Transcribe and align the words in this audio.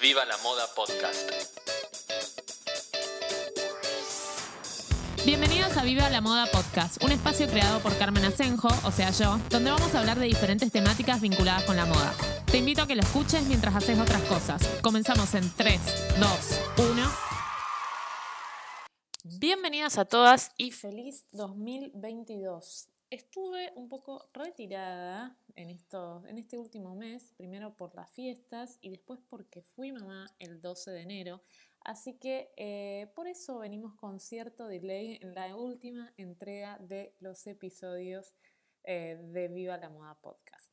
Viva 0.00 0.24
la 0.24 0.38
Moda 0.38 0.64
Podcast. 0.74 1.30
Bienvenidos 5.26 5.76
a 5.76 5.84
Viva 5.84 6.08
la 6.08 6.22
Moda 6.22 6.46
Podcast, 6.46 7.04
un 7.04 7.12
espacio 7.12 7.46
creado 7.46 7.80
por 7.80 7.94
Carmen 7.98 8.24
Asenjo, 8.24 8.68
o 8.86 8.90
sea 8.92 9.10
yo, 9.10 9.38
donde 9.50 9.70
vamos 9.70 9.94
a 9.94 10.00
hablar 10.00 10.18
de 10.18 10.24
diferentes 10.24 10.72
temáticas 10.72 11.20
vinculadas 11.20 11.64
con 11.64 11.76
la 11.76 11.84
moda. 11.84 12.14
Te 12.46 12.56
invito 12.56 12.80
a 12.80 12.86
que 12.86 12.96
lo 12.96 13.02
escuches 13.02 13.42
mientras 13.44 13.76
haces 13.76 13.98
otras 13.98 14.22
cosas. 14.22 14.66
Comenzamos 14.82 15.34
en 15.34 15.54
3, 15.54 15.80
2, 16.18 16.28
1. 16.92 17.10
Bienvenidas 19.38 19.98
a 19.98 20.06
todas 20.06 20.52
y 20.56 20.70
feliz 20.70 21.26
2022. 21.32 22.88
Estuve 23.10 23.72
un 23.74 23.90
poco 23.90 24.30
retirada 24.32 25.36
en, 25.60 25.70
esto, 25.70 26.22
en 26.26 26.38
este 26.38 26.58
último 26.58 26.94
mes, 26.94 27.32
primero 27.36 27.76
por 27.76 27.94
las 27.94 28.10
fiestas 28.10 28.78
y 28.80 28.90
después 28.90 29.20
porque 29.28 29.62
fui 29.62 29.92
mamá 29.92 30.34
el 30.38 30.60
12 30.60 30.90
de 30.90 31.00
enero. 31.02 31.42
Así 31.82 32.18
que 32.18 32.52
eh, 32.56 33.10
por 33.14 33.26
eso 33.26 33.58
venimos 33.58 33.94
con 33.94 34.20
cierto 34.20 34.66
delay 34.66 35.18
en 35.22 35.34
la 35.34 35.56
última 35.56 36.12
entrega 36.16 36.78
de 36.78 37.14
los 37.20 37.46
episodios 37.46 38.34
eh, 38.84 39.18
de 39.20 39.48
Viva 39.48 39.78
la 39.78 39.88
Moda 39.88 40.14
Podcast. 40.20 40.70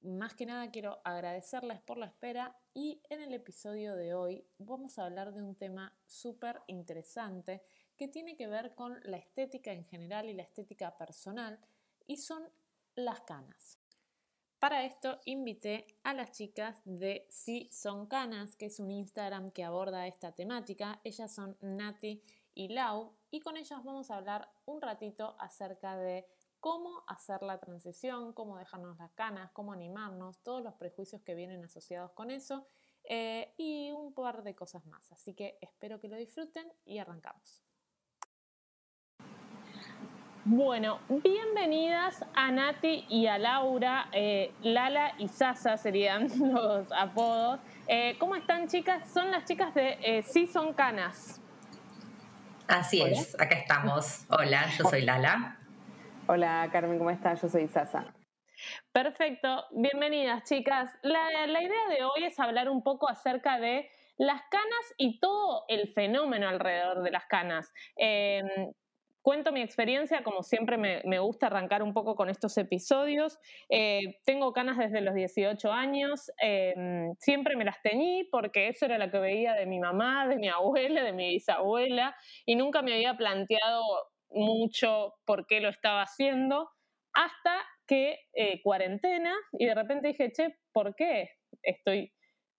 Más 0.00 0.34
que 0.34 0.46
nada 0.46 0.70
quiero 0.70 1.00
agradecerles 1.04 1.80
por 1.80 1.98
la 1.98 2.06
espera 2.06 2.56
y 2.72 3.02
en 3.10 3.20
el 3.20 3.34
episodio 3.34 3.96
de 3.96 4.14
hoy 4.14 4.46
vamos 4.58 4.98
a 4.98 5.06
hablar 5.06 5.34
de 5.34 5.42
un 5.42 5.56
tema 5.56 5.98
súper 6.06 6.60
interesante 6.68 7.62
que 7.96 8.06
tiene 8.06 8.36
que 8.36 8.46
ver 8.46 8.74
con 8.74 9.00
la 9.02 9.16
estética 9.16 9.72
en 9.72 9.84
general 9.84 10.28
y 10.28 10.34
la 10.34 10.44
estética 10.44 10.96
personal 10.96 11.58
y 12.06 12.18
son 12.18 12.44
las 12.94 13.20
canas. 13.22 13.77
Para 14.58 14.84
esto 14.84 15.20
invité 15.24 15.86
a 16.02 16.12
las 16.12 16.32
chicas 16.32 16.82
de 16.84 17.26
Si 17.30 17.68
Son 17.70 18.06
Canas, 18.06 18.56
que 18.56 18.66
es 18.66 18.80
un 18.80 18.90
Instagram 18.90 19.52
que 19.52 19.62
aborda 19.62 20.08
esta 20.08 20.32
temática. 20.32 21.00
Ellas 21.04 21.32
son 21.32 21.56
Nati 21.60 22.20
y 22.54 22.66
Lau 22.66 23.14
y 23.30 23.38
con 23.38 23.56
ellas 23.56 23.84
vamos 23.84 24.10
a 24.10 24.16
hablar 24.16 24.50
un 24.66 24.82
ratito 24.82 25.36
acerca 25.38 25.96
de 25.96 26.26
cómo 26.58 27.04
hacer 27.06 27.40
la 27.42 27.60
transición, 27.60 28.32
cómo 28.32 28.58
dejarnos 28.58 28.98
las 28.98 29.12
canas, 29.12 29.52
cómo 29.52 29.72
animarnos, 29.72 30.42
todos 30.42 30.60
los 30.60 30.74
prejuicios 30.74 31.22
que 31.22 31.36
vienen 31.36 31.64
asociados 31.64 32.10
con 32.10 32.32
eso 32.32 32.66
eh, 33.04 33.54
y 33.58 33.92
un 33.92 34.12
par 34.12 34.42
de 34.42 34.56
cosas 34.56 34.84
más. 34.86 35.12
Así 35.12 35.34
que 35.34 35.56
espero 35.60 36.00
que 36.00 36.08
lo 36.08 36.16
disfruten 36.16 36.66
y 36.84 36.98
arrancamos. 36.98 37.67
Bueno, 40.50 41.00
bienvenidas 41.10 42.24
a 42.34 42.50
Nati 42.50 43.04
y 43.10 43.26
a 43.26 43.36
Laura. 43.36 44.08
Eh, 44.12 44.54
Lala 44.62 45.12
y 45.18 45.28
Sasa 45.28 45.76
serían 45.76 46.26
los 46.54 46.90
apodos. 46.90 47.60
Eh, 47.86 48.16
¿Cómo 48.18 48.34
están, 48.34 48.66
chicas? 48.66 49.10
Son 49.12 49.30
las 49.30 49.44
chicas 49.44 49.74
de 49.74 49.98
eh, 50.00 50.22
Sí 50.22 50.46
Son 50.46 50.72
Canas. 50.72 51.42
Así 52.66 53.02
es, 53.02 53.38
acá 53.38 53.56
estamos. 53.56 54.24
Hola, 54.30 54.70
yo 54.78 54.84
soy 54.84 55.02
Lala. 55.02 55.58
Hola, 56.26 56.66
Carmen, 56.72 56.96
¿cómo 56.96 57.10
estás? 57.10 57.42
Yo 57.42 57.50
soy 57.50 57.68
Sasa. 57.68 58.14
Perfecto, 58.90 59.66
bienvenidas, 59.72 60.44
chicas. 60.44 60.90
La, 61.02 61.46
la 61.46 61.62
idea 61.62 61.88
de 61.90 62.04
hoy 62.04 62.24
es 62.24 62.40
hablar 62.40 62.70
un 62.70 62.82
poco 62.82 63.10
acerca 63.10 63.58
de 63.58 63.90
las 64.16 64.40
canas 64.50 64.94
y 64.96 65.20
todo 65.20 65.66
el 65.68 65.88
fenómeno 65.88 66.48
alrededor 66.48 67.02
de 67.02 67.10
las 67.10 67.26
canas 67.26 67.70
cuento 69.22 69.52
mi 69.52 69.62
experiencia, 69.62 70.22
como 70.22 70.42
siempre 70.42 70.76
me, 70.76 71.18
gusta 71.18 71.46
arrancar 71.46 71.82
un 71.82 71.92
poco 71.92 72.14
con 72.14 72.28
estos 72.30 72.56
episodios. 72.58 73.38
Eh, 73.68 74.18
tengo 74.24 74.52
canas 74.52 74.78
desde 74.78 75.00
los 75.00 75.14
18 75.14 75.72
años, 75.72 76.30
em, 76.40 77.14
siempre 77.18 77.56
me 77.56 77.64
las 77.64 77.80
teñí 77.82 78.24
porque 78.30 78.68
eso 78.68 78.86
era 78.86 78.98
lo 78.98 79.10
que 79.10 79.18
veía 79.18 79.54
de 79.54 79.66
mi 79.66 79.78
mamá, 79.78 80.26
de 80.28 80.36
mi 80.36 80.48
abuela, 80.48 81.02
de 81.02 81.12
mi 81.12 81.30
bisabuela, 81.30 82.14
y 82.46 82.56
nunca 82.56 82.82
me 82.82 82.94
había 82.94 83.16
planteado 83.16 83.82
mucho 84.30 85.14
por 85.24 85.46
qué 85.46 85.60
lo 85.60 85.68
estaba 85.68 86.02
haciendo, 86.02 86.70
hasta 87.12 87.62
que 87.86 88.20
eh, 88.34 88.60
cuarentena, 88.62 89.34
y 89.52 89.66
de 89.66 89.74
repente 89.74 90.08
dije, 90.08 90.30
che, 90.32 90.56
¿por 90.72 90.94
qué 90.94 91.30
estoy 91.62 92.12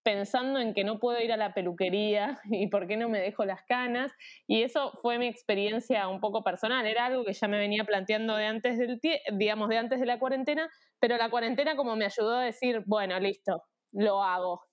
pensando 0.04 0.60
en 0.60 0.74
que 0.74 0.84
no 0.84 1.00
puedo 1.00 1.20
ir 1.22 1.32
a 1.32 1.38
la 1.38 1.54
peluquería 1.54 2.40
y 2.46 2.68
por 2.68 2.88
qué 2.88 2.98
no 2.98 3.10
me 3.10 3.20
dejo 3.20 3.46
las 3.46 3.64
canas. 3.64 4.12
Y 4.48 4.64
eso 4.64 4.92
fue 5.02 5.18
mi 5.18 5.28
experiencia 5.28 6.08
un 6.08 6.20
poco 6.20 6.44
personal. 6.44 6.86
Era 6.86 7.06
algo 7.06 7.24
que 7.24 7.34
ya 7.34 7.48
me 7.48 7.58
venía 7.58 7.84
planteando 7.84 8.36
de 8.36 8.46
antes 8.46 8.78
del 8.78 9.00
digamos, 9.34 9.70
de 9.70 9.78
antes 9.78 10.00
de 10.00 10.06
la 10.06 10.20
cuarentena, 10.20 10.70
pero 11.00 11.18
la 11.18 11.30
cuarentena 11.30 11.76
como 11.76 11.96
me 11.96 12.06
ayudó 12.06 12.38
a 12.38 12.44
decir, 12.44 12.84
bueno, 12.86 13.20
listo, 13.20 13.64
lo 13.92 14.24
hago. 14.24 14.64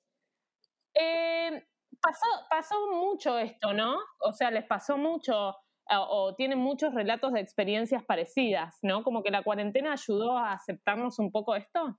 Eh, 0.95 1.63
pasó, 2.01 2.27
pasó 2.49 2.75
mucho 2.93 3.39
esto, 3.39 3.73
¿no? 3.73 3.97
O 4.21 4.33
sea, 4.33 4.51
les 4.51 4.65
pasó 4.65 4.97
mucho 4.97 5.55
o, 5.91 6.35
tienen 6.35 6.59
muchos 6.59 6.95
relatos 6.95 7.33
de 7.33 7.41
experiencias 7.41 8.05
parecidas, 8.05 8.79
¿no? 8.83 9.03
Como 9.03 9.23
que 9.23 9.31
la 9.31 9.43
cuarentena 9.43 9.93
ayudó 9.93 10.37
a 10.37 10.53
aceptarnos 10.53 11.19
un 11.19 11.31
poco 11.31 11.55
esto. 11.55 11.99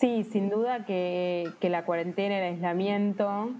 Sí, 0.00 0.24
sin 0.24 0.48
duda 0.48 0.86
que, 0.86 1.52
la 1.60 1.84
cuarentena, 1.84 2.38
el 2.38 2.54
aislamiento, 2.54 3.50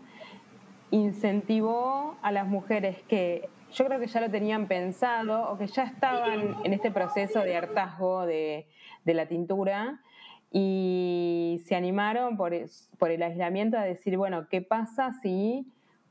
incentivó 0.91 2.17
a 2.23 2.33
las 2.33 2.47
mujeres 2.47 3.03
que 3.03 3.51
yo 3.75 3.84
creo 3.84 4.01
que 4.01 4.06
ya 4.06 4.23
lo 4.23 4.31
tenían 4.31 4.67
pensado 4.67 5.51
o 5.51 5.59
que 5.59 5.67
ya 5.67 5.84
estaban 5.84 6.56
en 6.65 6.73
este 6.73 6.91
proceso 6.91 7.41
de 7.41 7.59
hartazgo 7.59 8.25
de, 8.25 8.67
la 9.05 9.27
tintura 9.27 10.01
y 10.51 11.61
se 11.67 11.77
animaron 11.77 12.39
por, 12.39 12.55
el 12.55 13.22
aislamiento 13.22 13.77
a 13.77 13.83
decir, 13.83 14.17
bueno, 14.17 14.49
¿qué 14.49 14.62
pasa 14.62 15.12
si 15.21 15.67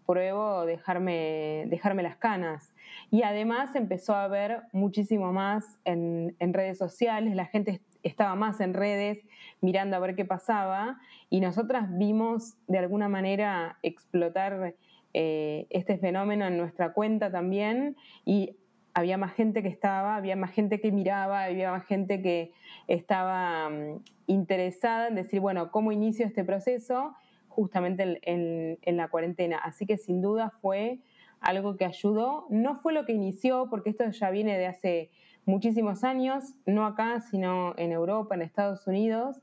pruebo 0.06 0.64
dejarme, 0.68 1.66
las 2.04 2.18
canas? 2.18 2.72
Y 3.10 3.24
además 3.24 3.76
empezó 3.76 4.14
a 4.14 4.26
haber 4.26 4.62
muchísimo 4.74 5.34
más 5.34 5.80
en, 5.86 6.36
en 6.38 6.54
redes 6.54 6.78
sociales, 6.78 7.36
la 7.36 7.46
gente 7.46 7.82
estaba 8.04 8.36
más 8.36 8.60
en 8.62 8.74
redes 8.74 9.26
mirando 9.62 9.96
a 9.96 10.00
ver 10.00 10.16
qué 10.16 10.26
pasaba 10.26 11.00
y 11.30 11.42
nosotras 11.42 11.88
vimos 11.98 12.58
de 12.68 12.78
alguna 12.80 13.10
manera 13.10 13.78
explotar 13.84 14.76
eh, 15.14 15.68
este 15.70 15.98
fenómeno 15.98 16.46
en 16.48 16.58
nuestra 16.58 16.94
cuenta 16.94 17.32
también 17.32 17.98
y 18.26 18.56
había 18.94 19.18
más 19.18 19.34
gente 19.34 19.62
que 19.62 19.70
estaba, 19.70 20.16
había 20.16 20.36
más 20.36 20.52
gente 20.52 20.80
que 20.80 20.92
miraba, 20.92 21.44
había 21.44 21.72
más 21.72 21.86
gente 21.86 22.22
que 22.22 22.52
estaba 22.88 23.70
mm, 23.70 24.04
interesada 24.28 25.08
en 25.08 25.16
decir, 25.16 25.40
bueno, 25.40 25.72
¿cómo 25.72 25.92
inicio 25.92 26.26
este 26.26 26.44
proceso? 26.44 27.16
Justamente 27.48 28.20
en 28.24 28.98
la 28.98 29.10
cuarentena. 29.10 29.58
Así 29.58 29.86
que 29.86 29.98
sin 29.98 30.22
duda 30.22 30.52
fue 30.62 31.00
algo 31.42 31.78
que 31.78 31.86
ayudó. 31.86 32.46
No 32.50 32.76
fue 32.76 32.94
lo 32.94 33.06
que 33.06 33.14
inició, 33.14 33.68
porque 33.70 33.90
esto 33.90 34.10
ya 34.10 34.30
viene 34.30 34.58
de 34.58 34.68
hace 34.68 35.12
muchísimos 35.50 36.04
años, 36.04 36.54
no 36.66 36.86
acá, 36.86 37.20
sino 37.20 37.74
en 37.78 37.92
Europa, 37.92 38.36
en 38.36 38.42
Estados 38.42 38.88
Unidos. 38.88 39.42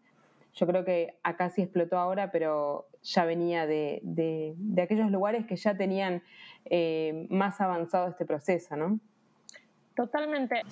Yo 0.54 0.66
creo 0.66 0.84
que 0.84 1.18
acá 1.22 1.50
sí 1.50 1.62
explotó 1.62 1.98
ahora, 1.98 2.30
pero 2.30 2.86
ya 3.02 3.24
venía 3.24 3.66
de, 3.66 4.00
de, 4.02 4.82
aquellos 4.82 5.10
lugares 5.10 5.46
que 5.46 5.56
ya 5.56 5.76
tenían 5.76 6.22
eh, 6.64 7.26
más 7.28 7.60
avanzado 7.60 8.08
este 8.08 8.24
proceso, 8.24 8.76
¿no? 8.76 8.98
Totalmente. 9.94 10.62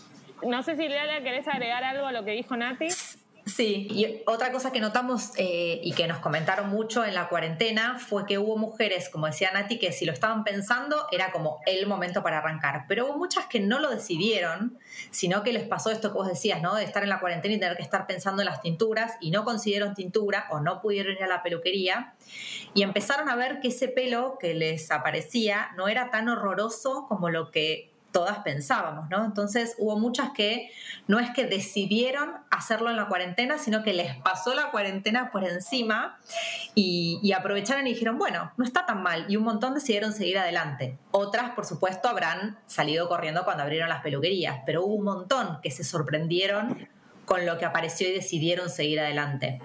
No 0.47 0.62
sé 0.62 0.77
si 0.77 0.89
Leala 0.89 1.22
querés 1.22 1.49
agregar 1.49 1.84
algo 1.84 2.06
a 2.06 2.12
lo 2.12 2.25
que 2.25 2.33
dijo 2.33 2.56
Nati. 2.56 2.89
Sí, 3.47 3.87
y 3.91 4.22
otra 4.27 4.50
cosa 4.53 4.72
que 4.72 4.81
notamos 4.81 5.32
eh, 5.37 5.78
y 5.82 5.93
que 5.93 6.06
nos 6.06 6.19
comentaron 6.19 6.71
mucho 6.71 7.05
en 7.05 7.15
la 7.15 7.28
cuarentena 7.28 7.99
fue 7.99 8.25
que 8.25 8.38
hubo 8.38 8.56
mujeres, 8.56 9.10
como 9.10 9.27
decía 9.27 9.50
Nati, 9.53 9.78
que 9.78 9.93
si 9.93 10.06
lo 10.06 10.12
estaban 10.12 10.44
pensando 10.44 11.06
era 11.12 11.31
como 11.31 11.60
el 11.66 11.87
momento 11.87 12.22
para 12.22 12.38
arrancar, 12.38 12.87
pero 12.88 13.06
hubo 13.06 13.19
muchas 13.19 13.44
que 13.44 13.60
no 13.60 13.81
lo 13.81 13.91
decidieron, 13.91 14.78
sino 15.10 15.43
que 15.43 15.53
les 15.53 15.69
pasó 15.69 15.91
esto 15.91 16.10
que 16.10 16.16
vos 16.16 16.27
decías, 16.27 16.62
¿no? 16.62 16.75
De 16.75 16.84
estar 16.84 17.03
en 17.03 17.10
la 17.10 17.21
cuarentena 17.21 17.54
y 17.54 17.60
tener 17.60 17.77
que 17.77 17.83
estar 17.83 18.06
pensando 18.06 18.41
en 18.41 18.47
las 18.47 18.62
tinturas 18.62 19.12
y 19.21 19.31
no 19.31 19.44
consiguieron 19.44 19.94
tintura 19.94 20.47
o 20.51 20.60
no 20.60 20.80
pudieron 20.80 21.13
ir 21.13 21.24
a 21.24 21.28
la 21.28 21.42
peluquería 21.42 22.15
y 22.72 22.83
empezaron 22.83 23.28
a 23.28 23.36
ver 23.36 23.60
que 23.60 23.69
ese 23.69 23.89
pelo 23.89 24.39
que 24.41 24.54
les 24.54 24.91
aparecía 24.91 25.71
no 25.77 25.89
era 25.89 26.10
tan 26.10 26.30
horroroso 26.30 27.04
como 27.09 27.28
lo 27.28 27.51
que 27.51 27.94
todas 28.15 28.39
pensábamos, 28.39 29.11
¿no? 29.11 29.25
Entonces 29.25 29.75
hubo 29.77 29.99
muchas 29.99 30.31
que 30.31 30.71
no 31.09 31.19
es 31.19 31.31
que 31.31 31.47
decidieron 31.47 32.31
hacerlo 32.49 32.89
en 32.89 32.97
la 32.97 33.09
cuarentena, 33.09 33.59
sino 33.59 33.83
que 33.83 33.93
les 33.93 34.15
pasó 34.19 34.55
la 34.55 34.71
cuarentena 34.71 35.33
por 35.33 35.43
encima 35.43 36.21
y, 36.77 37.33
aprovecharon 37.33 37.89
y 37.89 37.91
dijeron, 37.91 38.16
bueno, 38.16 38.53
no 38.57 38.65
está 38.65 38.87
tan 38.87 39.03
mal, 39.03 39.27
y 39.28 39.37
un 39.37 39.43
montón 39.43 39.75
decidieron 39.75 40.13
seguir 40.13 40.39
adelante. 40.39 40.97
Otras, 41.11 41.51
por 41.57 41.65
supuesto, 41.65 42.09
habrán 42.09 42.57
salido 42.66 43.09
corriendo 43.09 43.43
cuando 43.45 43.65
abrieron 43.65 43.89
las 43.89 44.01
peluquerías, 44.01 44.60
pero 44.65 44.84
hubo 44.84 44.95
un 44.95 45.05
montón 45.05 45.59
que 45.60 45.72
se 45.72 45.83
sorprendieron 45.83 46.89
con 47.25 47.45
lo 47.45 47.59
que 47.59 47.65
apareció 47.65 48.09
y 48.09 48.13
decidieron 48.13 48.71
seguir 48.71 49.01
adelante. 49.01 49.60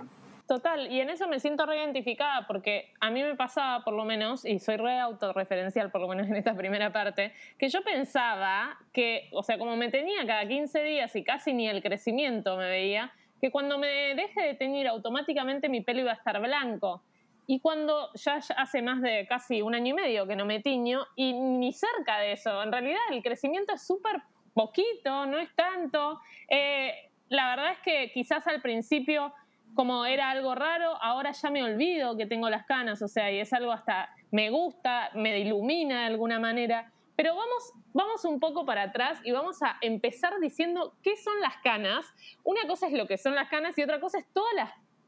Total, 0.50 0.92
y 0.92 1.00
en 1.00 1.12
eso 1.12 1.28
me 1.28 1.40
siento 1.40 1.68
reidentificada 1.68 2.48
porque 2.48 2.92
a 3.00 3.12
mí 3.12 3.22
me 3.22 3.36
pasaba 3.36 3.84
por 3.84 3.94
lo 3.94 4.04
menos, 4.04 4.46
y 4.46 4.58
soy 4.58 4.78
re 4.78 4.98
autorreferencial 4.98 5.92
por 5.92 6.02
lo 6.02 6.08
menos 6.08 6.28
en 6.28 6.36
esta 6.38 6.56
primera 6.56 6.92
parte, 6.92 7.34
que 7.60 7.70
yo 7.70 7.84
pensaba 7.84 8.76
que, 8.92 9.30
o 9.32 9.44
sea, 9.44 9.60
como 9.60 9.76
me 9.76 9.90
tenía 9.90 10.26
cada 10.26 10.48
15 10.48 10.82
días 10.82 11.16
y 11.16 11.24
casi 11.24 11.54
ni 11.54 11.70
el 11.70 11.84
crecimiento 11.84 12.58
me 12.58 12.68
veía, 12.68 13.14
que 13.40 13.52
cuando 13.52 13.78
me 13.78 14.16
deje 14.16 14.42
de 14.42 14.56
teñir 14.56 14.88
automáticamente 14.88 15.70
mi 15.70 15.82
pelo 15.82 16.00
iba 16.00 16.14
a 16.14 16.16
estar 16.16 16.42
blanco. 16.42 17.04
y 17.46 17.60
cuando 17.60 18.10
ya, 18.16 18.40
hace 18.58 18.82
más 18.82 19.04
de 19.04 19.28
casi 19.30 19.62
un 19.62 19.76
año 19.76 19.92
y 19.92 19.94
medio 19.94 20.26
que 20.26 20.36
no 20.36 20.48
me 20.48 20.62
tiño 20.62 21.06
y 21.16 21.34
ni 21.34 21.74
cerca 21.74 22.18
de 22.18 22.32
eso, 22.32 22.64
en 22.64 22.72
realidad 22.72 23.02
el 23.12 23.22
crecimiento 23.22 23.74
es 23.76 23.86
súper 23.86 24.24
poquito, 24.56 25.28
no 25.28 25.38
es 25.38 25.56
tanto. 25.56 26.20
Eh, 26.48 26.92
la 27.30 27.56
verdad 27.56 27.74
es 27.74 27.80
que 27.80 28.12
quizás 28.12 28.48
al 28.48 28.62
principio 28.62 29.32
como 29.76 30.06
era 30.06 30.30
algo 30.30 30.56
raro, 30.56 31.02
ahora 31.02 31.32
ya 31.32 31.50
me 31.50 31.64
olvido 31.64 32.18
que 32.18 32.26
tengo 32.26 32.50
las 32.50 32.66
canas, 32.66 33.02
o 33.02 33.08
sea, 33.08 33.32
y 33.32 33.40
es 33.40 33.54
algo 33.54 33.72
hasta 33.72 34.10
me 34.32 34.50
gusta, 34.50 35.10
me 35.14 35.40
ilumina 35.40 36.02
de 36.02 36.06
alguna 36.08 36.40
manera. 36.40 36.92
Pero 37.16 37.36
vamos, 37.36 37.74
vamos 37.94 38.24
un 38.26 38.40
poco 38.40 38.66
para 38.66 38.84
atrás 38.84 39.20
y 39.24 39.32
vamos 39.32 39.62
a 39.62 39.78
empezar 39.82 40.40
diciendo 40.40 40.94
qué 41.04 41.18
son 41.18 41.40
las 41.42 41.58
canas. 41.58 42.06
Una 42.44 42.62
cosa 42.68 42.88
es 42.88 42.94
lo 42.94 43.08
que 43.08 43.18
son 43.18 43.36
las 43.36 43.50
canas 43.50 43.78
y 43.78 43.84
otra 43.84 44.00
cosa 44.00 44.20
es 44.20 44.26
todos 44.34 44.50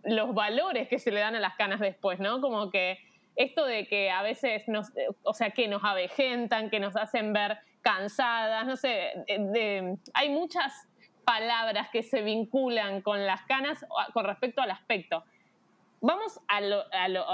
los 0.04 0.34
valores 0.34 0.90
que 0.90 1.00
se 1.00 1.12
le 1.12 1.22
dan 1.22 1.36
a 1.36 1.40
las 1.40 1.56
canas 1.56 1.80
después, 1.80 2.20
¿no? 2.20 2.42
Como 2.42 2.70
que 2.70 2.98
esto 3.36 3.66
de 3.66 3.88
que 3.88 4.12
a 4.12 4.22
veces 4.24 4.68
nos, 4.68 4.92
o 5.24 5.34
sea, 5.34 5.52
que 5.52 5.68
nos 5.68 5.84
avejentan, 5.84 6.70
que 6.70 6.80
nos 6.80 6.96
hacen 6.98 7.32
ver 7.32 7.60
cansadas, 7.82 8.66
no 8.68 8.76
sé, 8.76 9.14
hay 10.14 10.30
muchas 10.30 10.88
palabras 11.26 11.90
que 11.92 12.04
se 12.04 12.22
vinculan 12.22 13.02
con 13.02 13.26
las 13.26 13.44
canas 13.44 13.86
con 14.14 14.26
respecto 14.26 14.62
al 14.62 14.72
aspecto. 14.72 15.24
Vamos 16.02 16.40
a 16.48 16.62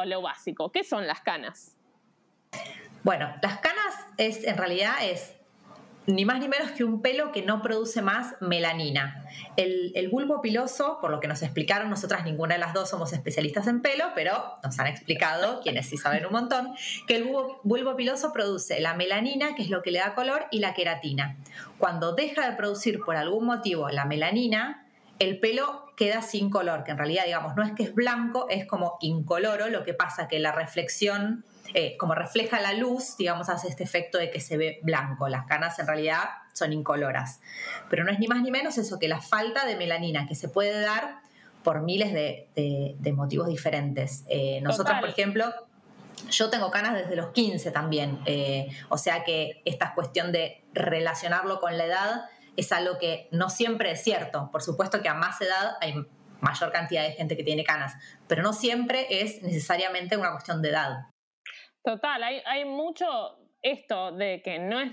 lo, 0.05 0.21
básico. 0.21 0.71
¿Qué 0.71 0.83
son 0.83 1.07
las 1.07 1.21
canas? 1.21 1.77
Bueno, 3.03 3.33
las 3.41 3.59
canas 3.59 4.07
es, 4.17 4.43
en 4.43 4.57
realidad 4.57 4.95
es 5.01 5.36
ni 6.07 6.23
más 6.23 6.39
ni 6.39 6.47
menos 6.47 6.71
que 6.71 6.85
un 6.85 7.01
pelo 7.01 7.33
que 7.33 7.41
no 7.41 7.61
produce 7.61 8.01
más 8.01 8.35
melanina. 8.39 9.25
El, 9.57 10.07
bulbo 10.09 10.41
piloso, 10.41 10.99
por 11.01 11.11
lo 11.11 11.19
que 11.19 11.27
nos 11.27 11.41
explicaron, 11.43 11.89
nosotras 11.89 12.23
ninguna 12.23 12.55
de 12.55 12.61
las 12.61 12.73
dos 12.73 12.89
somos 12.89 13.11
especialistas 13.11 13.67
en 13.67 13.81
pelo, 13.81 14.05
pero 14.15 14.55
nos 14.63 14.79
han 14.79 14.87
explicado, 14.87 15.59
quienes 15.63 15.87
sí 15.87 15.97
saben 15.97 16.25
un 16.25 16.31
montón, 16.31 16.69
que 17.07 17.17
el 17.17 17.25
bulbo, 17.25 17.59
bulbo 17.63 17.97
piloso 17.97 18.31
produce 18.31 18.79
la 18.79 18.93
melanina, 18.93 19.53
que 19.53 19.63
es 19.63 19.69
lo 19.69 19.81
que 19.81 19.91
le 19.91 19.99
da 19.99 20.15
color, 20.15 20.45
y 20.49 20.59
la 20.59 20.73
queratina. 20.73 21.35
Cuando 21.77 22.15
deja 22.15 22.49
de 22.49 22.55
producir 22.55 23.01
por 23.01 23.17
algún 23.17 23.45
motivo 23.45 23.89
la 23.89 24.05
melanina, 24.05 24.85
el 25.19 25.39
pelo 25.39 25.91
queda 25.97 26.21
sin 26.21 26.49
color, 26.49 26.85
que 26.85 26.91
en 26.91 26.97
realidad, 26.99 27.25
digamos, 27.25 27.55
no 27.57 27.63
es 27.63 27.73
que 27.73 27.83
es 27.83 27.93
blanco, 27.93 28.47
es 28.49 28.65
como 28.65 28.97
incoloro, 29.01 29.67
lo 29.67 29.83
que 29.83 29.93
pasa 29.93 30.29
que 30.29 30.39
la 30.39 30.53
reflexión 30.53 31.43
eh, 31.79 31.95
como 31.95 32.15
refleja 32.15 32.59
la 32.59 32.73
luz, 32.73 33.17
digamos, 33.17 33.49
hace 33.49 33.67
este 33.67 33.83
efecto 33.83 34.17
de 34.17 34.31
que 34.31 34.39
se 34.39 34.57
ve 34.57 34.79
blanco. 34.81 35.29
Las 35.29 35.45
canas 35.45 35.77
en 35.77 35.85
realidad 35.85 36.23
son 36.51 36.73
incoloras. 36.73 37.39
Pero 37.87 38.03
no 38.03 38.11
es 38.11 38.17
ni 38.17 38.27
más 38.27 38.41
ni 38.41 38.49
menos 38.49 38.79
eso 38.79 38.97
que 38.97 39.07
la 39.07 39.21
falta 39.21 39.63
de 39.63 39.75
melanina 39.75 40.25
que 40.25 40.33
se 40.33 40.49
puede 40.49 40.81
dar 40.81 41.19
por 41.63 41.83
miles 41.83 42.13
de, 42.13 43.13
motivos 43.15 43.47
diferentes. 43.47 44.25
Eh, 44.27 44.59
nosotros, 44.61 44.97
por 44.99 45.07
ejemplo, 45.07 45.53
yo 46.31 46.49
tengo 46.49 46.71
canas 46.71 46.95
desde 46.95 47.15
los 47.15 47.27
15 47.27 47.69
también, 47.69 48.21
eh, 48.25 48.69
o 48.89 48.97
sea 48.97 49.23
que 49.23 49.61
esta 49.63 49.93
cuestión 49.93 50.31
de 50.31 50.63
relacionarlo 50.73 51.59
con 51.59 51.77
la 51.77 51.85
edad 51.85 52.25
es 52.55 52.71
algo 52.71 52.97
que 52.97 53.27
no 53.31 53.51
siempre 53.51 53.91
es 53.91 54.01
cierto. 54.01 54.49
Por 54.51 54.63
supuesto 54.63 55.03
que 55.03 55.09
a 55.09 55.13
más 55.13 55.39
edad 55.41 55.77
hay 55.79 55.93
mayor 56.41 56.71
cantidad 56.71 57.03
de 57.03 57.11
gente 57.11 57.37
que 57.37 57.43
tiene 57.43 57.63
canas, 57.63 57.93
pero 58.27 58.41
no 58.41 58.51
siempre 58.51 59.21
es 59.21 59.43
necesariamente 59.43 60.17
una 60.17 60.31
cuestión 60.31 60.63
de 60.63 60.69
edad. 60.69 61.07
Total, 61.87 62.21
hay, 62.21 62.65
mucho 62.65 63.37
esto 63.61 64.11
de 64.11 64.41
que 64.41 64.59
no 64.59 64.77
es, 64.81 64.91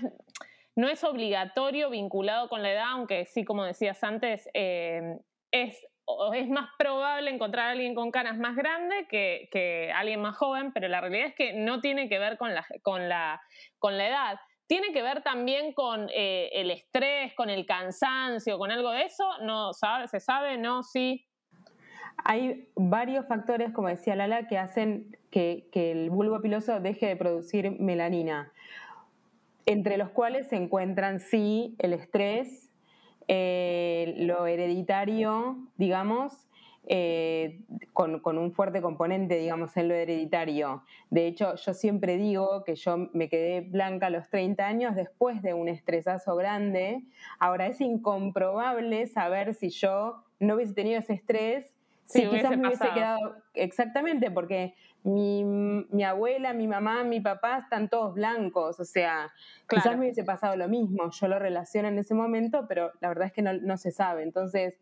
no 0.77 0.87
es 0.87 1.03
obligatorio 1.03 1.89
vinculado 1.89 2.47
con 2.47 2.63
la 2.63 2.71
edad, 2.71 2.85
aunque 2.91 3.25
sí, 3.25 3.43
como 3.43 3.65
decías 3.65 4.01
antes, 4.01 4.47
eh, 4.53 5.19
es, 5.51 5.85
es 6.33 6.47
más 6.47 6.69
probable 6.79 7.31
encontrar 7.31 7.67
a 7.67 7.71
alguien 7.71 7.95
con 7.95 8.11
canas 8.11 8.37
más 8.37 8.55
grande 8.55 9.07
que, 9.09 9.49
que, 9.51 9.91
alguien 9.93 10.21
más 10.21 10.37
joven, 10.37 10.71
pero 10.71 10.87
la 10.87 11.01
realidad 11.01 11.27
es 11.27 11.35
que 11.35 11.51
no 11.51 11.81
tiene 11.81 12.07
que 12.07 12.17
ver 12.17 12.37
con 12.37 12.55
la, 12.55 12.65
con 12.81 13.09
la, 13.09 13.41
con 13.77 13.97
la 13.97 14.07
edad. 14.07 14.39
¿Tiene 14.65 14.93
que 14.93 15.01
ver 15.01 15.21
también 15.21 15.73
con 15.73 16.07
eh, 16.13 16.49
el 16.53 16.71
estrés, 16.71 17.33
con 17.33 17.49
el 17.49 17.65
cansancio, 17.65 18.57
con 18.57 18.71
algo 18.71 18.91
de 18.91 19.03
eso? 19.03 19.29
¿No 19.41 19.73
sabe? 19.73 20.07
¿Se 20.07 20.21
sabe? 20.21 20.57
¿No? 20.57 20.81
¿Sí? 20.81 21.27
Hay 22.23 22.69
varios 22.75 23.27
factores, 23.27 23.73
como 23.73 23.89
decía 23.89 24.15
Lala, 24.15 24.47
que 24.47 24.57
hacen 24.57 25.17
que, 25.35 25.91
el 25.91 26.09
bulbo 26.11 26.41
piloso 26.41 26.79
deje 26.79 27.07
de 27.07 27.17
producir 27.17 27.69
melanina, 27.77 28.53
entre 29.65 29.97
los 29.97 30.09
cuales 30.09 30.47
se 30.47 30.55
encuentran, 30.55 31.19
sí, 31.19 31.75
el 31.79 31.91
estrés, 31.91 32.71
eh, 33.27 34.13
lo 34.19 34.47
hereditario, 34.47 35.57
digamos, 35.75 36.47
eh, 36.87 37.59
con, 37.91 38.21
un 38.37 38.53
fuerte 38.53 38.81
componente, 38.81 39.37
digamos, 39.37 39.75
en 39.75 39.89
lo 39.89 39.95
hereditario. 39.95 40.83
De 41.09 41.27
hecho, 41.27 41.55
yo 41.55 41.73
siempre 41.73 42.15
digo 42.15 42.63
que 42.63 42.75
yo 42.75 43.09
me 43.11 43.27
quedé 43.27 43.59
blanca 43.59 44.07
a 44.07 44.11
los 44.11 44.29
30 44.29 44.65
años 44.65 44.95
después 44.95 45.41
de 45.41 45.53
un 45.53 45.67
estresazo 45.67 46.37
grande. 46.37 47.03
Ahora, 47.39 47.67
es 47.67 47.81
incomprobable 47.81 49.05
saber 49.07 49.53
si 49.53 49.69
yo 49.69 50.23
no 50.39 50.55
hubiese 50.55 50.73
tenido 50.73 50.99
ese 50.99 51.13
estrés 51.13 51.74
Sí, 52.05 52.27
quizás 52.29 52.57
me 52.57 52.67
hubiese 52.67 52.87
quedado 52.93 53.35
exactamente, 53.55 54.29
porque 54.29 54.75
mi, 55.03 55.43
mi, 55.43 56.03
abuela, 56.03 56.53
mi 56.53 56.67
mamá, 56.67 57.03
mi 57.03 57.19
papá 57.19 57.59
están 57.59 57.89
todos 57.89 58.13
blancos, 58.13 58.79
o 58.79 58.85
sea, 58.85 59.31
quizás 59.67 59.93
me 59.97 60.05
hubiese 60.05 60.23
pasado 60.23 60.55
lo 60.55 60.67
mismo, 60.67 61.09
yo 61.09 61.27
lo 61.27 61.39
relaciono 61.39 61.87
en 61.87 61.97
ese 61.97 62.13
momento, 62.13 62.65
pero 62.67 62.91
la 63.01 63.09
verdad 63.09 63.27
es 63.27 63.33
que 63.33 63.41
no, 63.41 63.77
se 63.77 63.91
sabe, 63.91 64.21
entonces, 64.21 64.79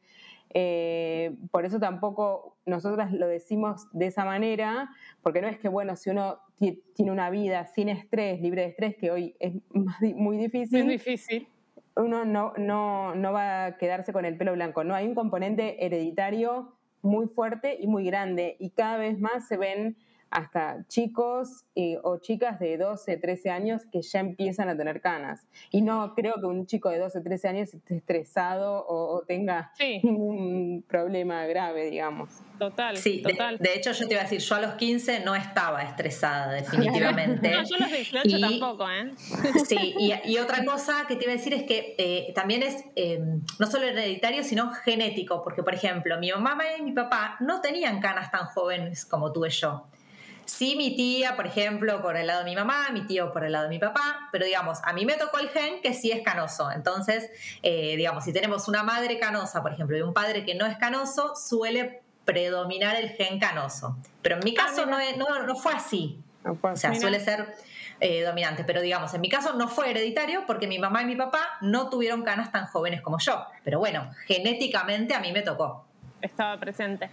eh, 0.53 1.35
por 1.49 1.65
eso 1.65 1.79
tampoco 1.79 2.57
nosotras 2.65 3.11
lo 3.13 3.27
decimos 3.27 3.87
de 3.93 4.07
esa 4.07 4.25
manera, 4.25 4.89
porque 5.21 5.41
no 5.41 5.47
es 5.47 5.57
que, 5.57 5.69
bueno, 5.69 5.95
si 5.95 6.09
uno 6.09 6.39
tiene 6.57 7.11
una 7.11 7.29
vida 7.29 7.65
sin 7.67 7.87
estrés, 7.89 8.41
libre 8.41 8.63
de 8.63 8.67
estrés, 8.69 8.95
que 8.97 9.11
hoy 9.11 9.35
es 9.39 9.53
muy 10.15 10.37
difícil. 10.37 10.83
Muy 10.83 10.93
difícil. 10.93 11.47
uno 11.95 12.25
no, 12.25 12.53
no, 12.57 13.15
no 13.15 13.33
va 13.33 13.65
a 13.65 13.77
quedarse 13.77 14.11
con 14.11 14.25
el 14.25 14.37
pelo 14.37 14.53
blanco, 14.53 14.83
no 14.83 14.93
hay 14.93 15.07
un 15.07 15.15
componente 15.15 15.85
hereditario 15.85 16.77
muy 17.03 17.27
fuerte 17.27 17.77
y 17.79 17.85
muy 17.85 18.05
grande 18.05 18.55
y 18.59 18.71
cada 18.71 18.97
vez 18.97 19.19
más 19.19 19.47
se 19.47 19.57
ven 19.57 19.95
hasta 20.33 20.83
chicos 20.87 21.63
eh, 21.75 21.99
o 22.01 22.17
chicas 22.17 22.59
de 22.59 22.77
12, 22.77 23.17
13 23.17 23.51
años 23.51 23.83
que 23.91 24.01
ya 24.01 24.19
empiezan 24.19 24.67
a 24.67 24.75
tener 24.75 24.99
canas. 24.99 25.47
Y 25.69 25.83
no 25.83 26.15
creo 26.15 26.33
que 26.39 26.47
un 26.47 26.65
chico 26.65 26.89
de 26.89 26.97
12, 26.97 27.21
13 27.21 27.47
años 27.49 27.73
esté 27.73 27.97
estresado 27.97 28.83
o, 28.87 29.23
tenga 29.27 29.71
ningún 30.01 30.83
problema 30.87 31.45
grave, 31.45 31.85
digamos. 31.85 32.31
Total, 32.57 32.97
sí, 32.97 33.21
total. 33.21 33.57
De, 33.59 33.75
hecho, 33.75 33.91
yo 33.91 34.07
te 34.07 34.13
iba 34.13 34.21
a 34.21 34.23
decir, 34.23 34.39
yo 34.39 34.55
a 34.55 34.61
los 34.61 34.73
15 34.73 35.19
no 35.19 35.35
estaba 35.35 35.83
estresada, 35.83 36.51
definitivamente. 36.53 37.51
no, 37.51 37.63
yo 37.63 37.75
a 37.75 37.79
los 37.79 37.91
18 37.91 38.39
tampoco, 38.39 38.89
¿eh? 38.89 39.11
Sí, 39.67 39.95
y, 39.99 40.37
otra 40.37 40.65
cosa 40.65 41.05
que 41.07 41.15
te 41.15 41.25
iba 41.25 41.33
a 41.33 41.37
decir 41.37 41.53
es 41.53 41.63
que 41.63 41.95
eh, 41.97 42.31
también 42.33 42.63
es 42.63 42.83
eh, 42.95 43.19
no 43.59 43.67
solo 43.67 43.85
hereditario, 43.85 44.43
sino 44.43 44.71
genético, 44.71 45.43
porque, 45.43 45.61
por 45.61 45.75
ejemplo, 45.75 46.17
mi 46.17 46.31
mamá 46.31 46.57
y 46.77 46.81
mi 46.81 46.91
papá 46.91 47.37
no 47.39 47.61
tenían 47.61 47.99
canas 47.99 48.31
tan 48.31 48.45
jóvenes 48.47 49.05
como 49.05 49.31
tuve 49.31 49.51
yo. 49.51 49.85
Sí, 50.45 50.75
mi 50.75 50.95
tía, 50.95 51.35
por 51.35 51.47
ejemplo, 51.47 52.01
por 52.01 52.17
el 52.17 52.27
lado 52.27 52.39
de 52.39 52.45
mi 52.45 52.55
mamá, 52.55 52.89
mi 52.91 53.05
tío 53.05 53.31
por 53.31 53.43
el 53.43 53.51
lado 53.53 53.65
de 53.65 53.69
mi 53.69 53.79
papá, 53.79 54.29
pero 54.31 54.45
digamos, 54.45 54.79
a 54.83 54.93
mí 54.93 55.05
me 55.05 55.13
tocó 55.13 55.39
el 55.39 55.49
gen 55.49 55.81
que 55.81 55.93
sí 55.93 56.11
es 56.11 56.21
canoso. 56.21 56.71
Entonces, 56.71 57.29
eh, 57.61 57.95
digamos, 57.95 58.23
si 58.23 58.33
tenemos 58.33 58.67
una 58.67 58.83
madre 58.83 59.17
canosa, 59.19 59.61
por 59.61 59.73
ejemplo, 59.73 59.97
y 59.97 60.01
un 60.01 60.13
padre 60.13 60.45
que 60.45 60.55
no 60.55 60.65
es 60.65 60.77
canoso, 60.77 61.35
suele 61.35 62.01
predominar 62.25 62.95
el 62.95 63.09
gen 63.09 63.39
canoso. 63.39 63.97
Pero 64.21 64.35
en 64.35 64.43
mi 64.43 64.55
ah, 64.57 64.65
caso 64.65 64.85
no, 64.85 64.97
no, 65.45 65.55
fue 65.55 65.73
así. 65.73 66.19
o 66.43 66.75
sea, 66.75 66.95
suele 66.95 67.19
ser 67.19 67.55
eh, 67.99 68.23
dominante. 68.23 68.63
Pero 68.63 68.81
digamos, 68.81 69.13
en 69.13 69.21
mi 69.21 69.29
caso 69.29 69.53
no 69.53 69.67
fue 69.67 69.91
hereditario 69.91 70.45
porque 70.45 70.67
mi 70.67 70.79
mamá 70.79 71.03
y 71.03 71.05
mi 71.05 71.15
papá 71.15 71.57
no 71.61 71.89
tuvieron 71.89 72.23
canas 72.23 72.51
tan 72.51 72.67
jóvenes 72.67 73.01
como 73.01 73.17
yo. 73.19 73.45
Pero 73.63 73.79
bueno, 73.79 74.11
genéticamente 74.25 75.13
a 75.13 75.19
mí 75.19 75.31
me 75.31 75.41
tocó. 75.41 75.85
Estaba 76.23 76.57
presente. 76.57 77.09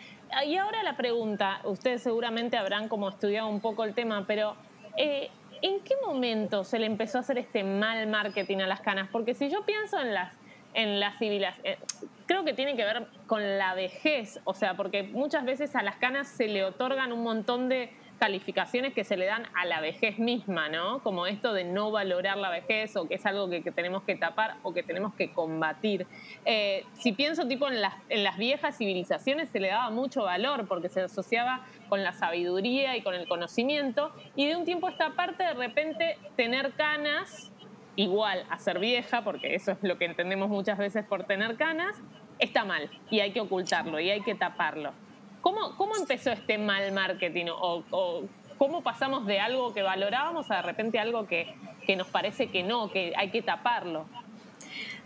Y 0.47 0.57
ahora 0.57 0.83
la 0.85 0.97
pregunta, 0.97 1.61
ustedes 1.64 2.02
seguramente 2.02 2.57
habrán 2.57 2.88
como 2.88 3.09
estudiado 3.09 3.49
un 3.49 3.61
poco 3.61 3.83
el 3.85 3.93
tema, 3.93 4.25
pero 4.26 4.55
eh, 4.97 5.31
¿en 5.62 5.81
qué 5.81 5.95
momento 6.07 6.62
se 6.62 6.79
le 6.79 6.87
empezó 6.87 7.19
a 7.19 7.23
hacer 7.23 7.37
este 7.37 7.64
mal 7.64 8.07
marketing 8.07 8.59
a 8.59 8.69
las 8.69 8.81
canas? 8.81 9.09
Porque 9.11 9.35
si 9.35 9.50
yo 9.50 9.64
pienso 9.67 10.00
en 10.00 10.14
las 10.14 10.33
en 10.73 11.00
las 11.00 11.19
civilizaciones, 11.19 11.81
eh, 11.81 11.85
creo 12.26 12.45
que 12.45 12.52
tiene 12.52 12.76
que 12.76 12.85
ver 12.85 13.09
con 13.26 13.59
la 13.59 13.75
vejez, 13.75 14.38
o 14.45 14.55
sea, 14.55 14.75
porque 14.75 15.02
muchas 15.02 15.45
veces 15.45 15.75
a 15.75 15.83
las 15.83 15.97
canas 15.97 16.29
se 16.29 16.47
le 16.47 16.62
otorgan 16.64 17.12
un 17.12 17.25
montón 17.25 17.69
de 17.69 17.93
calificaciones 18.20 18.92
que 18.92 19.02
se 19.02 19.16
le 19.16 19.24
dan 19.24 19.44
a 19.54 19.64
la 19.64 19.80
vejez 19.80 20.18
misma, 20.18 20.68
¿no? 20.68 21.02
Como 21.02 21.26
esto 21.26 21.54
de 21.54 21.64
no 21.64 21.90
valorar 21.90 22.36
la 22.36 22.50
vejez 22.50 22.94
o 22.96 23.08
que 23.08 23.14
es 23.14 23.24
algo 23.24 23.48
que, 23.48 23.62
tenemos 23.72 24.02
que 24.02 24.14
tapar 24.14 24.58
o 24.62 24.74
que 24.74 24.82
tenemos 24.82 25.14
que 25.14 25.32
combatir. 25.32 26.06
Eh, 26.44 26.84
si 26.92 27.12
pienso 27.12 27.48
tipo 27.48 27.66
en 27.66 27.80
las, 27.80 27.94
en 28.10 28.22
las 28.22 28.36
viejas 28.36 28.76
civilizaciones 28.76 29.48
se 29.48 29.58
le 29.58 29.68
daba 29.68 29.88
mucho 29.88 30.24
valor 30.24 30.68
porque 30.68 30.90
se 30.90 31.00
asociaba 31.00 31.64
con 31.88 32.04
la 32.04 32.12
sabiduría 32.12 32.94
y 32.94 33.02
con 33.02 33.14
el 33.14 33.26
conocimiento 33.26 34.12
y 34.36 34.46
de 34.46 34.54
un 34.54 34.66
tiempo 34.66 34.88
a 34.88 34.90
esta 34.90 35.10
parte 35.14 35.42
de 35.42 35.54
repente 35.54 36.18
tener 36.36 36.72
canas 36.74 37.50
igual 37.96 38.44
a 38.50 38.58
ser 38.58 38.78
vieja, 38.78 39.24
porque 39.24 39.54
eso 39.54 39.72
es 39.72 39.78
lo 39.80 39.96
que 39.96 40.04
entendemos 40.04 40.50
muchas 40.50 40.76
veces 40.76 41.06
por 41.06 41.24
tener 41.24 41.56
canas, 41.56 41.96
está 42.38 42.64
mal 42.64 42.90
y 43.10 43.20
hay 43.20 43.32
que 43.32 43.40
ocultarlo 43.40 43.98
y 43.98 44.10
hay 44.10 44.20
que 44.20 44.34
taparlo. 44.34 44.92
¿Cómo, 45.40 45.76
cómo 45.76 45.97
empezó 45.97 46.30
este 46.30 46.59
mal 46.59 46.92
marketing? 46.92 47.47
O, 47.50 47.85
o, 47.90 48.25
cómo 48.59 48.82
pasamos 48.82 49.26
de 49.26 49.40
algo 49.40 49.73
que 49.73 49.82
valorábamos 49.82 50.50
a 50.50 50.56
de 50.56 50.62
repente 50.62 50.99
algo 50.99 51.26
que, 51.26 51.54
que 51.87 51.97
nos 51.97 52.09
parece 52.09 52.50
que 52.50 52.62
no, 52.62 52.90
que 52.90 53.12
hay 53.16 53.30
que 53.30 53.42
taparlo? 53.42 54.06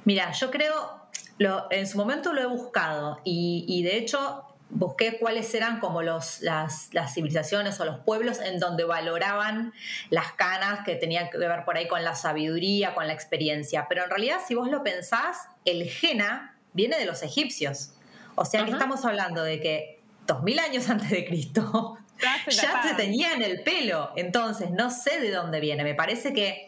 Mira, 0.05 0.33
yo 0.33 0.51
creo, 0.51 0.75
lo, 1.39 1.67
en 1.71 1.87
su 1.87 1.97
momento 1.97 2.33
lo 2.33 2.43
he 2.43 2.47
buscado 2.47 3.21
y, 3.25 3.65
y 3.69 3.83
de 3.83 3.97
hecho 3.97 4.45
busqué 4.71 5.19
cuáles 5.19 5.55
eran 5.55 5.79
como 5.79 6.03
los, 6.03 6.41
las, 6.41 6.93
las, 6.93 7.15
civilizaciones 7.15 7.79
o 7.81 7.85
los 7.85 8.01
pueblos 8.01 8.41
en 8.41 8.59
donde 8.59 8.85
valoraban 8.85 9.73
las 10.11 10.33
canas 10.33 10.81
que 10.85 10.97
tenían 10.97 11.31
que 11.31 11.39
ver 11.39 11.65
por 11.65 11.77
ahí 11.77 11.87
con 11.87 12.03
la 12.03 12.15
sabiduría, 12.17 12.95
con 12.95 13.07
la 13.07 13.13
experiencia. 13.13 13.87
Pero 13.89 14.05
en 14.05 14.11
realidad, 14.11 14.39
si 14.47 14.55
vos 14.55 14.69
lo 14.69 14.83
pensás, 14.83 15.47
el 15.65 15.89
Jena 15.89 16.59
viene 16.73 16.99
de 16.99 17.07
los 17.07 17.23
egipcios. 17.23 17.93
O 18.35 18.45
sea 18.45 18.65
que 18.65 18.73
estamos 18.73 19.05
hablando 19.05 19.45
de 19.45 19.61
que 19.61 19.94
2000 20.27 20.59
años 20.59 20.89
antes 20.89 21.11
de 21.11 21.25
Cristo 21.25 21.99
ya 22.49 22.83
se 22.83 22.95
tenía 22.97 23.33
en 23.33 23.43
el 23.43 23.63
pelo. 23.63 24.13
Entonces, 24.17 24.71
no 24.71 24.91
sé 24.91 25.21
de 25.21 25.31
dónde 25.31 25.61
viene. 25.61 25.85
Me 25.85 25.95
parece 25.95 26.33
que, 26.33 26.67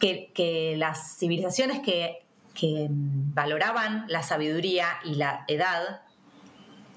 que, 0.00 0.30
que 0.34 0.74
las 0.76 1.18
civilizaciones 1.18 1.80
que, 1.80 2.22
que 2.54 2.88
valoraban 2.90 4.04
la 4.08 4.22
sabiduría 4.22 4.88
y 5.04 5.14
la 5.14 5.44
edad 5.48 6.02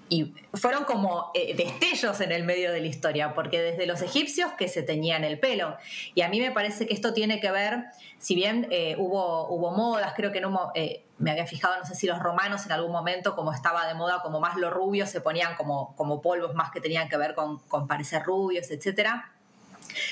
y 0.07 0.33
fueron 0.53 0.83
como 0.83 1.31
eh, 1.33 1.55
destellos 1.55 2.21
en 2.21 2.31
el 2.31 2.43
medio 2.43 2.71
de 2.71 2.79
la 2.79 2.85
historia, 2.85 3.33
porque 3.33 3.59
desde 3.59 3.87
los 3.87 4.03
egipcios 4.03 4.51
que 4.51 4.67
se 4.67 4.83
teñían 4.83 5.23
el 5.23 5.39
pelo. 5.39 5.77
Y 6.13 6.21
a 6.21 6.29
mí 6.29 6.39
me 6.39 6.51
parece 6.51 6.85
que 6.85 6.93
esto 6.93 7.13
tiene 7.13 7.39
que 7.39 7.49
ver, 7.49 7.85
si 8.19 8.35
bien 8.35 8.67
eh, 8.69 8.95
hubo, 8.99 9.47
hubo 9.49 9.71
modas, 9.71 10.13
creo 10.15 10.31
que 10.31 10.41
no, 10.41 10.71
eh, 10.75 11.04
me 11.17 11.31
había 11.31 11.45
fijado, 11.45 11.77
no 11.77 11.85
sé 11.85 11.95
si 11.95 12.07
los 12.07 12.19
romanos 12.19 12.65
en 12.65 12.71
algún 12.73 12.91
momento, 12.91 13.35
como 13.35 13.53
estaba 13.53 13.87
de 13.87 13.93
moda, 13.93 14.21
como 14.21 14.39
más 14.39 14.57
los 14.57 14.73
rubios, 14.73 15.09
se 15.09 15.21
ponían 15.21 15.55
como, 15.55 15.95
como 15.95 16.21
polvos 16.21 16.53
más 16.55 16.71
que 16.71 16.81
tenían 16.81 17.07
que 17.07 17.17
ver 17.17 17.35
con, 17.35 17.59
con 17.59 17.87
parecer 17.87 18.23
rubios, 18.23 18.69
etc. 18.71 19.09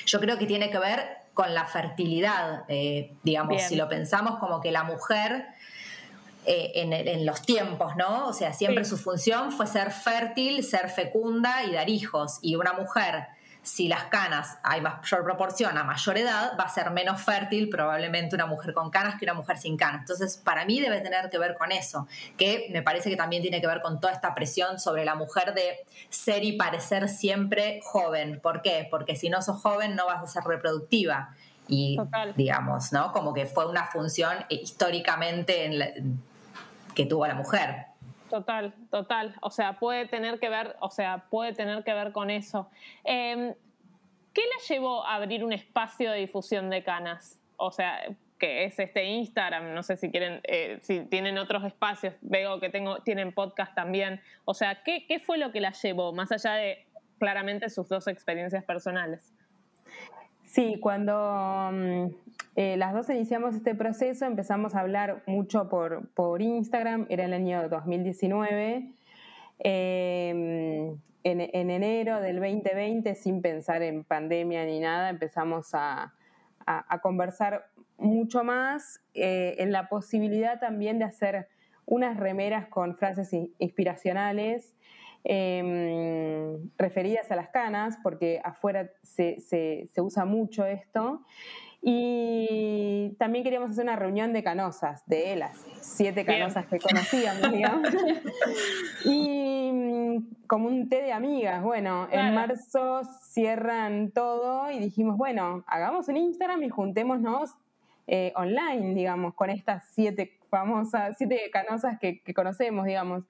Yo 0.06 0.20
creo 0.20 0.38
que 0.38 0.46
tiene 0.46 0.70
que 0.70 0.80
ver 0.80 1.24
con 1.34 1.54
la 1.54 1.66
fertilidad, 1.66 2.66
digamos, 3.24 3.64
si 3.64 3.76
lo 3.76 3.90
pensamos 3.90 4.40
como 4.40 4.62
que 4.62 4.72
la 4.72 4.84
mujer 4.84 5.48
eh, 6.46 6.72
en, 6.76 7.26
los 7.26 7.42
tiempos, 7.42 7.96
¿no? 7.96 8.28
O 8.28 8.34
sea, 8.34 8.52
siempre 8.54 8.84
su 8.84 8.98
función 8.98 9.52
fue 9.52 9.66
ser 9.66 9.92
fértil, 9.92 10.64
ser 10.64 10.90
fecunda 10.90 11.64
y 11.64 11.72
dar 11.72 11.90
hijos. 11.90 12.40
Y 12.42 12.56
una 12.56 12.74
mujer, 12.74 13.28
si 13.64 13.88
las 13.88 14.04
canas 14.06 14.58
hay 14.62 14.82
mayor 14.82 15.24
proporción 15.24 15.78
a 15.78 15.86
mayor 15.86 16.18
edad, 16.18 16.52
va 16.60 16.66
a 16.66 16.70
ser 16.70 16.92
menos 16.92 17.22
fértil 17.22 17.70
probablemente 17.70 18.36
una 18.36 18.46
mujer 18.46 18.74
con 18.74 18.92
canas 18.92 19.18
que 19.18 19.26
una 19.26 19.34
mujer 19.34 19.58
sin 19.58 19.78
canas. 19.78 20.02
Entonces, 20.02 20.38
para 20.38 20.66
mí 20.66 20.82
debe 20.82 21.00
tener 21.00 21.30
que 21.30 21.40
ver 21.40 21.56
con 21.56 21.72
eso, 21.72 22.06
que 22.38 22.68
me 22.72 22.82
parece 22.82 23.10
que 23.10 23.16
también 23.16 23.42
tiene 23.42 23.62
que 23.62 23.68
ver 23.68 23.82
con 23.82 24.02
toda 24.02 24.12
esta 24.12 24.36
presión 24.36 24.80
sobre 24.80 25.06
la 25.06 25.16
mujer 25.16 25.54
de 25.54 25.78
ser 26.10 26.44
y 26.44 26.58
parecer 26.58 27.08
siempre 27.08 27.80
joven. 27.84 28.42
¿Por 28.42 28.62
qué? 28.62 28.86
Porque 28.92 29.16
si 29.16 29.30
no 29.30 29.42
sos 29.42 29.62
joven 29.62 29.96
no 29.96 30.08
vas 30.08 30.22
a 30.22 30.28
ser 30.28 30.44
reproductiva 30.44 31.34
y 31.68 31.98
digamos, 32.36 32.92
¿no? 32.92 33.14
Como 33.14 33.34
que 33.34 33.46
fue 33.46 33.66
una 33.66 33.86
función 33.86 34.46
históricamente 34.50 35.66
en 35.66 35.80
la, 35.80 35.88
que 36.94 37.06
tuvo 37.06 37.26
la 37.28 37.36
mujer. 37.36 37.93
Total, 38.34 38.74
total. 38.90 39.36
O 39.42 39.52
sea, 39.52 39.74
puede 39.74 40.08
tener 40.08 40.40
que 40.40 40.50
ver, 40.50 40.76
o 40.80 40.90
sea, 40.90 41.26
puede 41.30 41.54
tener 41.54 41.84
que 41.84 41.94
ver 41.94 42.12
con 42.12 42.32
eso. 42.32 42.68
Em, 43.04 43.54
¿Qué 44.34 44.42
la 44.42 44.68
llevó 44.68 45.06
a 45.06 45.14
abrir 45.14 45.44
un 45.44 45.54
espacio 45.54 46.12
de 46.12 46.18
difusión 46.18 46.72
de 46.72 46.84
canas? 46.84 47.40
O 47.58 47.70
sea, 47.70 48.00
que 48.40 48.64
es 48.64 48.80
este 48.80 49.04
Instagram, 49.04 49.76
no 49.76 49.84
sé 49.84 49.98
si 49.98 50.10
quieren, 50.10 50.42
eh, 50.46 50.80
si 50.82 51.02
tienen 51.02 51.38
otros 51.38 51.64
espacios, 51.64 52.16
veo 52.22 52.60
que 52.60 52.70
tengo, 52.70 53.04
tienen 53.04 53.34
podcast 53.34 53.76
también. 53.76 54.20
O 54.46 54.56
sea, 54.56 54.82
¿qué, 54.82 55.06
¿qué 55.06 55.20
fue 55.20 55.38
lo 55.38 55.52
que 55.52 55.62
la 55.62 55.72
llevó, 55.72 56.12
más 56.12 56.32
allá 56.32 56.54
de 56.54 56.88
claramente 57.20 57.70
sus 57.70 57.88
dos 57.88 58.08
experiencias 58.08 58.64
personales? 58.64 59.33
Sí, 60.54 60.78
cuando 60.80 61.72
mm, 61.74 62.06
eh, 62.56 62.78
las 62.78 62.94
dos 62.94 63.10
iniciamos 63.10 63.56
este 63.56 63.74
proceso, 63.74 64.26
empezamos 64.26 64.76
a 64.76 64.82
hablar 64.82 65.24
mucho 65.26 65.68
por, 65.68 66.10
por 66.10 66.44
Instagram, 66.44 67.08
era 67.10 67.26
el 67.26 67.34
año 67.34 67.68
2019. 67.70 68.92
Em, 69.58 70.96
en, 71.24 71.42
en, 71.42 71.70
enero 71.72 72.22
del 72.22 72.36
2020, 72.36 73.16
sin 73.16 73.42
pensar 73.42 73.82
en 73.82 74.04
pandemia 74.04 74.64
ni 74.66 74.80
nada, 74.80 75.10
empezamos 75.10 75.74
a, 75.74 76.14
a, 76.68 77.00
conversar 77.00 77.66
mucho 77.98 78.44
más 78.44 79.02
eh, 79.16 79.56
en 79.58 79.72
la 79.72 79.90
posibilidad 79.90 80.60
también 80.60 81.00
de 81.00 81.06
hacer 81.06 81.48
unas 81.88 82.16
remeras 82.18 82.68
con 82.68 82.96
frases 82.96 83.34
inspiracionales 83.58 84.76
Em, 85.26 86.70
referidas 86.78 87.32
a 87.32 87.38
las 87.38 87.48
canas, 87.48 87.98
porque 88.04 88.42
afuera 88.44 88.90
se, 89.04 89.38
usa 89.98 90.26
mucho 90.26 90.66
esto. 90.66 91.22
Y 91.82 93.16
también 93.20 93.44
queríamos 93.44 93.72
hacer 93.72 93.84
una 93.84 93.96
reunión 93.96 94.32
de 94.34 94.42
canosas, 94.44 95.06
de 95.06 95.36
las 95.36 95.58
siete 95.82 96.26
canosas 96.26 96.66
que 96.68 96.80
conocíamos, 96.80 97.52
digamos. 97.52 97.90
y 99.06 99.72
mm, 99.74 100.48
como 100.48 100.68
un 100.68 100.90
té 100.90 101.02
de 101.04 101.14
amigas. 101.14 101.62
Bueno, 101.62 102.08
en 102.12 102.34
marzo 102.34 103.02
cierran 103.30 104.12
todo 104.12 104.72
y 104.72 104.80
dijimos, 104.80 105.18
bueno, 105.18 105.64
hagamos 105.68 106.08
un 106.08 106.18
Instagram 106.18 106.64
y 106.64 106.70
juntémonos 106.70 107.52
eh, 108.08 108.34
online, 108.36 108.94
digamos, 108.94 109.34
con 109.36 109.50
estas 109.50 109.86
siete 109.94 110.38
famosas, 110.50 111.18
siete 111.18 111.50
canosas 111.52 111.98
que, 112.00 112.22
que 112.22 112.34
conocemos, 112.34 112.86
digamos. 112.86 113.24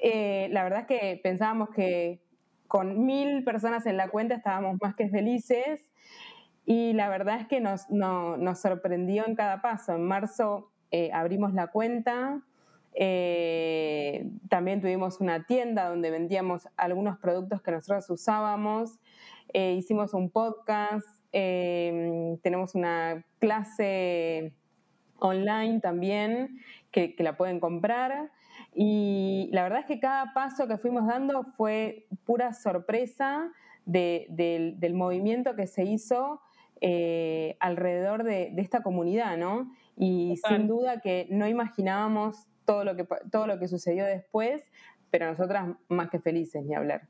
Eh, 0.00 0.48
la 0.50 0.64
verdad 0.64 0.80
es 0.80 0.86
que 0.86 1.20
pensábamos 1.22 1.70
que 1.70 2.20
con 2.68 3.04
mil 3.06 3.44
personas 3.44 3.86
en 3.86 3.96
la 3.96 4.08
cuenta 4.08 4.34
estábamos 4.34 4.78
más 4.82 4.94
que 4.96 5.08
felices 5.08 5.90
y 6.66 6.92
la 6.94 7.08
verdad 7.08 7.40
es 7.40 7.46
que 7.46 7.60
nos, 7.60 7.86
sorprendió 8.58 9.26
en 9.26 9.34
cada 9.34 9.60
paso. 9.60 9.94
En 9.94 10.04
marzo 10.04 10.70
eh, 10.90 11.10
abrimos 11.12 11.52
la 11.52 11.68
cuenta, 11.68 12.40
eh, 12.94 14.30
también 14.48 14.80
tuvimos 14.80 15.20
una 15.20 15.44
tienda 15.44 15.88
donde 15.88 16.10
vendíamos 16.10 16.68
algunos 16.76 17.18
productos 17.18 17.60
que 17.62 17.70
nosotros 17.70 18.08
usábamos, 18.10 18.98
hicimos 19.52 20.14
un 20.14 20.30
podcast, 20.30 21.06
tenemos 21.30 22.74
una 22.74 23.24
clase 23.38 24.52
online 25.18 25.80
también 25.80 26.58
que, 26.90 27.14
que 27.14 27.22
la 27.22 27.36
pueden 27.36 27.60
comprar. 27.60 28.30
Y 28.74 29.48
la 29.52 29.62
verdad 29.62 29.80
es 29.80 29.86
que 29.86 30.00
cada 30.00 30.32
paso 30.34 30.66
que 30.66 30.78
fuimos 30.78 31.06
dando 31.06 31.44
fue 31.56 32.06
pura 32.24 32.52
sorpresa 32.52 33.52
del, 33.86 34.94
movimiento 34.94 35.54
que 35.54 35.66
se 35.66 35.84
hizo 35.84 36.40
eh, 36.80 37.56
alrededor 37.60 38.24
de, 38.24 38.52
esta 38.56 38.82
comunidad, 38.82 39.36
¿no? 39.36 39.70
Y 39.96 40.36
sin 40.48 40.66
duda 40.66 41.00
que 41.00 41.28
no 41.30 41.46
imaginábamos 41.46 42.48
todo 42.64 42.84
lo 42.84 42.96
que, 42.96 43.06
todo 43.30 43.46
lo 43.46 43.58
que 43.60 43.68
sucedió 43.68 44.04
después, 44.04 44.70
pero 45.10 45.26
nosotras 45.26 45.68
más 45.88 46.10
que 46.10 46.18
felices, 46.18 46.64
ni 46.64 46.74
hablar. 46.74 47.02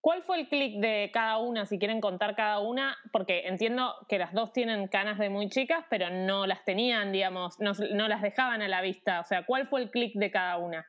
¿Cuál 0.00 0.22
fue 0.22 0.38
el 0.38 0.48
clic 0.48 0.80
de 0.80 1.10
cada 1.12 1.38
una, 1.38 1.66
si 1.66 1.78
quieren 1.78 2.00
contar 2.00 2.36
cada 2.36 2.60
una? 2.60 2.96
Porque 3.10 3.48
entiendo 3.48 3.94
que 4.08 4.18
las 4.18 4.32
dos 4.32 4.52
tienen 4.52 4.86
canas 4.86 5.18
de 5.18 5.28
muy 5.28 5.48
chicas, 5.48 5.84
pero 5.90 6.08
no 6.08 6.46
las 6.46 6.64
tenían, 6.64 7.10
digamos, 7.10 7.58
no, 7.58 7.72
no 7.92 8.06
las 8.06 8.22
dejaban 8.22 8.62
a 8.62 8.68
la 8.68 8.80
vista. 8.80 9.18
O 9.20 9.24
sea, 9.24 9.44
¿cuál 9.44 9.66
fue 9.66 9.82
el 9.82 9.90
clic 9.90 10.14
de 10.14 10.30
cada 10.30 10.58
una? 10.58 10.86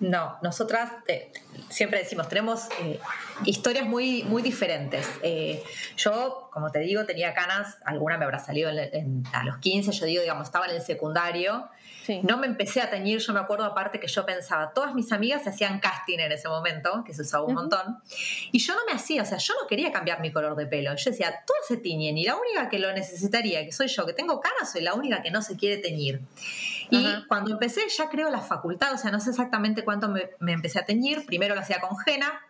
No, 0.00 0.38
nosotras 0.42 0.92
eh, 1.08 1.30
siempre 1.68 1.98
decimos, 1.98 2.28
tenemos 2.28 2.68
eh, 2.80 2.98
historias 3.44 3.86
muy, 3.86 4.22
muy 4.24 4.42
diferentes. 4.42 5.06
Eh, 5.22 5.62
yo, 5.96 6.48
como 6.52 6.70
te 6.70 6.80
digo, 6.80 7.04
tenía 7.04 7.34
canas, 7.34 7.76
alguna 7.84 8.16
me 8.16 8.24
habrá 8.24 8.38
salido 8.38 8.70
a 8.70 9.44
los 9.44 9.58
15, 9.58 9.92
yo 9.92 10.06
digo, 10.06 10.22
digamos, 10.22 10.46
estaba 10.46 10.66
en 10.66 10.76
el 10.76 10.82
secundario 10.82 11.68
no 12.22 12.38
me 12.38 12.46
empecé 12.46 12.80
a 12.80 12.90
teñir, 12.90 13.18
yo 13.20 13.32
me 13.32 13.40
acuerdo 13.40 13.64
aparte 13.64 14.00
que 14.00 14.08
yo 14.08 14.24
pensaba, 14.26 14.72
todas 14.72 14.94
mis 14.94 15.12
amigas 15.12 15.44
se 15.44 15.50
hacían 15.50 15.80
casting 15.80 16.18
en 16.18 16.32
ese 16.32 16.48
momento, 16.48 17.04
que 17.04 17.14
se 17.14 17.22
usaba 17.22 17.44
un 17.44 17.54
montón, 17.54 17.98
y 18.50 18.58
yo 18.58 18.74
no 18.74 18.80
me 18.86 18.92
hacía, 18.92 19.22
o 19.22 19.24
sea, 19.24 19.38
yo 19.38 19.54
no 19.60 19.66
quería 19.66 19.92
cambiar 19.92 20.20
mi 20.20 20.32
color 20.32 20.56
de 20.56 20.66
pelo. 20.66 20.94
Yo 20.96 21.10
decía, 21.10 21.42
todas 21.46 21.66
se 21.66 21.76
tiñen 21.76 22.18
y 22.18 22.24
la 22.24 22.36
única 22.36 22.68
que 22.68 22.78
lo 22.78 22.92
necesitaría, 22.92 23.64
que 23.64 23.72
soy 23.72 23.88
yo, 23.88 24.06
que 24.06 24.12
tengo 24.12 24.40
canas, 24.40 24.72
soy 24.72 24.82
la 24.82 24.94
única 24.94 25.22
que 25.22 25.30
no 25.30 25.42
se 25.42 25.56
quiere 25.56 25.78
teñir. 25.78 26.20
Y 26.90 27.24
cuando 27.26 27.52
empecé, 27.52 27.82
ya 27.96 28.08
creo 28.08 28.30
la 28.30 28.40
facultad, 28.40 28.94
o 28.94 28.98
sea, 28.98 29.10
no 29.10 29.20
sé 29.20 29.30
exactamente 29.30 29.84
cuánto 29.84 30.08
me, 30.08 30.30
me 30.40 30.52
empecé 30.52 30.78
a 30.78 30.84
teñir, 30.84 31.26
primero 31.26 31.54
lo 31.54 31.60
hacía 31.60 31.80
con 31.80 31.96
henna, 32.06 32.40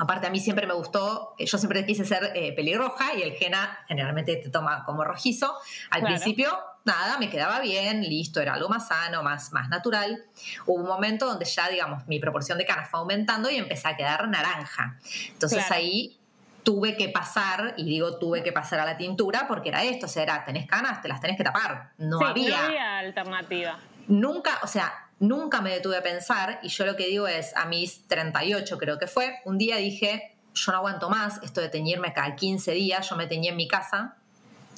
Aparte, 0.00 0.26
a 0.26 0.30
mí 0.30 0.40
siempre 0.40 0.66
me 0.66 0.72
gustó, 0.72 1.34
yo 1.38 1.58
siempre 1.58 1.84
quise 1.84 2.06
ser 2.06 2.32
eh, 2.34 2.54
pelirroja 2.54 3.14
y 3.14 3.22
el 3.22 3.34
henna 3.38 3.80
generalmente 3.86 4.36
te 4.36 4.48
toma 4.48 4.84
como 4.84 5.04
rojizo. 5.04 5.54
Al 5.90 6.02
principio, 6.02 6.58
nada, 6.84 7.18
me 7.18 7.28
quedaba 7.28 7.60
bien, 7.60 8.02
listo, 8.02 8.40
era 8.40 8.54
algo 8.54 8.68
más 8.68 8.88
sano, 8.88 9.22
más, 9.22 9.52
más 9.52 9.68
natural. 9.68 10.24
Hubo 10.64 10.80
un 10.80 10.86
momento 10.86 11.26
donde 11.26 11.44
ya, 11.44 11.68
digamos, 11.68 12.06
mi 12.06 12.18
proporción 12.18 12.56
de 12.56 12.64
canas 12.64 12.88
fue 12.88 13.00
aumentando 13.00 13.50
y 13.50 13.56
empecé 13.56 13.88
a 13.88 13.96
quedar 13.96 14.26
naranja. 14.28 14.96
Entonces 15.32 15.70
ahí 15.70 16.19
tuve 16.62 16.96
que 16.96 17.08
pasar, 17.08 17.74
y 17.76 17.84
digo 17.84 18.18
tuve 18.18 18.42
que 18.42 18.52
pasar 18.52 18.80
a 18.80 18.84
la 18.84 18.96
tintura 18.96 19.46
porque 19.48 19.70
era 19.70 19.84
esto, 19.84 20.06
o 20.06 20.08
sea, 20.08 20.22
era, 20.22 20.44
tenés 20.44 20.66
canas, 20.66 21.02
te 21.02 21.08
las 21.08 21.20
tenés 21.20 21.36
que 21.36 21.44
tapar. 21.44 21.92
No 21.98 22.20
había. 22.24 22.58
No 22.58 22.64
había 22.64 22.98
alternativa. 22.98 23.78
Nunca, 24.08 24.58
o 24.62 24.66
sea, 24.66 24.92
nunca 25.20 25.60
me 25.60 25.70
detuve 25.70 25.96
a 25.96 26.02
pensar 26.02 26.58
y 26.62 26.68
yo 26.68 26.84
lo 26.86 26.96
que 26.96 27.06
digo 27.06 27.28
es, 27.28 27.56
a 27.56 27.66
mis 27.66 28.06
38 28.08 28.78
creo 28.78 28.98
que 28.98 29.06
fue, 29.06 29.38
un 29.44 29.58
día 29.58 29.76
dije, 29.76 30.36
yo 30.54 30.72
no 30.72 30.78
aguanto 30.78 31.08
más 31.08 31.40
esto 31.42 31.60
de 31.60 31.68
teñirme 31.68 32.12
cada 32.12 32.34
15 32.34 32.72
días, 32.72 33.08
yo 33.08 33.16
me 33.16 33.26
teñí 33.26 33.48
en 33.48 33.56
mi 33.56 33.68
casa. 33.68 34.16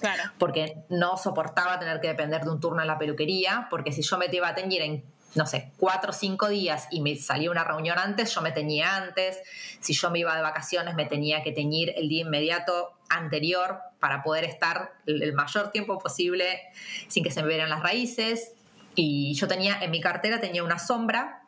Claro. 0.00 0.32
Porque 0.36 0.82
no 0.88 1.16
soportaba 1.16 1.78
tener 1.78 2.00
que 2.00 2.08
depender 2.08 2.42
de 2.42 2.50
un 2.50 2.58
turno 2.58 2.82
en 2.82 2.88
la 2.88 2.98
peluquería, 2.98 3.68
porque 3.70 3.92
si 3.92 4.02
yo 4.02 4.18
me 4.18 4.26
iba 4.32 4.48
a 4.48 4.54
teñir 4.54 4.82
en 4.82 5.04
no 5.34 5.46
sé, 5.46 5.72
cuatro 5.78 6.10
o 6.10 6.12
cinco 6.12 6.48
días 6.48 6.88
y 6.90 7.00
me 7.00 7.16
salía 7.16 7.50
una 7.50 7.64
reunión 7.64 7.98
antes, 7.98 8.34
yo 8.34 8.42
me 8.42 8.52
teñía 8.52 8.96
antes. 8.96 9.40
Si 9.80 9.94
yo 9.94 10.10
me 10.10 10.18
iba 10.18 10.36
de 10.36 10.42
vacaciones, 10.42 10.94
me 10.94 11.06
tenía 11.06 11.42
que 11.42 11.52
teñir 11.52 11.92
el 11.96 12.08
día 12.08 12.22
inmediato 12.22 12.92
anterior 13.08 13.78
para 13.98 14.22
poder 14.22 14.44
estar 14.44 14.92
el 15.06 15.32
mayor 15.32 15.70
tiempo 15.70 15.98
posible 15.98 16.60
sin 17.08 17.24
que 17.24 17.30
se 17.30 17.42
me 17.42 17.48
vieran 17.48 17.70
las 17.70 17.82
raíces. 17.82 18.52
Y 18.94 19.34
yo 19.34 19.48
tenía, 19.48 19.78
en 19.80 19.90
mi 19.90 20.00
cartera 20.00 20.40
tenía 20.40 20.62
una 20.62 20.78
sombra 20.78 21.42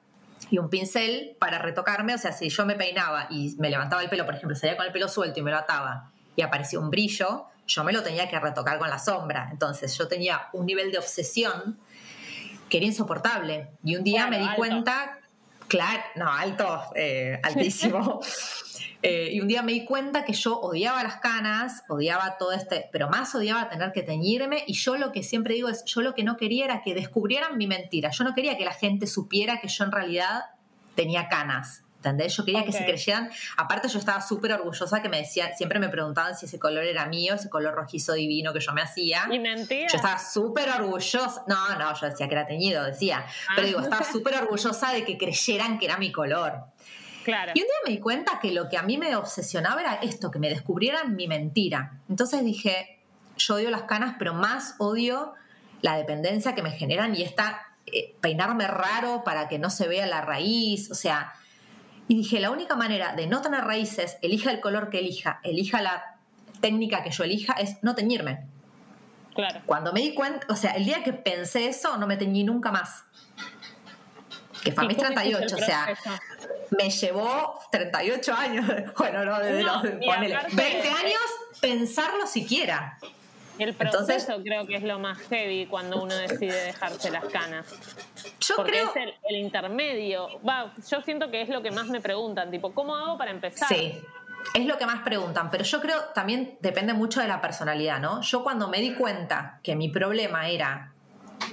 y 0.51 0.59
un 0.59 0.71
pincel 0.71 1.37
para 1.39 1.59
retocarme. 1.59 2.15
O 2.15 2.19
sea, 2.19 2.33
si 2.33 2.49
yo 2.49 2.65
me 2.65 2.77
peinaba 2.77 3.27
y 3.31 3.55
me 3.59 3.69
levantaba 3.69 4.03
el 4.03 4.09
pelo, 4.09 4.25
por 4.25 4.35
ejemplo, 4.35 4.57
salía 4.57 4.77
con 4.77 4.87
el 4.87 4.93
pelo 4.93 5.09
suelto 5.09 5.41
y 5.41 5.43
me 5.43 5.51
lo 5.51 5.59
ataba 5.59 6.11
y 6.37 6.43
aparecía 6.43 6.81
un 6.81 6.91
brillo, 6.91 7.47
yo 7.67 7.85
me 7.85 7.93
lo 7.93 8.03
tenía 8.03 8.29
que 8.29 8.39
retocar 8.39 8.79
con 8.79 8.89
la 8.89 8.99
sombra. 8.99 9.49
Entonces 9.51 9.97
yo 9.97 10.09
tenía 10.09 10.49
un 10.53 10.67
nivel 10.67 10.91
de 10.91 10.99
obsesión 10.99 11.79
que 12.69 12.79
era 12.79 12.87
insoportable. 12.87 13.71
Y 13.83 13.97
un 13.97 14.05
día 14.05 14.27
me 14.27 14.39
di 14.39 14.49
cuenta, 14.57 15.19
claro, 15.69 16.03
no, 16.17 16.31
alto, 16.31 16.83
eh, 16.95 17.41
altísimo. 17.43 18.21
Eh, 19.07 19.35
y 19.35 19.41
un 19.41 19.49
día 19.49 19.63
me 19.63 19.73
di 19.73 19.85
cuenta 19.85 20.25
que 20.25 20.33
yo 20.33 20.59
odiaba 20.59 21.03
las 21.03 21.17
canas, 21.17 21.85
odiaba 21.91 22.39
todo 22.39 22.53
este, 22.53 22.89
pero 22.91 23.11
más 23.11 23.35
odiaba 23.35 23.69
tener 23.69 23.93
que 23.93 24.03
teñirme. 24.03 24.65
Y 24.67 24.73
yo 24.73 24.97
lo 24.97 25.13
que 25.13 25.23
siempre 25.23 25.53
digo 25.53 25.69
es, 25.69 25.85
yo 25.85 26.01
lo 26.01 26.15
que 26.15 26.25
no 26.25 26.39
quería 26.39 26.65
era 26.65 26.81
que 26.81 26.95
descubrieran 26.95 27.59
mi 27.59 27.67
mentira. 27.67 28.09
Yo 28.13 28.25
no 28.25 28.35
quería 28.35 28.57
que 28.57 28.65
la 28.65 28.73
gente 28.73 29.07
supiera 29.07 29.61
que 29.61 29.69
yo 29.69 29.85
en 29.85 29.93
realidad 29.93 30.45
tenía 30.95 31.29
canas. 31.29 31.84
¿Entendés? 32.05 32.37
Yo 32.37 32.45
quería 32.45 32.65
que 32.65 32.73
se 32.73 32.85
creyeran. 32.85 33.31
Aparte, 33.57 33.89
yo 33.89 33.99
estaba 33.99 34.21
súper 34.21 34.53
orgullosa 34.53 35.01
que 35.01 35.09
me 35.09 35.19
decían, 35.19 35.51
siempre 35.57 35.79
me 35.79 35.89
preguntaban 35.89 36.37
si 36.37 36.47
ese 36.47 36.59
color 36.59 36.85
era 36.85 37.07
mío, 37.07 37.35
ese 37.35 37.49
color 37.49 37.75
rojizo 37.75 38.13
divino 38.13 38.53
que 38.53 38.61
yo 38.61 38.73
me 38.73 38.83
hacía. 38.83 39.27
Y 39.31 39.39
mentira. 39.39 39.89
Yo 39.89 39.97
estaba 39.97 40.19
súper 40.19 40.69
orgullosa. 40.69 41.45
No, 41.47 41.79
no, 41.79 41.95
yo 41.99 42.07
decía 42.09 42.29
que 42.29 42.35
era 42.35 42.47
teñido, 42.47 42.85
decía. 42.85 43.25
Pero 43.55 43.67
digo, 43.67 43.81
estaba 43.81 44.05
ah. 44.07 44.13
súper 44.13 44.35
orgullosa 44.37 44.93
de 44.93 45.05
que 45.05 45.17
creyeran 45.17 45.79
que 45.79 45.87
era 45.87 45.97
mi 45.97 46.13
color. 46.13 46.65
Claro. 47.25 47.53
Y 47.55 47.61
un 47.61 47.67
día 47.67 47.75
me 47.87 47.91
di 47.93 48.01
cuenta 48.01 48.39
que 48.41 48.53
lo 48.53 48.69
que 48.69 48.77
a 48.77 48.83
mí 48.83 48.99
me 48.99 49.17
obsesionaba 49.17 49.81
era 49.81 49.95
esto, 49.95 50.31
que 50.31 50.39
me 50.39 50.51
descubrieran 50.51 51.17
mi 51.17 51.27
mentira. 51.27 52.01
Entonces 52.09 52.45
dije, 52.45 53.01
yo 53.39 53.55
odio 53.55 53.71
las 53.71 53.85
canas, 53.85 54.17
pero 54.19 54.35
más 54.35 54.75
odio 54.79 55.33
la 55.81 55.97
dependencia 55.97 56.55
que 56.55 56.63
me 56.63 56.71
generan 56.71 57.15
y 57.15 57.23
esta 57.23 57.63
eh, 57.87 58.15
peinarme 58.21 58.67
raro 58.67 59.23
para 59.25 59.49
que 59.49 59.59
no 59.59 59.71
se 59.71 59.89
vea 59.89 60.07
la 60.07 60.21
raíz. 60.21 60.91
O 60.91 60.95
sea, 60.95 61.33
y 62.09 62.17
dije, 62.17 62.41
la 62.41 62.51
única 62.51 62.77
manera 62.77 63.15
de 63.15 63.27
no 63.27 63.41
tener 63.41 63.65
raíces, 63.65 64.19
elija 64.23 64.51
el 64.51 64.61
color 64.61 64.91
que 64.91 64.99
elija, 64.99 65.41
elija 65.43 65.81
la 65.81 66.17
técnica 66.61 67.03
que 67.03 67.11
yo 67.11 67.25
elija, 67.25 67.55
es 67.55 67.77
no 67.83 67.95
teñirme. 67.95 68.47
Claro. 69.35 69.61
Cuando 69.67 69.93
me 69.93 70.01
di 70.01 70.15
cuenta, 70.15 70.47
o 70.49 70.57
sea, 70.57 70.73
el 70.73 70.85
día 70.85 71.03
que 71.03 71.13
pensé 71.13 71.67
eso, 71.67 71.97
no 71.97 72.07
me 72.07 72.17
teñí 72.17 72.45
nunca 72.45 72.71
más. 72.71 73.05
Que 74.63 74.73
fue 74.73 74.85
a 74.85 74.87
mis 74.87 74.97
38, 74.97 75.55
o 75.55 75.59
sea, 75.59 75.95
me 76.71 76.89
llevó 76.89 77.61
38 77.71 78.35
años, 78.35 78.67
bueno, 78.99 79.25
no, 79.25 79.39
desde 79.39 79.63
los, 79.63 79.83
20 79.83 80.89
años 80.89 81.21
pensarlo 81.61 82.27
siquiera. 82.27 82.99
El 83.59 83.75
proceso 83.75 84.43
creo 84.43 84.67
que 84.67 84.77
es 84.77 84.83
lo 84.83 84.99
más 84.99 85.19
heavy 85.29 85.67
cuando 85.67 86.03
uno 86.03 86.15
decide 86.15 86.65
dejarse 86.65 87.11
las 87.11 87.25
canas. 87.27 87.67
Yo 88.41 88.57
Porque 88.57 88.73
creo... 88.73 88.93
es 88.95 89.15
el, 89.29 89.37
intermedio. 89.37 90.41
Va, 90.47 90.73
yo 90.91 91.03
siento 91.03 91.31
que 91.31 91.43
es 91.43 91.49
lo 91.49 91.63
que 91.63 91.71
más 91.71 91.87
me 91.87 92.01
preguntan, 92.01 92.51
tipo, 92.51 92.73
¿cómo 92.73 92.97
hago 92.97 93.17
para 93.17 93.31
empezar? 93.31 93.69
Sí, 93.69 94.01
es 94.55 94.67
lo 94.67 94.77
que 94.77 94.87
más 94.87 95.03
preguntan, 95.03 95.51
pero 95.51 95.65
yo 95.65 95.81
creo 95.81 96.01
también 96.15 96.59
depende 96.61 96.93
mucho 96.93 97.21
de 97.21 97.29
la 97.29 97.41
personalidad, 97.41 98.01
¿no? 98.01 98.21
Yo 98.23 98.43
cuando 98.43 98.69
me 98.69 98.81
di 98.81 98.95
cuenta 98.95 99.61
que 99.63 99.77
mi 99.77 99.89
problema 99.89 100.49
era 100.49 100.93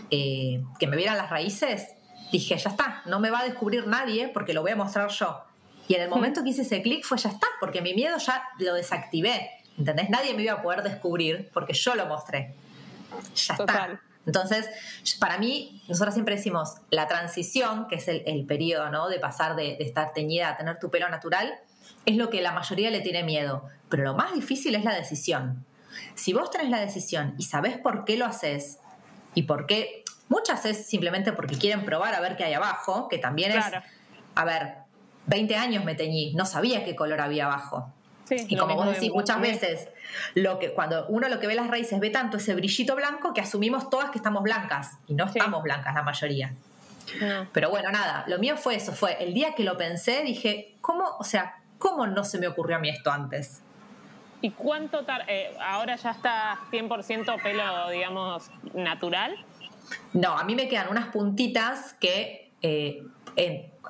eh, 0.10 0.62
que 0.80 0.88
me 0.88 0.98
vieran 0.98 1.18
las 1.18 1.30
raíces, 1.30 1.96
dije, 2.32 2.58
ya 2.58 2.70
está, 2.70 3.02
no 3.06 3.20
me 3.20 3.30
va 3.30 3.40
a 3.40 3.44
descubrir 3.44 3.88
nadie 3.88 4.30
porque 4.30 4.54
lo 4.54 4.62
voy 4.62 4.72
a 4.72 4.76
mostrar 4.76 5.10
yo. 5.10 5.44
Y 5.88 5.96
en 5.96 6.02
el 6.02 6.10
momento 6.10 6.44
que 6.44 6.50
hice 6.50 6.62
ese 6.62 6.82
clic 6.82 7.04
fue 7.04 7.18
ya 7.18 7.30
está, 7.30 7.48
porque 7.60 7.82
mi 7.82 7.94
miedo 7.94 8.18
ya 8.18 8.44
lo 8.60 8.76
desactivé. 8.76 9.50
¿Entendés? 9.78 10.10
Nadie 10.10 10.34
me 10.34 10.44
iba 10.44 10.54
a 10.54 10.62
poder 10.62 10.84
descubrir 10.84 11.50
porque 11.54 11.74
yo 11.74 11.96
lo 11.96 12.06
mostré. 12.06 12.54
Ya 13.36 13.54
está. 13.56 14.02
Entonces, 14.26 14.70
para 15.20 15.38
mí, 15.40 15.82
nosotros 15.88 16.14
siempre 16.14 16.36
decimos, 16.36 16.76
la 16.92 17.08
transición, 17.08 17.88
que 17.88 17.96
es 17.96 18.08
el, 18.08 18.46
periodo 18.46 18.90
¿no? 18.90 19.10
de 19.10 19.20
pasar 19.20 19.56
de, 19.56 19.78
estar 19.80 20.14
teñida 20.14 20.50
a 20.50 20.58
tener 20.58 20.80
tu 20.80 20.92
pelo 20.92 21.10
natural, 21.10 21.56
es 22.06 22.16
lo 22.16 22.30
que 22.30 22.42
la 22.42 22.52
mayoría 22.52 22.92
le 22.92 23.02
tiene 23.02 23.24
miedo. 23.24 23.68
Pero 23.90 24.04
lo 24.04 24.14
más 24.14 24.34
difícil 24.34 24.76
es 24.76 24.84
la 24.84 24.94
decisión. 24.94 25.66
Si 26.16 26.34
vos 26.34 26.52
tenés 26.52 26.70
la 26.70 26.80
decisión 26.80 27.34
y 27.38 27.44
sabés 27.44 27.78
por 27.78 28.06
qué 28.06 28.16
lo 28.16 28.26
haces 28.26 28.80
y 29.34 29.44
por 29.44 29.66
qué, 29.66 30.04
muchas 30.30 30.66
es 30.66 30.86
simplemente 30.86 31.34
porque 31.34 31.58
quieren 31.58 31.84
probar 31.84 32.14
a 32.14 32.22
ver 32.22 32.38
qué 32.38 32.44
hay 32.44 32.54
abajo, 32.54 33.08
que 33.10 33.18
también 33.18 33.52
es, 33.52 33.66
a 34.36 34.46
ver, 34.46 34.76
20 35.26 35.56
años 35.56 35.84
me 35.84 35.96
teñí, 35.96 36.34
no 36.36 36.46
sabía 36.46 36.86
qué 36.86 36.96
color 36.96 37.22
había 37.22 37.48
abajo 37.48 37.92
y 38.30 38.56
como 38.56 38.76
vos 38.76 38.88
decís 38.88 39.12
muchas 39.12 39.42
veces, 39.42 39.90
lo 40.36 40.60
que, 40.60 40.74
cuando 40.74 41.06
uno 41.08 41.28
lo 41.28 41.40
que 41.40 41.48
ve 41.48 41.56
las 41.56 41.68
raíces 41.68 42.00
ve 42.00 42.10
tanto 42.10 42.38
ese 42.38 42.56
brillito 42.56 42.96
blanco 42.96 43.34
que 43.34 43.42
asumimos 43.42 43.90
todas 43.90 44.12
que 44.12 44.18
estamos 44.18 44.44
blancas 44.44 44.98
y 45.08 45.14
no 45.14 45.26
estamos 45.26 45.64
blancas 45.64 45.94
la 45.94 46.04
mayoría. 46.04 46.54
Pero 47.52 47.70
bueno, 47.70 47.92
nada, 47.92 48.24
lo 48.28 48.40
mío 48.40 48.56
fue 48.58 48.76
eso, 48.76 48.94
fue 48.94 49.22
el 49.22 49.34
día 49.34 49.54
que 49.54 49.64
lo 49.64 49.78
pensé, 49.78 50.24
dije, 50.24 50.76
¿cómo, 50.82 51.04
o 51.20 51.24
sea, 51.24 51.58
cómo 51.78 52.08
no 52.08 52.24
se 52.24 52.38
me 52.38 52.48
ocurrió 52.48 52.78
a 52.78 52.80
mí 52.80 52.90
esto 52.90 53.12
antes? 53.12 53.62
¿Y 54.42 54.52
cuánto 54.52 55.04
eh, 55.28 55.56
ahora 55.60 55.96
ya 55.98 56.12
está 56.12 56.58
100% 56.72 57.42
pelo, 57.44 57.90
digamos, 57.90 58.50
natural? 58.74 59.36
No, 60.14 60.38
a 60.38 60.44
mí 60.44 60.56
me 60.56 60.68
quedan 60.68 60.90
unas 60.90 61.08
puntitas 61.08 61.94
que 62.00 62.52
eh, 62.62 63.04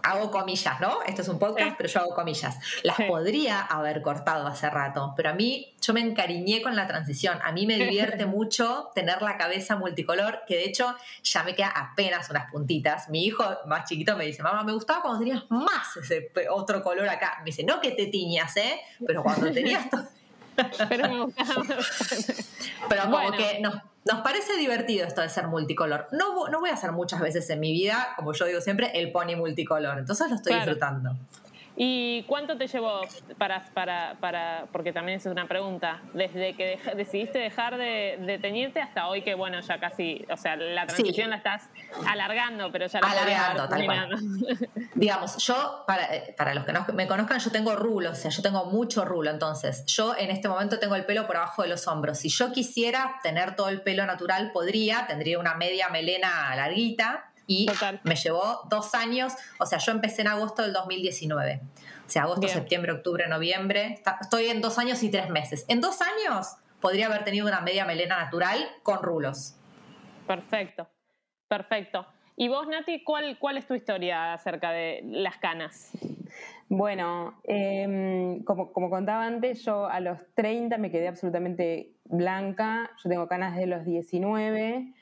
hago 0.03 0.31
comillas, 0.31 0.79
¿no? 0.79 1.01
Esto 1.03 1.21
es 1.21 1.27
un 1.27 1.39
podcast, 1.39 1.75
pero 1.77 1.89
yo 1.89 1.99
hago 2.01 2.15
comillas. 2.15 2.57
Las 2.83 2.97
podría 2.97 3.61
haber 3.61 4.01
cortado 4.01 4.47
hace 4.47 4.69
rato, 4.69 5.13
pero 5.15 5.29
a 5.29 5.33
mí 5.33 5.73
yo 5.81 5.93
me 5.93 6.01
encariñé 6.01 6.61
con 6.61 6.75
la 6.75 6.87
transición. 6.87 7.39
A 7.43 7.51
mí 7.51 7.65
me 7.65 7.75
divierte 7.83 8.25
mucho 8.25 8.91
tener 8.95 9.21
la 9.21 9.37
cabeza 9.37 9.75
multicolor, 9.75 10.41
que 10.47 10.55
de 10.55 10.65
hecho 10.65 10.95
ya 11.23 11.43
me 11.43 11.55
queda 11.55 11.69
apenas 11.69 12.29
unas 12.29 12.51
puntitas. 12.51 13.09
Mi 13.09 13.25
hijo 13.25 13.43
más 13.67 13.87
chiquito 13.87 14.15
me 14.17 14.25
dice, 14.25 14.43
mamá, 14.43 14.63
me 14.63 14.73
gustaba 14.73 15.01
cuando 15.01 15.19
tenías 15.19 15.43
más 15.49 15.97
ese 15.97 16.31
otro 16.49 16.81
color 16.81 17.07
acá. 17.09 17.37
Me 17.39 17.45
dice, 17.45 17.63
no 17.63 17.79
que 17.79 17.91
te 17.91 18.07
tiñas, 18.07 18.55
¿eh? 18.57 18.79
Pero 19.05 19.23
cuando 19.23 19.51
tenías... 19.51 19.87
pero 20.89 21.09
me 21.09 21.19
gustaba. 21.25 21.63
pero 22.89 23.03
como 23.03 23.31
que 23.31 23.59
no 23.61 23.90
nos 24.05 24.21
parece 24.21 24.57
divertido 24.57 25.05
esto 25.05 25.21
de 25.21 25.29
ser 25.29 25.47
multicolor. 25.47 26.07
No, 26.11 26.47
no 26.47 26.59
voy 26.59 26.69
a 26.69 26.73
hacer 26.73 26.91
muchas 26.91 27.21
veces 27.21 27.49
en 27.49 27.59
mi 27.59 27.71
vida, 27.71 28.09
como 28.15 28.33
yo 28.33 28.45
digo 28.45 28.61
siempre, 28.61 28.91
el 28.99 29.11
pony 29.11 29.35
multicolor. 29.37 29.99
Entonces 29.99 30.29
lo 30.29 30.35
estoy 30.35 30.55
disfrutando. 30.55 31.15
¿Y 31.83 32.21
cuánto 32.27 32.59
te 32.59 32.67
llevó 32.67 33.01
para, 33.39 33.65
para, 33.73 34.15
para, 34.19 34.67
porque 34.71 34.93
también 34.93 35.17
es 35.17 35.25
una 35.25 35.47
pregunta, 35.47 35.99
desde 36.13 36.55
que 36.55 36.79
decidiste 36.95 37.39
dejar 37.39 37.75
de, 37.75 38.19
de, 38.21 38.37
teñirte 38.37 38.79
hasta 38.79 39.07
hoy 39.07 39.23
que, 39.23 39.33
bueno, 39.33 39.59
ya 39.61 39.79
casi, 39.79 40.23
o 40.31 40.37
sea, 40.37 40.55
la 40.57 40.85
transición 40.85 41.31
la 41.31 41.37
estás 41.37 41.69
alargando, 42.05 42.71
pero 42.71 42.85
ya 42.85 43.01
la 43.01 43.09
Alargando, 43.09 43.67
tal 43.67 43.85
cual. 43.85 44.15
Digamos, 44.93 45.37
yo, 45.37 45.83
para, 45.87 46.15
eh, 46.15 46.35
para 46.37 46.53
los 46.53 46.65
que 46.65 46.71
no 46.71 46.85
me 46.93 47.07
conozcan, 47.07 47.39
yo 47.39 47.49
tengo 47.49 47.75
rulo, 47.75 48.11
o 48.11 48.15
sea, 48.15 48.29
yo 48.29 48.43
tengo 48.43 48.65
mucho 48.65 49.03
rulo, 49.03 49.31
entonces, 49.31 49.83
yo 49.87 50.15
en 50.15 50.29
este 50.29 50.47
momento 50.47 50.77
tengo 50.77 50.93
el 50.93 51.05
pelo 51.05 51.25
por 51.25 51.37
abajo 51.37 51.63
de 51.63 51.69
los 51.69 51.87
hombros. 51.87 52.19
Si 52.19 52.29
yo 52.29 52.51
quisiera 52.51 53.15
tener 53.23 53.55
todo 53.55 53.69
el 53.69 53.81
pelo 53.81 54.05
natural, 54.05 54.51
podría, 54.51 55.07
tendría 55.07 55.39
una 55.39 55.55
media 55.55 55.89
melena 55.89 56.55
larguita, 56.55 57.30
y 57.51 57.65
me 58.03 58.15
llevó 58.15 58.61
dos 58.69 58.95
años, 58.95 59.33
o 59.59 59.65
sea, 59.65 59.77
yo 59.77 59.91
empecé 59.91 60.21
en 60.21 60.29
agosto 60.29 60.61
del 60.61 60.71
2019. 60.71 61.61
O 62.07 62.09
sea, 62.09 62.23
agosto, 62.23 62.47
septiembre, 62.47 62.93
octubre, 62.93 63.27
noviembre. 63.27 64.01
Estoy 64.21 64.47
en 64.47 64.61
dos 64.61 64.77
años 64.77 65.03
y 65.03 65.09
tres 65.09 65.29
meses. 65.29 65.65
En 65.67 65.81
dos 65.81 65.99
años 66.01 66.55
podría 66.79 67.07
haber 67.07 67.23
tenido 67.25 67.47
una 67.47 67.61
media 67.61 67.85
melena 67.85 68.23
natural 68.23 68.57
con 68.83 69.03
rulos. 69.03 69.55
Perfecto, 70.27 70.87
perfecto. 71.47 72.05
¿Y 72.37 72.47
vos, 72.47 72.67
Nati, 72.67 73.03
cuál, 73.03 73.37
cuál 73.37 73.57
es 73.57 73.67
tu 73.67 73.73
historia 73.73 74.33
acerca 74.33 74.71
de 74.71 75.01
las 75.03 75.37
canas? 75.37 75.91
Bueno, 76.69 77.37
em, 77.43 78.43
como, 78.45 78.71
como, 78.71 78.89
contaba 78.89 79.25
antes, 79.25 79.65
yo 79.65 79.87
a 79.87 79.99
los 79.99 80.19
30 80.35 80.77
me 80.77 80.89
quedé 80.89 81.09
absolutamente 81.09 81.97
blanca. 82.05 82.91
Yo 83.03 83.09
tengo 83.09 83.27
canas 83.27 83.57
de 83.57 83.67
los 83.67 83.83
19. 83.83 84.93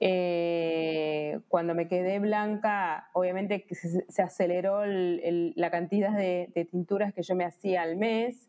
Eh, 0.00 1.38
cuando 1.48 1.74
me 1.74 1.88
quedé 1.88 2.18
blanca, 2.18 3.08
obviamente 3.12 3.64
se, 3.70 4.22
aceleró 4.22 4.82
la 4.84 5.70
cantidad 5.70 6.16
de, 6.16 6.68
tinturas 6.70 7.14
que 7.14 7.22
yo 7.22 7.34
me 7.34 7.44
hacía 7.44 7.82
al 7.82 7.96
mes. 7.96 8.48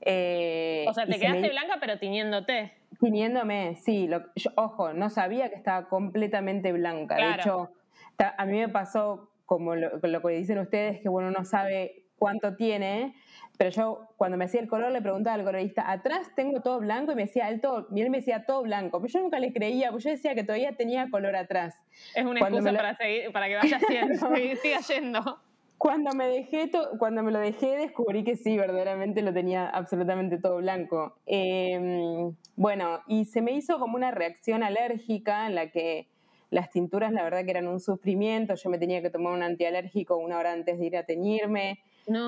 Eh, 0.00 0.86
o 0.88 0.94
sea, 0.94 1.06
te 1.06 1.18
quedaste 1.18 1.50
blanca 1.50 1.76
pero 1.80 1.98
tiñéndote. 1.98 2.72
Tiñéndome, 3.00 3.76
sí. 3.76 4.08
ojo, 4.56 4.92
no 4.92 5.10
sabía 5.10 5.50
que 5.50 5.56
estaba 5.56 5.88
completamente 5.88 6.72
blanca. 6.72 7.16
De 7.16 7.34
hecho, 7.34 7.70
a 8.18 8.46
mí 8.46 8.58
me 8.58 8.68
pasó 8.68 9.30
como 9.44 9.74
lo, 9.74 9.98
lo 10.02 10.22
que 10.22 10.34
dicen 10.34 10.58
ustedes, 10.58 11.00
que 11.00 11.08
bueno, 11.08 11.30
no 11.30 11.44
sabe 11.44 12.07
cuánto 12.18 12.56
tiene, 12.56 13.14
pero 13.56 13.70
yo 13.70 14.08
cuando 14.16 14.36
me 14.36 14.44
hacía 14.44 14.60
el 14.60 14.68
color 14.68 14.92
le 14.92 15.02
preguntaba 15.02 15.34
al 15.34 15.44
colorista, 15.44 15.90
atrás 15.90 16.30
tengo 16.36 16.60
todo 16.60 16.78
blanco 16.78 17.12
y 17.12 17.16
me 17.16 17.22
decía, 17.22 17.48
él, 17.48 17.60
todo, 17.60 17.88
él 17.94 18.10
me 18.10 18.18
decía 18.18 18.44
todo 18.46 18.62
blanco, 18.62 19.00
pero 19.00 19.12
yo 19.12 19.20
nunca 19.20 19.40
le 19.40 19.52
creía, 19.52 19.90
porque 19.90 20.04
yo 20.04 20.10
decía 20.10 20.34
que 20.34 20.44
todavía 20.44 20.76
tenía 20.76 21.10
color 21.10 21.34
atrás. 21.34 21.74
Es 22.14 22.24
una 22.24 22.40
excusa 22.40 22.72
para, 22.72 22.96
seguir, 22.96 23.32
para 23.32 23.48
que 23.48 23.56
vaya 23.56 23.76
haciendo, 23.76 24.14
siga 24.62 24.80
yendo. 24.80 25.40
Cuando 25.76 26.12
me, 26.12 26.26
dejé 26.26 26.70
cuando 26.98 27.22
me 27.22 27.30
lo 27.30 27.38
dejé 27.38 27.76
descubrí 27.76 28.24
que 28.24 28.36
sí, 28.36 28.58
verdaderamente 28.58 29.22
lo 29.22 29.32
tenía 29.32 29.68
absolutamente 29.68 30.38
todo 30.38 30.56
blanco. 30.56 31.16
Em, 31.24 32.34
bueno, 32.56 33.00
y 33.06 33.26
se 33.26 33.42
me 33.42 33.52
hizo 33.52 33.78
como 33.78 33.96
una 33.96 34.10
reacción 34.10 34.64
alérgica 34.64 35.46
en 35.46 35.54
la 35.54 35.70
que 35.70 36.08
las 36.50 36.70
tinturas 36.70 37.12
la 37.12 37.22
verdad 37.22 37.44
que 37.44 37.52
eran 37.52 37.68
un 37.68 37.78
sufrimiento, 37.78 38.54
yo 38.54 38.70
me 38.70 38.78
tenía 38.78 39.02
que 39.02 39.10
tomar 39.10 39.32
un 39.32 39.42
antialérgico 39.42 40.16
una 40.16 40.38
hora 40.38 40.52
antes 40.52 40.78
de 40.78 40.86
ir 40.86 40.96
a 40.96 41.04
teñirme, 41.04 41.78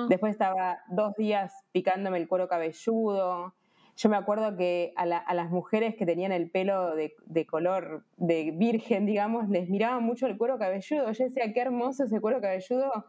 después 0.09 0.31
estaba 0.31 0.79
dos 0.89 1.15
días 1.15 1.53
picándome 1.71 2.17
el 2.17 2.27
cuero 2.27 2.47
cabelludo. 2.47 3.53
Yo 3.97 4.09
me 4.09 4.17
acuerdo 4.17 4.55
que 4.55 4.93
a, 4.95 5.05
las 5.05 5.49
mujeres 5.51 5.95
que 5.95 6.05
tenían 6.05 6.31
el 6.31 6.49
pelo 6.49 6.95
de, 6.95 7.13
de, 7.25 7.45
color 7.45 8.03
de 8.17 8.51
virgen, 8.51 9.05
digamos, 9.05 9.49
les 9.49 9.69
miraba 9.69 9.99
mucho 9.99 10.27
el 10.27 10.37
cuero 10.37 10.57
cabelludo. 10.57 11.11
Yo 11.11 11.23
decía, 11.25 11.53
qué 11.53 11.61
hermoso 11.61 12.05
ese 12.05 12.19
cuero 12.19 12.41
cabelludo 12.41 13.05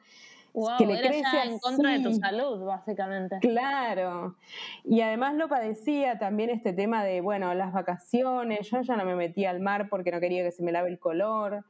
que 0.79 0.87
le 0.87 1.01
crece 1.01 1.43
en 1.45 1.59
contra 1.59 1.93
de 1.93 2.01
tu 2.01 2.15
salud, 2.15 2.65
básicamente. 2.65 3.39
Claro. 3.41 4.37
Y 4.85 5.01
además 5.01 5.35
lo 5.35 5.49
padecía 5.49 6.19
también 6.19 6.51
este 6.51 6.73
tema 6.73 7.05
de, 7.05 7.21
bueno, 7.21 7.55
las 7.55 7.73
vacaciones. 7.73 8.69
Yo 8.71 8.83
ya 8.83 8.97
no 8.97 9.05
me 9.05 9.15
metía 9.15 9.51
al 9.51 9.61
mar 9.61 9.89
porque 9.89 10.11
no 10.11 10.21
quería 10.21 10.43
que 10.43 10.53
se 10.53 10.63
me 10.63 10.73
lave 10.73 10.91
el 10.91 10.99
color. 10.99 11.65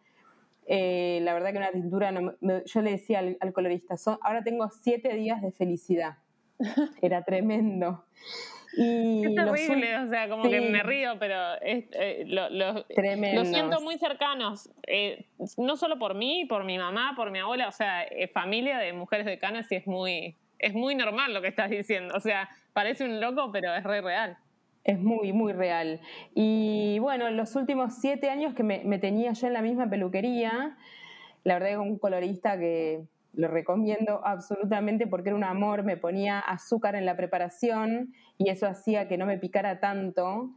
Eh, 0.66 1.20
la 1.22 1.34
verdad 1.34 1.52
que 1.52 1.58
una 1.58 1.72
tintura, 1.72 2.12
yo 2.12 2.82
le 2.82 2.90
decía 2.90 3.18
al, 3.18 3.52
colorista, 3.52 3.96
ahora 4.20 4.42
tengo 4.42 4.68
siete 4.70 5.14
días 5.14 5.42
de 5.42 5.52
felicidad. 5.52 6.18
Era 7.02 7.22
tremendo. 7.22 8.04
Y 8.74 9.26
es 9.26 9.34
terrible, 9.34 9.98
o 9.98 10.08
sea, 10.08 10.28
como 10.28 10.48
que 10.48 10.60
me 10.60 10.82
río, 10.82 11.18
pero 11.18 11.36
eh, 11.60 12.24
lo, 12.26 12.48
lo, 12.48 12.84
siento 13.44 13.82
muy 13.82 13.98
cercanos, 13.98 14.70
eh, 14.86 15.26
no 15.58 15.76
solo 15.76 15.98
por 15.98 16.14
mí, 16.14 16.46
por 16.46 16.64
mi 16.64 16.78
mamá, 16.78 17.12
por 17.14 17.30
mi 17.30 17.40
abuela, 17.40 17.68
o 17.68 17.72
sea, 17.72 18.04
eh, 18.04 18.28
familia 18.28 18.78
de 18.78 18.94
mujeres 18.94 19.26
de 19.26 19.38
canas 19.38 19.70
y 19.70 19.74
es 19.76 19.86
muy, 19.86 20.36
es 20.58 20.72
muy 20.72 20.94
normal 20.94 21.34
lo 21.34 21.42
que 21.42 21.48
estás 21.48 21.68
diciendo, 21.68 22.14
o 22.16 22.20
sea, 22.20 22.48
parece 22.72 23.04
un 23.04 23.20
loco, 23.20 23.50
pero 23.52 23.74
es 23.74 23.84
re 23.84 24.00
real. 24.00 24.38
Es 24.84 25.00
muy, 25.00 25.32
muy 25.32 25.52
real. 25.52 26.00
Y 26.34 26.98
bueno, 27.00 27.30
los 27.30 27.54
últimos 27.56 27.94
siete 27.94 28.30
años 28.30 28.54
que 28.54 28.62
me, 28.62 28.82
me 28.84 28.98
tenía 28.98 29.32
yo 29.32 29.46
en 29.46 29.52
la 29.52 29.62
misma 29.62 29.88
peluquería, 29.88 30.76
la 31.44 31.54
verdad 31.54 31.68
que 31.70 31.78
un 31.78 31.98
colorista 31.98 32.58
que 32.58 33.04
lo 33.34 33.48
recomiendo 33.48 34.20
absolutamente 34.24 35.06
porque 35.06 35.30
era 35.30 35.36
un 35.36 35.44
amor, 35.44 35.84
me 35.84 35.96
ponía 35.96 36.38
azúcar 36.38 36.94
en 36.94 37.06
la 37.06 37.16
preparación 37.16 38.12
y 38.38 38.50
eso 38.50 38.66
hacía 38.66 39.08
que 39.08 39.16
no 39.16 39.26
me 39.26 39.38
picara 39.38 39.80
tanto. 39.80 40.50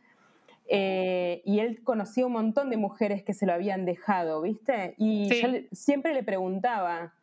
Eh, 0.68 1.42
y 1.46 1.60
él 1.60 1.84
conocía 1.84 2.26
un 2.26 2.34
montón 2.34 2.70
de 2.70 2.78
mujeres 2.78 3.24
que 3.24 3.34
se 3.34 3.46
lo 3.46 3.54
habían 3.54 3.86
dejado, 3.86 4.42
¿viste? 4.42 4.96
Y 4.98 5.30
yo 5.30 5.48
siempre 5.72 6.14
le 6.14 6.24
preguntaba, 6.24 7.14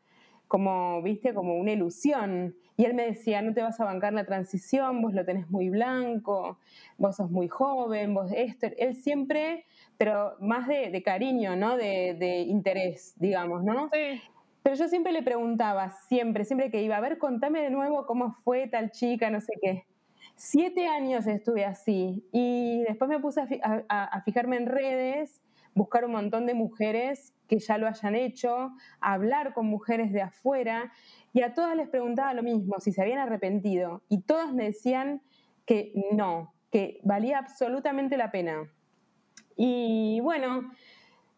como, 0.47 1.03
¿viste? 1.03 1.35
Como 1.35 1.57
una 1.57 1.73
ilusión. 1.73 2.55
Y 2.77 2.85
él 2.85 2.95
me 2.95 3.07
decía, 3.07 3.43
no 3.43 3.53
te 3.53 3.63
vas 3.63 3.79
a 3.81 3.85
bancar 3.85 4.13
la 4.13 4.25
transición, 4.25 5.03
vos 5.03 5.13
lo 5.13 5.25
tenés 5.25 5.51
muy 5.51 5.69
blanco, 5.69 6.59
vos 6.99 7.17
sos 7.17 7.31
muy 7.31 7.49
joven, 7.49 8.15
vos 8.15 8.31
esto. 8.35 8.67
Él 8.79 8.95
siempre, 8.95 9.67
pero 9.99 10.37
más 10.41 10.67
de, 10.69 11.03
cariño, 11.03 11.55
¿no? 11.57 11.77
De, 11.77 12.17
de, 12.19 12.41
interés, 12.41 13.15
digamos, 13.19 13.63
¿no? 13.63 13.91
Sí. 13.93 14.21
Pero 14.63 14.77
yo 14.77 14.89
siempre 14.89 15.13
le 15.13 15.23
preguntaba, 15.23 15.91
siempre, 15.91 16.45
siempre 16.45 16.71
que 16.71 16.83
iba, 16.83 16.97
a 16.97 17.01
ver, 17.01 17.19
contame 17.19 17.61
de 17.61 17.71
nuevo 17.71 18.07
cómo 18.07 18.37
fue 18.45 18.69
tal 18.69 18.93
chica, 18.93 19.29
no 19.29 19.41
sé 19.41 19.55
qué. 19.61 19.87
Siete 20.37 20.87
años 20.87 21.27
estuve 21.27 21.65
así 21.65 22.25
y 22.33 22.83
después 22.85 23.09
me 23.09 23.19
puse 23.19 23.43
a, 23.63 24.23
fijarme 24.25 24.57
en 24.57 24.67
redes, 24.67 25.43
buscar 25.75 26.05
un 26.05 26.13
montón 26.13 26.47
de 26.47 26.55
mujeres 26.55 27.35
que 27.49 27.59
ya 27.59 27.77
lo 27.77 27.87
hayan 27.87 28.15
hecho, 28.15 28.71
hablar 29.01 29.53
con 29.53 29.67
mujeres 29.67 30.13
de 30.13 30.23
afuera 30.23 30.93
y 31.33 31.43
a 31.43 31.55
todas 31.55 31.77
les 31.77 31.89
preguntaba 31.89 32.35
lo 32.35 32.43
mismo, 32.43 32.79
si 32.81 32.93
se 32.93 33.03
habían 33.03 33.19
arrepentido 33.19 34.03
y 34.09 34.23
todas 34.23 34.53
me 34.53 34.65
decían 34.65 35.23
que 35.67 35.93
no, 36.13 36.55
que 36.71 37.01
valía 37.05 37.39
absolutamente 37.39 38.17
la 38.17 38.31
pena. 38.31 38.71
Y 39.57 40.21
bueno, 40.21 40.71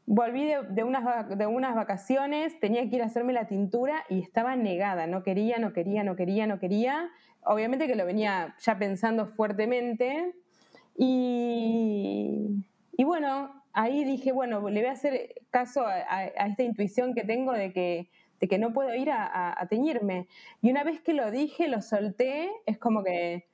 Volví 0.06 0.44
de, 0.44 0.84
unas, 0.84 1.38
de 1.38 1.46
unas 1.46 1.74
vacaciones, 1.74 2.60
tenía 2.60 2.88
que 2.90 2.96
ir 2.96 3.02
a 3.02 3.06
hacerme 3.06 3.32
la 3.32 3.46
tintura 3.46 4.04
y 4.10 4.20
estaba 4.20 4.54
negada, 4.54 5.06
no 5.06 5.22
quería, 5.22 5.56
no 5.58 5.72
quería, 5.72 6.04
no 6.04 6.14
quería, 6.14 6.46
no 6.46 6.58
quería. 6.58 7.08
Obviamente 7.42 7.86
que 7.86 7.94
lo 7.94 8.04
venía 8.04 8.54
ya 8.60 8.78
pensando 8.78 9.26
fuertemente. 9.28 10.34
Y, 10.94 12.62
bueno, 12.98 13.62
ahí 13.72 14.04
dije, 14.04 14.32
bueno, 14.32 14.68
le 14.68 14.80
voy 14.80 14.90
a 14.90 14.92
hacer 14.92 15.36
caso 15.48 15.86
a, 15.86 16.26
esta 16.26 16.62
intuición 16.62 17.14
que 17.14 17.24
tengo 17.24 17.52
de 17.52 17.72
que, 17.72 18.10
de 18.44 18.48
que 18.48 18.58
no 18.58 18.74
puedo 18.74 18.94
ir 18.94 19.10
a, 19.10 19.66
teñirme. 19.70 20.28
Y 20.60 20.70
una 20.70 20.84
vez 20.84 21.00
que 21.00 21.14
lo 21.14 21.30
dije, 21.30 21.66
lo 21.66 21.80
solté, 21.80 22.50
es 22.66 22.76
como 22.76 23.02
que 23.02 23.46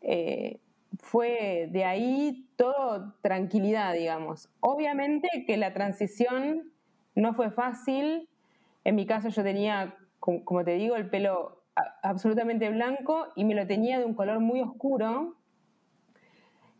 eh, 0.00 0.60
fue 1.00 1.68
de 1.72 1.84
ahí 1.84 2.46
todo 2.54 3.14
tranquilidad, 3.20 3.94
digamos. 3.94 4.48
Obviamente 4.60 5.28
que 5.44 5.56
la 5.56 5.74
transición 5.74 6.70
no 7.16 7.34
fue 7.34 7.50
fácil. 7.50 8.28
En 8.84 8.94
mi 8.94 9.06
caso 9.06 9.28
yo 9.28 9.42
tenía, 9.42 9.96
como 10.20 10.62
te 10.62 10.74
digo, 10.74 10.94
el 10.94 11.10
pelo 11.10 11.64
absolutamente 12.04 12.70
blanco 12.70 13.26
y 13.34 13.44
me 13.44 13.56
lo 13.56 13.66
tenía 13.66 13.98
de 13.98 14.04
un 14.04 14.14
color 14.14 14.38
muy 14.38 14.60
oscuro. 14.60 15.34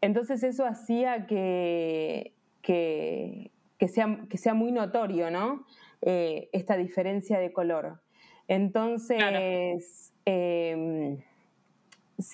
Entonces 0.01 0.45
eso 0.45 0.65
hacía 0.65 1.27
que, 1.27 2.35
que, 2.63 3.51
sea, 3.89 4.21
que 4.31 4.39
sea, 4.39 4.55
muy 4.55 4.71
notorio, 4.71 5.29
¿no? 5.33 5.67
Eh, 6.03 6.49
esta 6.53 6.77
diferencia 6.77 7.41
de 7.41 7.53
color. 7.53 8.01
Entonces, 8.47 10.13
em, 10.25 11.19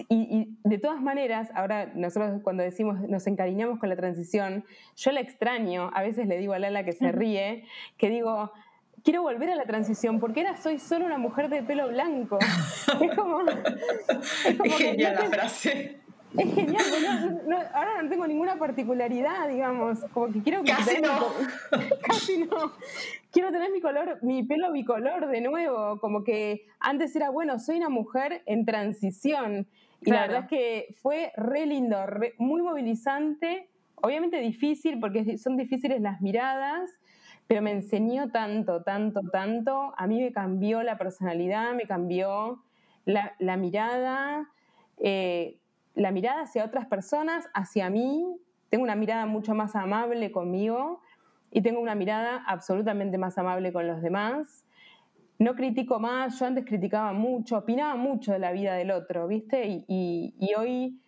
y, 0.08 0.56
de 0.62 0.78
todas 0.78 1.00
maneras, 1.00 1.50
ahora 1.54 1.90
nosotros 1.94 2.42
cuando 2.42 2.62
decimos 2.62 3.00
nos 3.08 3.26
encariñamos 3.26 3.78
con 3.78 3.88
la 3.88 3.96
transición, 3.96 4.64
yo 4.96 5.12
la 5.12 5.20
extraño, 5.20 5.90
a 5.94 6.02
veces 6.02 6.26
le 6.26 6.38
digo 6.38 6.52
a 6.52 6.58
Lala 6.58 6.84
que 6.84 6.92
se 6.92 7.10
ríe, 7.10 7.64
que 7.96 8.10
digo, 8.10 8.52
quiero 9.02 9.22
volver 9.22 9.50
a 9.50 9.54
la 9.54 9.64
transición 9.64 10.20
porque 10.20 10.40
ahora 10.40 10.56
soy 10.56 10.78
solo 10.78 11.06
una 11.06 11.18
mujer 11.18 11.48
de 11.48 11.62
pelo 11.62 11.88
blanco. 11.88 12.38
es 13.00 13.14
como... 13.14 13.40
Es, 13.40 14.76
genial 14.76 15.14
la 15.14 15.30
frase. 15.30 16.03
Es 16.36 16.54
genial, 16.54 16.84
ahora 17.72 18.02
no 18.02 18.08
tengo 18.08 18.26
ninguna 18.26 18.58
particularidad, 18.58 19.48
digamos, 19.48 20.00
como 20.12 20.32
que 20.32 20.42
quiero... 20.42 20.62
Casi 20.64 21.00
no. 21.00 21.32
Casi 22.02 22.38
no. 22.38 22.72
Quiero 23.30 23.52
tener 23.52 23.70
mi 23.70 23.80
color, 23.80 24.18
mi 24.22 24.42
pelo 24.42 24.72
bicolor 24.72 25.28
de 25.28 25.40
nuevo, 25.40 26.00
como 26.00 26.24
que 26.24 26.66
antes 26.80 27.14
era, 27.14 27.30
bueno, 27.30 27.58
soy 27.58 27.76
una 27.76 27.88
mujer 27.88 28.42
en 28.46 28.64
transición. 28.64 29.68
Y 30.00 30.10
la 30.10 30.22
verdad 30.22 30.40
es 30.42 30.48
que 30.48 30.94
fue 31.00 31.32
re 31.36 31.66
lindo, 31.66 31.96
muy 32.38 32.62
movilizante, 32.62 33.70
obviamente 33.96 34.38
difícil, 34.40 34.98
porque 35.00 35.38
son 35.38 35.56
difíciles 35.56 36.00
las 36.00 36.20
miradas, 36.20 36.90
pero 37.46 37.62
me 37.62 37.70
enseñó 37.70 38.30
tanto, 38.30 38.82
tanto, 38.82 39.20
tanto. 39.30 39.94
A 39.96 40.06
mí 40.06 40.20
me 40.20 40.32
cambió 40.32 40.82
la 40.82 40.98
personalidad, 40.98 41.74
me 41.74 41.86
cambió 41.86 42.62
la, 43.04 43.56
mirada, 43.56 44.48
eh, 44.98 45.58
la 45.94 46.10
mirada 46.10 46.42
hacia 46.42 46.64
otras 46.64 46.86
personas, 46.86 47.48
hacia 47.54 47.90
mí. 47.90 48.24
Tengo 48.68 48.84
una 48.84 48.96
mirada 48.96 49.26
mucho 49.26 49.54
más 49.54 49.76
amable 49.76 50.32
conmigo 50.32 51.00
y 51.50 51.62
tengo 51.62 51.80
una 51.80 51.94
mirada 51.94 52.42
absolutamente 52.46 53.16
más 53.16 53.38
amable 53.38 53.72
con 53.72 53.86
los 53.86 54.02
demás. 54.02 54.66
No 55.38 55.54
critico 55.54 56.00
más, 56.00 56.38
yo 56.38 56.46
antes 56.46 56.64
criticaba 56.64 57.12
mucho, 57.12 57.58
opinaba 57.58 57.94
mucho 57.94 58.32
de 58.32 58.40
la 58.40 58.52
vida 58.52 58.74
del 58.74 58.90
otro, 58.90 59.28
¿viste? 59.28 59.84
Y, 59.86 60.52
hoy 60.56 61.00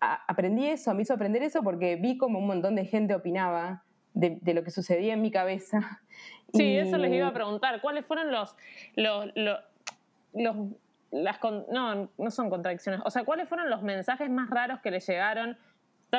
aprendí 0.00 0.66
eso, 0.66 0.94
me 0.94 1.02
hizo 1.02 1.14
aprender 1.14 1.42
eso 1.42 1.62
porque 1.62 1.96
vi 1.96 2.18
como 2.18 2.38
un 2.38 2.46
montón 2.46 2.74
de 2.76 2.84
gente 2.84 3.14
opinaba 3.14 3.84
de, 4.12 4.40
lo 4.54 4.62
que 4.62 4.70
sucedía 4.70 5.14
en 5.14 5.22
mi 5.22 5.30
cabeza. 5.30 6.02
Sí, 6.52 6.76
eso 6.76 6.98
les 6.98 7.12
iba 7.12 7.26
a 7.26 7.32
preguntar. 7.32 7.80
¿Cuáles 7.80 8.04
fueron 8.06 8.30
los, 8.30 8.54
los, 8.94 9.26
los, 10.34 10.56
las, 11.10 11.38
no, 11.70 12.10
no 12.16 12.30
son 12.30 12.50
contradicciones. 12.50 13.00
O 13.04 13.10
sea, 13.10 13.24
¿cuáles 13.24 13.48
fueron 13.48 13.70
los 13.70 13.82
mensajes 13.82 14.28
más 14.30 14.50
raros 14.50 14.80
que 14.80 14.90
les 14.90 15.06
llegaron 15.06 15.56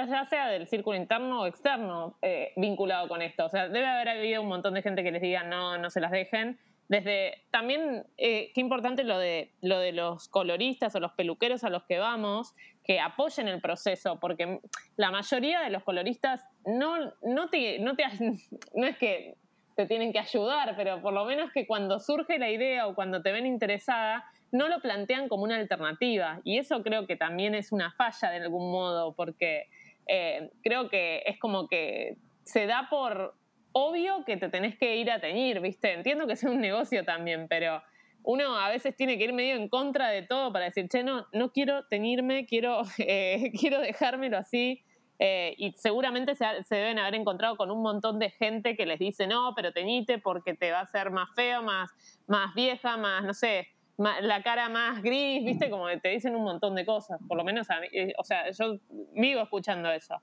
ya 0.04 0.26
sea 0.26 0.48
del 0.50 0.68
círculo 0.68 0.98
interno 0.98 1.42
o 1.42 1.46
externo 1.46 2.18
eh, 2.22 2.52
vinculado 2.58 3.08
con 3.08 3.22
esto. 3.22 3.46
O 3.46 3.50
sea, 3.50 3.70
debe 3.70 3.86
haber 3.86 4.10
habido 4.10 4.42
un 4.42 4.50
montón 4.50 4.74
de 4.74 4.82
gente 4.82 5.04
que 5.04 5.12
les 5.12 5.22
diga 5.22 5.44
no, 5.44 5.78
no 5.78 5.90
se 5.90 6.02
las 6.02 6.12
dejen. 6.12 6.60
Desde 6.88 7.42
también, 7.50 8.06
eh, 8.18 8.52
qué 8.54 8.62
importante 8.62 9.04
lo 9.04 9.18
de, 9.18 9.52
lo 9.62 9.80
de 9.80 9.92
los 9.92 10.28
coloristas 10.28 10.94
o 10.96 11.00
los 11.00 11.14
peluqueros 11.14 11.64
a 11.64 11.70
los 11.70 11.84
que 11.86 11.98
vamos, 11.98 12.54
que 12.84 13.00
apoyen 13.00 13.48
el 13.48 13.60
proceso, 13.60 14.20
porque 14.20 14.60
la 14.96 15.10
mayoría 15.10 15.62
de 15.62 15.72
los 15.72 15.84
coloristas 15.84 16.46
no, 16.64 17.12
no, 17.24 17.50
te, 17.50 17.80
no, 17.80 17.96
te, 17.96 18.04
no 18.76 18.86
es 18.86 18.98
que 18.98 19.36
te 19.76 19.88
tienen 19.88 20.14
que 20.14 20.20
ayudar, 20.20 20.76
pero 20.78 21.02
por 21.02 21.14
lo 21.14 21.26
menos 21.26 21.52
que 21.52 21.66
cuando 21.66 22.00
surge 22.00 22.38
la 22.38 22.52
idea 22.52 22.88
o 22.88 22.94
cuando 22.94 23.22
te 23.24 23.32
ven 23.32 23.48
interesada, 23.48 24.24
no 24.52 24.68
lo 24.68 24.80
plantean 24.80 25.28
como 25.28 25.44
una 25.44 25.56
alternativa. 25.56 26.42
Y 26.44 26.58
eso 26.58 26.84
creo 26.84 27.08
que 27.08 27.16
también 27.16 27.56
es 27.56 27.72
una 27.72 27.92
falla 27.92 28.30
de 28.30 28.38
algún 28.38 28.72
modo, 28.72 29.14
porque 29.14 29.68
eh, 30.08 30.50
creo 30.64 30.90
que 30.90 31.24
es 31.26 31.40
como 31.40 31.68
que 31.68 32.18
se 32.44 32.66
da 32.66 32.88
por 32.90 33.36
obvio 33.72 34.24
que 34.26 34.38
te 34.38 34.50
tenés 34.50 34.78
que 34.78 34.96
ir 34.96 35.12
a 35.12 35.20
teñir, 35.20 35.60
¿viste? 35.60 35.94
Entiendo 35.94 36.28
que 36.28 36.34
es 36.34 36.44
un 36.44 36.62
negocio 36.62 37.04
también, 37.04 37.48
pero 37.50 37.82
uno 38.24 38.58
a 38.58 38.70
veces 38.70 38.96
tiene 38.96 39.18
que 39.18 39.26
ir 39.26 39.34
medio 39.34 39.56
en 39.56 39.70
contra 39.70 40.10
de 40.10 40.24
todo 40.24 40.52
para 40.52 40.66
decir, 40.66 40.88
che, 40.88 41.04
no, 41.04 41.28
no 41.34 41.52
quiero 41.52 41.86
teñirme, 41.86 42.46
quiero, 42.46 42.82
eh, 43.00 43.52
quiero 43.60 43.80
dejármelo 43.80 44.38
así. 44.38 44.84
Eh, 45.18 45.56
y 45.58 45.72
seguramente 45.78 46.36
se, 46.36 46.46
deben 46.70 47.00
haber 47.00 47.16
encontrado 47.16 47.56
con 47.56 47.72
un 47.72 47.82
montón 47.82 48.20
de 48.20 48.32
gente 48.32 48.76
que 48.76 48.86
les 48.86 49.00
dice, 49.00 49.28
no, 49.28 49.54
pero 49.56 49.72
teñite 49.72 50.20
porque 50.20 50.54
te 50.56 50.72
va 50.72 50.80
a 50.80 50.84
hacer 50.84 51.10
más 51.10 51.30
feo, 51.36 51.62
más, 51.62 51.90
más 52.28 52.54
vieja, 52.54 52.98
más, 52.98 53.24
no 53.24 53.34
sé, 53.34 53.70
la 53.98 54.44
cara 54.44 54.70
más 54.70 55.02
gris, 55.02 55.44
viste, 55.46 55.70
como 55.70 55.88
que 55.88 55.98
te 55.98 56.10
dicen 56.10 56.36
un 56.36 56.44
montón 56.44 56.76
de 56.76 56.86
cosas, 56.86 57.20
por 57.28 57.38
lo 57.38 57.44
menos 57.44 57.70
a 57.70 57.80
mí, 57.80 57.88
eh, 57.94 58.14
o 58.18 58.24
sea, 58.24 58.50
yo 58.52 58.78
vivo 59.14 59.42
escuchando 59.42 59.92
eso. 59.92 60.22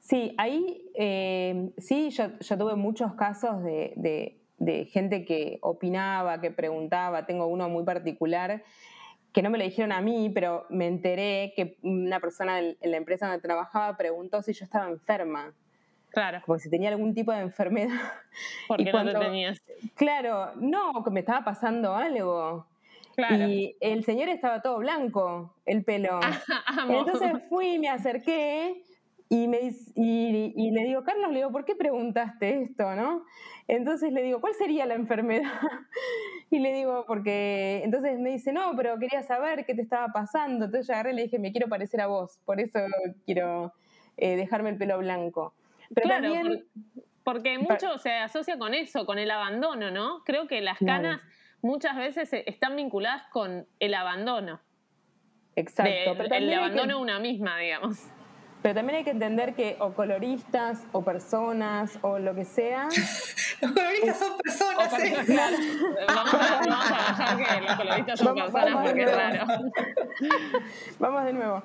Sí, 0.00 0.34
ahí 0.38 0.84
eh, 0.94 1.70
sí, 1.78 2.10
yo, 2.10 2.58
tuve 2.58 2.74
muchos 2.76 3.14
casos 3.14 3.62
de, 3.62 4.40
gente 4.90 5.24
que 5.24 5.58
opinaba, 5.62 6.40
que 6.40 6.50
preguntaba, 6.50 7.26
tengo 7.26 7.46
uno 7.46 7.68
muy 7.68 7.84
particular 7.84 8.62
que 9.32 9.42
no 9.42 9.50
me 9.50 9.58
lo 9.58 9.64
dijeron 9.64 9.92
a 9.92 10.00
mí, 10.00 10.30
pero 10.30 10.64
me 10.70 10.86
enteré 10.86 11.52
que 11.54 11.76
una 11.82 12.20
persona 12.20 12.58
en 12.58 12.76
la 12.80 12.96
empresa 12.96 13.26
donde 13.26 13.42
trabajaba 13.42 13.94
preguntó 13.98 14.40
si 14.40 14.54
yo 14.54 14.64
estaba 14.64 14.88
enferma. 14.88 15.52
Claro. 16.08 16.40
Porque 16.46 16.62
si 16.62 16.70
tenía 16.70 16.88
algún 16.88 17.12
tipo 17.12 17.32
de 17.32 17.40
enfermedad. 17.40 18.00
¿Por 18.68 18.82
qué 18.82 18.90
no 18.90 19.18
tenías? 19.18 19.60
Claro, 19.94 20.52
no, 20.56 21.04
que 21.04 21.10
me 21.10 21.20
estaba 21.20 21.44
pasando 21.44 21.94
algo. 21.94 22.66
Y 23.30 23.76
el 23.80 24.04
señor 24.04 24.28
estaba 24.28 24.62
todo 24.62 24.78
blanco, 24.78 25.54
el 25.64 25.84
pelo. 25.84 26.20
Entonces 26.88 27.32
fui, 27.48 27.78
me 27.78 27.88
acerqué 27.88 28.82
y, 29.28 29.48
me, 29.48 29.58
y, 29.94 30.70
le 30.70 30.84
digo, 30.84 31.02
Carlos, 31.02 31.30
le 31.30 31.38
digo, 31.38 31.50
¿por 31.50 31.64
qué 31.64 31.74
preguntaste 31.74 32.62
esto, 32.62 32.94
no? 32.94 33.24
Entonces 33.66 34.12
le 34.12 34.22
digo, 34.22 34.40
¿cuál 34.40 34.54
sería 34.54 34.86
la 34.86 34.94
enfermedad? 34.94 35.50
y 36.50 36.60
le 36.60 36.72
digo, 36.72 37.04
porque 37.08 37.82
entonces 37.84 38.18
me 38.20 38.30
dice, 38.30 38.52
no, 38.52 38.72
pero 38.76 38.98
quería 38.98 39.22
saber 39.22 39.64
qué 39.66 39.74
te 39.74 39.82
estaba 39.82 40.12
pasando. 40.12 40.66
Entonces 40.66 40.86
yo 40.86 40.94
agarré 40.94 41.12
y 41.12 41.16
le 41.16 41.22
dije, 41.22 41.38
me 41.38 41.50
quiero 41.50 41.68
parecer 41.68 42.00
a 42.00 42.06
vos, 42.06 42.38
por 42.44 42.60
eso 42.60 42.78
quiero 43.24 43.72
eh, 44.16 44.36
dejarme 44.36 44.70
el 44.70 44.76
pelo 44.76 44.98
blanco. 44.98 45.54
Pero 45.94 46.08
también... 46.08 46.64
Porque 47.24 47.58
mucho 47.58 47.98
se 47.98 48.12
asocia 48.12 48.56
con 48.56 48.72
eso, 48.72 49.04
con 49.04 49.18
el 49.18 49.32
abandono, 49.32 49.90
¿no? 49.90 50.22
Creo 50.24 50.46
que 50.46 50.60
las 50.60 50.78
canas 50.78 51.20
muchas 51.62 51.96
veces 51.96 52.32
e, 52.32 52.44
están 52.46 52.76
vinculadas 52.76 53.24
con 53.30 53.66
el 53.78 53.94
abandono. 53.94 54.60
Exacto. 55.54 56.22
el 56.22 56.52
abandono 56.52 56.94
a 56.94 56.98
una 56.98 57.18
misma, 57.18 57.58
digamos. 57.58 57.98
Pero 58.62 58.74
también 58.74 58.98
hay 58.98 59.04
que 59.04 59.10
entender 59.10 59.54
que 59.54 59.76
o 59.78 59.92
coloristas 59.92 60.86
o 60.92 61.02
personas 61.02 61.98
o 62.02 62.18
lo 62.18 62.34
que 62.34 62.44
sea. 62.44 62.88
los 63.60 63.72
coloristas 63.72 64.18
son 64.18 64.36
personas. 64.38 64.92
¿eh? 64.98 65.14
vamos, 66.08 66.34
a, 66.34 67.36
que 67.36 67.60
los 67.60 67.76
coloristas 67.76 68.18
son 68.18 68.34
personas 68.34 68.84
porque 68.84 69.02
es 69.02 69.14
raro. 69.14 69.46
vamos 70.98 71.24
de 71.24 71.32
nuevo. 71.32 71.62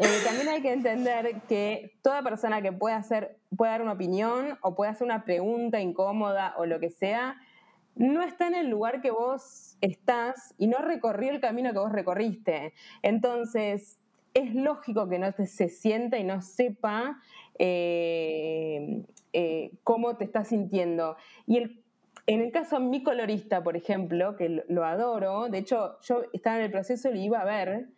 Eh, 0.00 0.20
también 0.24 0.48
hay 0.48 0.62
que 0.62 0.72
entender 0.72 1.40
que 1.48 1.98
toda 2.02 2.22
persona 2.22 2.62
que 2.62 2.72
pueda 2.72 2.96
hacer, 2.96 3.38
puede 3.56 3.72
dar 3.72 3.82
una 3.82 3.92
opinión 3.92 4.58
o 4.62 4.74
puede 4.74 4.90
hacer 4.90 5.04
una 5.04 5.24
pregunta 5.24 5.80
incómoda 5.80 6.54
o 6.56 6.66
lo 6.66 6.80
que 6.80 6.90
sea, 6.90 7.36
no 7.94 8.22
está 8.22 8.46
en 8.46 8.54
el 8.54 8.68
lugar 8.68 9.00
que 9.00 9.10
vos 9.10 9.76
estás 9.80 10.54
y 10.58 10.66
no 10.66 10.78
recorrió 10.78 11.30
el 11.30 11.40
camino 11.40 11.72
que 11.72 11.78
vos 11.78 11.92
recorriste. 11.92 12.72
Entonces, 13.02 13.98
es 14.34 14.54
lógico 14.54 15.08
que 15.08 15.18
no 15.18 15.30
se 15.32 15.68
sienta 15.68 16.18
y 16.18 16.24
no 16.24 16.40
sepa 16.40 17.20
eh, 17.58 19.02
eh, 19.32 19.72
cómo 19.84 20.16
te 20.16 20.24
estás 20.24 20.48
sintiendo. 20.48 21.16
Y 21.46 21.58
en 22.26 22.40
el 22.40 22.52
caso 22.52 22.78
de 22.78 22.86
mi 22.86 23.02
colorista, 23.02 23.62
por 23.62 23.76
ejemplo, 23.76 24.36
que 24.36 24.64
lo, 24.68 24.84
adoro, 24.84 25.48
de 25.48 25.58
hecho 25.58 25.98
yo 26.02 26.22
estaba 26.32 26.56
en 26.56 26.64
el 26.64 26.70
proceso 26.70 27.10
y 27.10 27.14
lo 27.14 27.20
iba 27.20 27.40
a 27.40 27.44
ver, 27.44 27.88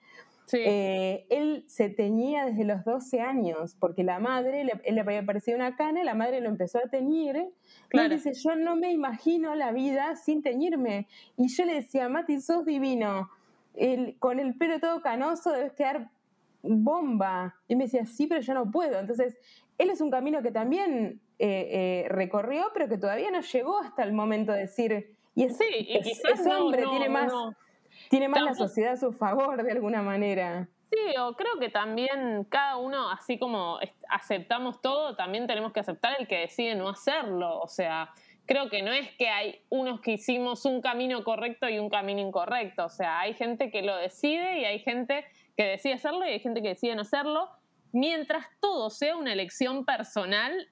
eh, 0.52 1.26
él 1.30 1.64
se 1.66 1.88
teñía 1.88 2.46
desde 2.46 2.64
los 2.64 2.84
12 2.84 3.20
años, 3.20 3.76
porque 3.78 4.04
la 4.04 4.18
madre, 4.18 4.64
le, 4.64 4.72
él 4.84 4.94
le 4.94 5.00
había 5.00 5.24
parecido 5.24 5.56
una 5.56 5.76
cana, 5.76 6.04
la 6.04 6.14
madre 6.14 6.40
lo 6.40 6.48
empezó 6.48 6.78
a 6.78 6.88
teñir, 6.88 7.50
y 7.92 7.98
él 7.98 8.10
dice, 8.10 8.32
yo 8.34 8.54
no 8.56 8.76
me 8.76 8.92
imagino 8.92 9.54
la 9.54 9.72
vida 9.72 10.16
sin 10.16 10.42
teñirme. 10.42 11.06
Y 11.36 11.48
yo 11.48 11.64
le 11.64 11.74
decía, 11.74 12.08
Mati, 12.08 12.40
sos 12.40 12.64
divino, 12.64 13.30
con 14.18 14.38
el 14.38 14.54
pelo 14.56 14.78
todo 14.80 15.02
canoso 15.02 15.50
debes 15.52 15.72
quedar 15.72 16.10
bomba. 16.62 17.56
Y 17.68 17.76
me 17.76 17.84
decía, 17.84 18.06
sí, 18.06 18.26
pero 18.26 18.40
yo 18.40 18.54
no 18.54 18.70
puedo. 18.70 18.98
Entonces, 18.98 19.38
él 19.78 19.90
es 19.90 20.00
un 20.00 20.10
camino 20.10 20.42
que 20.42 20.50
también 20.50 21.20
eh, 21.38 22.04
eh, 22.06 22.08
recorrió, 22.08 22.66
pero 22.72 22.88
que 22.88 22.98
todavía 22.98 23.30
no 23.30 23.40
llegó 23.40 23.78
hasta 23.80 24.02
el 24.02 24.12
momento 24.12 24.52
de 24.52 24.60
decir, 24.60 25.14
y 25.34 25.44
es, 25.44 25.58
hombre, 26.48 26.84
tiene 26.88 27.08
más 27.08 27.32
tiene 28.14 28.28
más 28.28 28.42
la 28.42 28.54
sociedad 28.54 28.92
a 28.92 28.96
su 28.96 29.12
favor 29.12 29.60
de 29.60 29.72
alguna 29.72 30.00
manera. 30.00 30.68
Sí, 30.88 31.16
o 31.18 31.34
creo 31.34 31.58
que 31.58 31.68
también 31.68 32.44
cada 32.48 32.76
uno, 32.76 33.10
así 33.10 33.40
como 33.40 33.80
aceptamos 34.08 34.80
todo, 34.80 35.16
también 35.16 35.48
tenemos 35.48 35.72
que 35.72 35.80
aceptar 35.80 36.14
el 36.20 36.28
que 36.28 36.38
decide 36.38 36.76
no 36.76 36.88
hacerlo. 36.88 37.58
O 37.58 37.66
sea, 37.66 38.10
creo 38.46 38.70
que 38.70 38.82
no 38.82 38.92
es 38.92 39.10
que 39.16 39.28
hay 39.28 39.62
unos 39.68 40.00
que 40.00 40.12
hicimos 40.12 40.64
un 40.64 40.80
camino 40.80 41.24
correcto 41.24 41.68
y 41.68 41.80
un 41.80 41.90
camino 41.90 42.20
incorrecto. 42.20 42.84
O 42.84 42.88
sea, 42.88 43.18
hay 43.18 43.34
gente 43.34 43.72
que 43.72 43.82
lo 43.82 43.96
decide 43.96 44.60
y 44.60 44.64
hay 44.64 44.78
gente 44.78 45.24
que 45.56 45.64
decide 45.64 45.94
hacerlo 45.94 46.24
y 46.24 46.28
hay 46.28 46.38
gente 46.38 46.62
que 46.62 46.68
decide 46.68 46.94
no 46.94 47.02
hacerlo. 47.02 47.48
Mientras 47.90 48.46
todo 48.60 48.90
sea 48.90 49.16
una 49.16 49.32
elección 49.32 49.84
personal, 49.84 50.68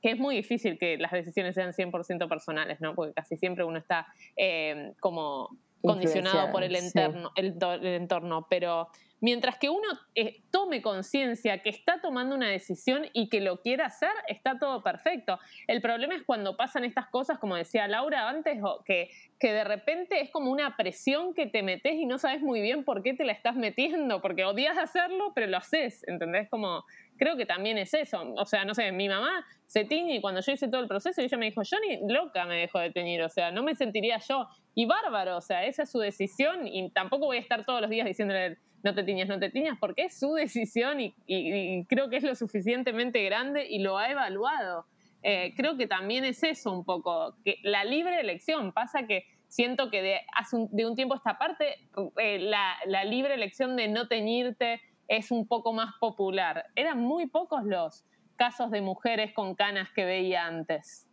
que 0.00 0.12
es 0.12 0.18
muy 0.18 0.34
difícil 0.34 0.78
que 0.78 0.96
las 0.96 1.12
decisiones 1.12 1.54
sean 1.54 1.74
100% 1.74 2.26
personales, 2.26 2.80
¿no? 2.80 2.94
Porque 2.94 3.12
casi 3.12 3.36
siempre 3.36 3.64
uno 3.64 3.76
está 3.76 4.06
eh, 4.34 4.94
como 5.00 5.58
condicionado 5.82 6.50
por 6.52 6.62
el, 6.62 6.76
entorno, 6.76 7.32
el, 7.36 7.86
entorno, 7.86 8.46
pero 8.48 8.88
mientras 9.20 9.58
que 9.58 9.68
uno 9.68 9.86
eh, 10.14 10.40
tome 10.50 10.82
conciencia 10.82 11.62
que 11.62 11.70
está 11.70 12.00
tomando 12.00 12.34
una 12.34 12.48
decisión 12.48 13.06
y 13.12 13.28
que 13.28 13.40
lo 13.40 13.60
quiere 13.60 13.82
hacer, 13.82 14.12
está 14.28 14.58
todo 14.58 14.82
perfecto. 14.82 15.38
El 15.66 15.80
problema 15.80 16.14
es 16.14 16.22
cuando 16.22 16.56
pasan 16.56 16.84
estas 16.84 17.08
cosas, 17.08 17.38
como 17.38 17.56
decía 17.56 17.88
Laura 17.88 18.28
antes, 18.28 18.58
que, 18.84 19.10
que 19.38 19.52
de 19.52 19.64
repente 19.64 20.20
es 20.20 20.30
como 20.30 20.50
una 20.50 20.76
presión 20.76 21.34
que 21.34 21.46
te 21.46 21.62
metes 21.62 21.94
y 21.94 22.06
no 22.06 22.18
sabes 22.18 22.42
muy 22.42 22.60
bien 22.60 22.84
por 22.84 23.02
qué 23.02 23.14
te 23.14 23.24
la 23.24 23.32
estás 23.32 23.56
metiendo, 23.56 24.20
porque 24.20 24.44
odias 24.44 24.78
hacerlo, 24.78 25.32
pero 25.34 25.46
lo 25.46 25.58
haces, 25.58 26.06
¿entendés? 26.06 26.48
Como 26.48 26.84
creo 27.20 27.36
que 27.36 27.44
también 27.44 27.76
es 27.76 27.92
eso. 27.92 28.32
O 28.38 28.46
sea, 28.46 28.64
no 28.64 28.74
sé, 28.74 28.90
mi 28.92 29.06
mamá 29.06 29.46
se 29.66 29.84
tiñe 29.84 30.16
y 30.16 30.20
cuando 30.22 30.40
yo 30.40 30.52
hice 30.52 30.68
todo 30.68 30.80
el 30.80 30.88
proceso, 30.88 31.20
ella 31.20 31.36
me 31.36 31.44
dijo, 31.44 31.62
yo 31.62 31.76
ni 31.86 32.10
loca 32.10 32.46
me 32.46 32.56
dejo 32.56 32.78
de 32.78 32.90
teñir, 32.90 33.22
o 33.22 33.28
sea, 33.28 33.50
no 33.50 33.62
me 33.62 33.74
sentiría 33.74 34.18
yo. 34.26 34.48
Y 34.74 34.86
bárbaro, 34.86 35.36
o 35.36 35.40
sea, 35.42 35.66
esa 35.66 35.82
es 35.82 35.90
su 35.90 35.98
decisión 35.98 36.66
y 36.66 36.90
tampoco 36.90 37.26
voy 37.26 37.36
a 37.36 37.40
estar 37.40 37.66
todos 37.66 37.82
los 37.82 37.90
días 37.90 38.06
diciéndole, 38.06 38.56
no 38.82 38.94
te 38.94 39.04
tiñas, 39.04 39.28
no 39.28 39.38
te 39.38 39.50
tiñas, 39.50 39.76
porque 39.78 40.04
es 40.04 40.18
su 40.18 40.32
decisión 40.32 40.98
y, 40.98 41.84
creo 41.88 42.08
que 42.08 42.16
es 42.16 42.22
lo 42.22 42.34
suficientemente 42.34 43.22
grande 43.22 43.66
y 43.68 43.80
lo 43.80 43.98
ha 43.98 44.10
evaluado. 44.10 44.86
Eh, 45.22 45.52
creo 45.54 45.76
que 45.76 45.86
también 45.86 46.24
es 46.24 46.42
eso 46.42 46.72
un 46.72 46.86
poco, 46.86 47.36
que 47.44 47.58
la 47.62 47.84
libre 47.84 48.18
elección 48.18 48.72
pasa 48.72 49.06
que 49.06 49.26
siento 49.46 49.90
que 49.90 50.00
de, 50.00 50.20
hace 50.34 50.56
un, 50.56 50.74
de 50.74 50.86
un 50.86 50.96
tiempo 50.96 51.14
esta 51.14 51.36
parte, 51.36 51.86
eh, 52.16 52.38
la, 52.38 52.76
la 52.86 53.04
libre 53.04 53.34
elección 53.34 53.76
de 53.76 53.88
no 53.88 54.08
teñirte, 54.08 54.80
es 55.10 55.32
un 55.32 55.46
poco 55.46 55.72
más 55.72 55.92
popular. 56.00 56.66
Eran 56.76 57.00
muy 57.00 57.26
pocos 57.26 57.64
los 57.64 58.04
casos 58.36 58.70
de 58.70 58.80
mujeres 58.80 59.32
con 59.34 59.56
canas 59.56 59.88
que 59.94 60.04
veía 60.04 60.46
antes. 60.46 61.08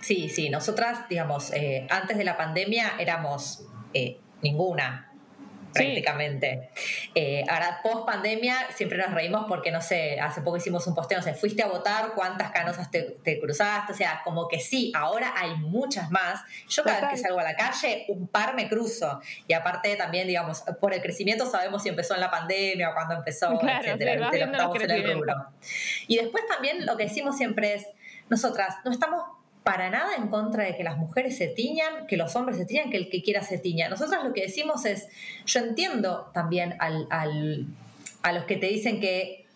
Sí, 0.00 0.28
sí, 0.30 0.48
nosotras, 0.48 1.06
digamos, 1.08 1.52
eh, 1.52 1.86
antes 1.90 2.16
de 2.16 2.24
la 2.24 2.36
pandemia 2.36 2.94
éramos 2.98 3.68
eh, 3.92 4.18
ninguna 4.42 5.13
prácticamente. 5.74 6.70
Eh, 7.14 7.44
ahora, 7.48 7.80
post 7.82 8.06
pandemia, 8.06 8.56
siempre 8.74 8.98
nos 8.98 9.12
reímos 9.12 9.46
porque, 9.48 9.70
no 9.70 9.82
sé, 9.82 10.20
hace 10.20 10.40
poco 10.40 10.56
hicimos 10.56 10.86
un 10.86 10.94
posteo, 10.94 11.18
no 11.18 11.24
sé, 11.24 11.34
fuiste 11.34 11.62
a 11.62 11.66
votar, 11.66 12.12
cuántas 12.14 12.50
canosas 12.50 12.90
te, 12.90 13.40
cruzaste, 13.40 13.92
o 13.92 13.96
sea, 13.96 14.22
como 14.24 14.48
que 14.48 14.60
sí, 14.60 14.92
ahora 14.94 15.34
hay 15.36 15.56
muchas 15.56 16.10
más. 16.10 16.40
Yo 16.68 16.84
cada 16.84 17.00
vez 17.00 17.10
que 17.10 17.16
salgo 17.16 17.40
a 17.40 17.42
la 17.42 17.56
calle, 17.56 18.06
un 18.08 18.28
par 18.28 18.54
me 18.54 18.68
cruzo. 18.68 19.20
Y 19.46 19.52
aparte 19.52 19.96
también, 19.96 20.26
digamos, 20.26 20.62
por 20.80 20.94
el 20.94 21.02
crecimiento 21.02 21.46
sabemos 21.46 21.82
si 21.82 21.88
empezó 21.88 22.14
en 22.14 22.20
la 22.20 22.30
pandemia 22.30 22.90
o 22.90 22.94
cuando 22.94 23.14
empezó, 23.14 23.60
etcétera, 23.60 24.30
Y 26.06 26.16
después 26.16 26.46
también 26.46 26.86
lo 26.86 26.96
que 26.96 27.04
decimos 27.04 27.36
siempre 27.36 27.74
es, 27.74 27.86
nosotras 28.28 28.76
no 28.84 28.90
estamos 28.90 29.22
para 29.64 29.88
nada 29.88 30.14
en 30.16 30.28
contra 30.28 30.64
de 30.64 30.76
que 30.76 30.84
las 30.84 30.98
mujeres 30.98 31.38
se 31.38 31.48
tiñan, 31.48 32.06
que 32.06 32.18
los 32.18 32.36
hombres 32.36 32.58
se 32.58 32.66
tiñan, 32.66 32.90
que 32.90 32.98
el 32.98 33.08
que 33.08 33.22
quiera 33.22 33.42
se 33.42 33.58
tiña. 33.58 33.88
Nosotros 33.88 34.22
lo 34.22 34.34
que 34.34 34.42
decimos 34.42 34.84
es, 34.84 35.08
yo 35.46 35.60
entiendo 35.60 36.30
también 36.34 36.76
al, 36.78 37.08
a 37.10 38.32
los 38.32 38.44
que 38.44 38.56
te 38.56 38.66
dicen 38.66 39.00
que, 39.00 39.46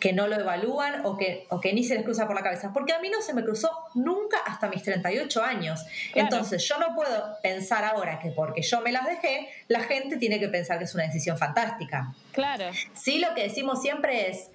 que 0.00 0.12
no 0.12 0.26
lo 0.26 0.34
evalúan 0.34 1.06
o 1.06 1.16
que, 1.16 1.46
o 1.48 1.60
que 1.60 1.72
ni 1.72 1.84
se 1.84 1.94
les 1.94 2.02
cruza 2.02 2.26
por 2.26 2.34
la 2.34 2.42
cabeza, 2.42 2.72
porque 2.74 2.92
a 2.92 2.98
mí 2.98 3.08
no 3.08 3.22
se 3.22 3.34
me 3.34 3.44
cruzó 3.44 3.70
nunca 3.94 4.38
hasta 4.38 4.68
mis 4.68 4.82
38 4.82 5.44
años. 5.44 5.86
Entonces 6.12 6.66
yo 6.66 6.76
no 6.78 6.96
puedo 6.96 7.36
pensar 7.40 7.84
ahora 7.84 8.18
que 8.18 8.32
porque 8.32 8.62
yo 8.62 8.80
me 8.80 8.90
las 8.90 9.06
dejé, 9.06 9.48
la 9.68 9.78
gente 9.78 10.16
tiene 10.16 10.40
que 10.40 10.48
pensar 10.48 10.78
que 10.78 10.84
es 10.84 10.94
una 10.96 11.04
decisión 11.04 11.38
fantástica. 11.38 12.12
Claro. 12.32 12.64
Sí, 12.94 13.20
lo 13.20 13.32
que 13.36 13.44
decimos 13.44 13.80
siempre 13.80 14.28
es, 14.28 14.50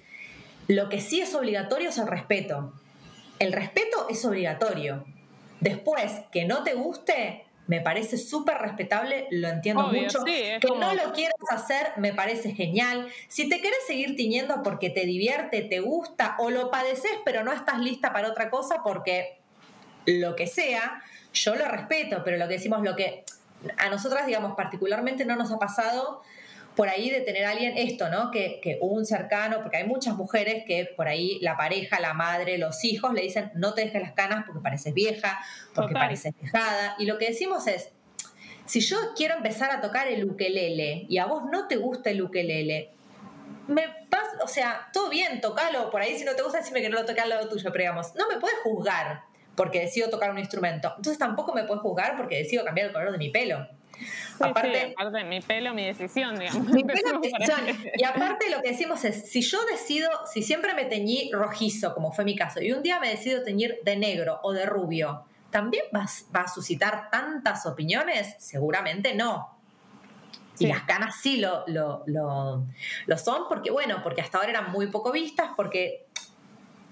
lo 0.66 0.90
que 0.90 1.00
sí 1.00 1.22
es 1.22 1.34
obligatorio 1.34 1.88
es 1.88 1.96
el 1.96 2.08
respeto. 2.08 2.74
El 3.38 3.52
respeto 3.52 4.08
es 4.08 4.24
obligatorio. 4.24 5.04
Después, 5.60 6.12
que 6.30 6.44
no 6.44 6.62
te 6.62 6.74
guste, 6.74 7.44
me 7.66 7.80
parece 7.80 8.16
súper 8.16 8.58
respetable, 8.58 9.26
lo 9.30 9.48
entiendo 9.48 9.88
mucho. 9.88 10.24
que 10.24 10.58
no 10.62 10.94
lo 10.94 11.12
quieras 11.12 11.38
hacer, 11.50 11.92
me 11.96 12.14
parece 12.14 12.54
genial. 12.54 13.08
Si 13.28 13.48
te 13.48 13.60
quieres 13.60 13.80
seguir 13.86 14.16
tiñendo 14.16 14.62
porque 14.62 14.88
te 14.88 15.04
divierte, 15.04 15.62
te 15.62 15.80
gusta 15.80 16.36
o 16.38 16.50
lo 16.50 16.70
padeces, 16.70 17.12
pero 17.24 17.44
no 17.44 17.52
estás 17.52 17.78
lista 17.80 18.12
para 18.12 18.28
otra 18.28 18.48
cosa 18.48 18.82
porque 18.82 19.38
lo 20.06 20.34
que 20.34 20.46
sea, 20.46 21.02
yo 21.34 21.56
lo 21.56 21.66
respeto, 21.66 22.22
pero 22.24 22.38
lo 22.38 22.48
que 22.48 22.54
decimos, 22.54 22.82
lo 22.82 22.96
que 22.96 23.24
a 23.76 23.90
nosotras, 23.90 24.26
digamos, 24.26 24.54
particularmente 24.56 25.26
no 25.26 25.36
nos 25.36 25.52
ha 25.52 25.58
pasado 25.58 26.22
por 26.78 26.88
ahí 26.88 27.10
de 27.10 27.22
tener 27.22 27.44
a 27.44 27.50
alguien 27.50 27.76
esto, 27.76 28.08
¿no? 28.08 28.30
Que, 28.30 28.60
que, 28.62 28.78
un 28.80 29.04
cercano, 29.04 29.62
porque 29.62 29.78
hay 29.78 29.84
muchas 29.84 30.14
mujeres 30.14 30.62
que 30.64 30.88
por 30.96 31.08
ahí 31.08 31.40
la 31.40 31.56
pareja, 31.56 31.98
la 31.98 32.14
madre, 32.14 32.56
los 32.56 32.84
hijos 32.84 33.12
le 33.14 33.22
dicen 33.22 33.50
no 33.56 33.74
te 33.74 33.80
dejes 33.80 34.00
las 34.00 34.12
canas 34.12 34.44
porque 34.46 34.60
pareces 34.60 34.94
vieja, 34.94 35.40
porque 35.74 35.92
pareces 35.92 36.34
dejada. 36.40 36.94
Y 37.00 37.06
lo 37.06 37.18
que 37.18 37.30
decimos 37.30 37.66
es, 37.66 37.90
si 38.64 38.78
yo 38.78 38.96
quiero 39.16 39.34
empezar 39.34 39.72
a 39.72 39.80
tocar 39.80 40.06
el 40.06 40.24
ukelele 40.24 41.04
y 41.08 41.18
a 41.18 41.26
vos 41.26 41.42
no 41.50 41.66
te 41.66 41.74
gusta 41.74 42.10
el 42.10 42.22
ukelele, 42.22 42.92
me 43.66 43.84
vas, 44.08 44.28
o 44.44 44.46
sea, 44.46 44.88
todo 44.92 45.10
bien, 45.10 45.40
tocalo, 45.40 45.90
por 45.90 46.00
ahí 46.00 46.16
si 46.16 46.24
no 46.24 46.36
te 46.36 46.42
gusta 46.42 46.58
decime 46.58 46.80
que 46.80 46.90
no 46.90 47.00
lo 47.00 47.04
toque 47.04 47.20
al 47.20 47.30
lado 47.30 47.48
tuyo, 47.48 47.72
pero 47.72 47.82
digamos, 47.82 48.14
no 48.14 48.28
me 48.28 48.38
puedes 48.38 48.58
juzgar 48.62 49.22
porque 49.56 49.80
decido 49.80 50.10
tocar 50.10 50.30
un 50.30 50.38
instrumento. 50.38 50.92
Entonces 50.96 51.18
tampoco 51.18 51.52
me 51.52 51.64
puedes 51.64 51.82
juzgar 51.82 52.16
porque 52.16 52.36
decido 52.36 52.64
cambiar 52.64 52.86
el 52.86 52.92
color 52.92 53.10
de 53.10 53.18
mi 53.18 53.30
pelo 53.30 53.66
aparte, 54.40 54.94
mi 55.24 55.40
pelo, 55.40 55.74
mi 55.74 55.84
decisión, 55.84 56.38
digamos. 56.38 56.68
Y 57.94 58.04
aparte 58.04 58.50
lo 58.50 58.62
que 58.62 58.70
decimos 58.70 59.04
es, 59.04 59.28
si 59.30 59.42
yo 59.42 59.58
decido, 59.66 60.08
si 60.32 60.42
siempre 60.42 60.74
me 60.74 60.84
teñí 60.84 61.30
rojizo, 61.32 61.94
como 61.94 62.12
fue 62.12 62.24
mi 62.24 62.36
caso, 62.36 62.60
y 62.60 62.72
un 62.72 62.82
día 62.82 63.00
me 63.00 63.08
decido 63.08 63.42
teñir 63.42 63.78
de 63.84 63.96
negro 63.96 64.40
o 64.42 64.52
de 64.52 64.66
rubio, 64.66 65.24
¿también 65.50 65.84
va, 65.94 66.06
a 66.42 66.48
suscitar 66.48 67.10
tantas 67.10 67.66
opiniones? 67.66 68.36
Seguramente 68.38 69.14
no. 69.14 69.56
Y 70.60 70.66
las 70.66 70.82
canas 70.82 71.14
sí 71.20 71.36
lo, 71.36 71.64
lo, 71.68 72.02
lo, 72.06 73.18
son, 73.18 73.44
porque 73.48 73.70
bueno, 73.70 74.00
porque 74.02 74.20
hasta 74.20 74.38
ahora 74.38 74.50
eran 74.50 74.72
muy 74.72 74.88
poco 74.88 75.12
vistas, 75.12 75.50
porque 75.56 76.06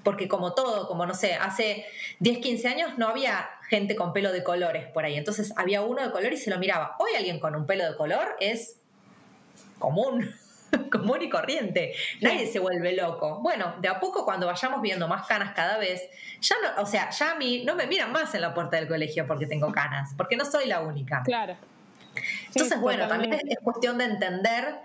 porque 0.05 0.29
como 0.29 0.55
todo, 0.55 0.87
como 0.87 1.05
no 1.05 1.15
sé, 1.15 1.35
hace 1.35 1.85
10, 2.21 2.39
15 2.39 2.69
años 2.69 2.97
no 2.97 3.09
había 3.09 3.51
gente 3.69 3.97
con 3.97 4.13
pelo 4.13 4.33
de 4.33 4.43
colores 4.43 4.87
por 4.89 5.05
ahí, 5.05 5.17
entonces 5.17 5.53
había 5.57 5.83
uno 5.83 6.03
de 6.03 6.11
color 6.11 6.33
y 6.33 6.37
se 6.37 6.51
lo 6.51 6.59
miraba. 6.59 6.97
Hoy 6.99 7.11
alguien 7.17 7.41
con 7.41 7.55
un 7.57 7.67
pelo 7.67 7.85
de 7.91 7.97
color 7.97 8.37
es 8.41 8.81
común, 9.79 10.35
común 10.93 11.23
y 11.23 11.29
corriente, 11.29 11.95
nadie 12.21 12.47
se 12.47 12.59
vuelve 12.59 12.95
loco. 12.95 13.41
Bueno, 13.41 13.75
de 13.81 13.89
a 13.89 14.01
poco 14.01 14.25
cuando 14.25 14.47
vayamos 14.47 14.81
viendo 14.83 15.09
más 15.09 15.27
canas 15.27 15.53
cada 15.55 15.79
vez, 15.79 16.03
ya 16.41 16.57
no, 16.63 16.83
o 16.83 16.87
sea, 16.87 17.11
ya 17.11 17.33
a 17.33 17.35
mí 17.37 17.65
no 17.65 17.75
me 17.75 17.87
miran 17.87 18.13
más 18.13 18.35
en 18.35 18.41
la 18.41 18.55
puerta 18.55 18.77
del 18.77 18.89
colegio 18.89 19.27
porque 19.27 19.47
tengo 19.47 19.73
canas, 19.73 20.15
porque 20.17 20.37
no 20.37 20.45
soy 20.45 20.67
la 20.67 20.81
única. 20.81 21.23
Claro. 21.25 21.57
Entonces, 22.49 22.81
bueno, 22.81 23.07
también 23.09 23.35
es 23.35 23.59
cuestión 23.63 23.99
de 23.99 24.05
entender 24.05 24.81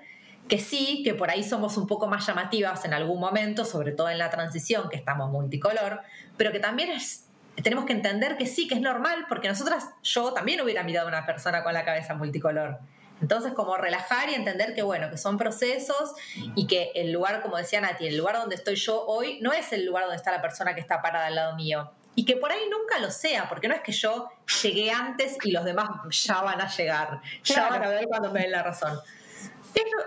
que 0.47 0.59
sí, 0.59 1.01
que 1.03 1.13
por 1.13 1.29
ahí 1.29 1.43
somos 1.43 1.77
un 1.77 1.87
poco 1.87 2.07
más 2.07 2.27
llamativas 2.27 2.83
en 2.83 2.93
algún 2.93 3.19
momento, 3.19 3.63
sobre 3.63 3.93
todo 3.93 4.09
en 4.09 4.17
la 4.17 4.29
transición, 4.29 4.89
que 4.89 4.97
estamos 4.97 5.31
multicolor, 5.31 6.01
pero 6.35 6.51
que 6.51 6.59
también 6.59 6.89
es, 6.89 7.29
tenemos 7.63 7.85
que 7.85 7.93
entender 7.93 8.37
que 8.37 8.45
sí, 8.45 8.67
que 8.67 8.75
es 8.75 8.81
normal, 8.81 9.25
porque 9.27 9.47
nosotras, 9.47 9.89
yo 10.03 10.33
también 10.33 10.61
hubiera 10.61 10.83
mirado 10.83 11.07
a 11.07 11.09
una 11.09 11.25
persona 11.25 11.63
con 11.63 11.73
la 11.73 11.85
cabeza 11.85 12.13
multicolor. 12.13 12.79
Entonces, 13.21 13.53
como 13.53 13.77
relajar 13.77 14.29
y 14.29 14.33
entender 14.33 14.73
que, 14.73 14.81
bueno, 14.81 15.11
que 15.11 15.17
son 15.17 15.37
procesos 15.37 16.13
y 16.55 16.65
que 16.65 16.91
el 16.95 17.11
lugar, 17.11 17.41
como 17.41 17.57
decía 17.57 17.79
Nati, 17.79 18.07
el 18.07 18.17
lugar 18.17 18.37
donde 18.37 18.55
estoy 18.55 18.75
yo 18.75 19.05
hoy 19.05 19.39
no 19.41 19.53
es 19.53 19.71
el 19.73 19.85
lugar 19.85 20.05
donde 20.05 20.17
está 20.17 20.31
la 20.31 20.41
persona 20.41 20.73
que 20.73 20.81
está 20.81 21.01
parada 21.01 21.27
al 21.27 21.35
lado 21.35 21.55
mío. 21.55 21.91
Y 22.15 22.25
que 22.25 22.35
por 22.35 22.51
ahí 22.51 22.61
nunca 22.69 22.97
lo 22.99 23.11
sea, 23.11 23.47
porque 23.47 23.67
no 23.67 23.75
es 23.75 23.81
que 23.81 23.91
yo 23.91 24.29
llegué 24.63 24.91
antes 24.91 25.37
y 25.43 25.51
los 25.51 25.63
demás 25.63 25.89
ya 26.09 26.41
van 26.41 26.59
a 26.59 26.67
llegar, 26.67 27.21
ya 27.43 27.69
van 27.69 27.83
a 27.83 27.89
ver 27.89 28.07
cuando 28.07 28.31
me 28.31 28.41
den 28.41 28.51
la 28.51 28.63
razón 28.63 28.99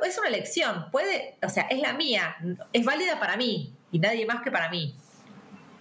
es, 0.06 0.18
una 0.18 0.28
elección, 0.28 0.90
puede, 0.90 1.36
o 1.42 1.48
sea, 1.48 1.64
es 1.64 1.78
la 1.80 1.92
mía, 1.92 2.36
es 2.72 2.84
válida 2.84 3.18
para 3.18 3.36
mí 3.36 3.74
y 3.90 3.98
nadie 3.98 4.26
más 4.26 4.42
que 4.42 4.50
para 4.50 4.68
mí. 4.68 4.96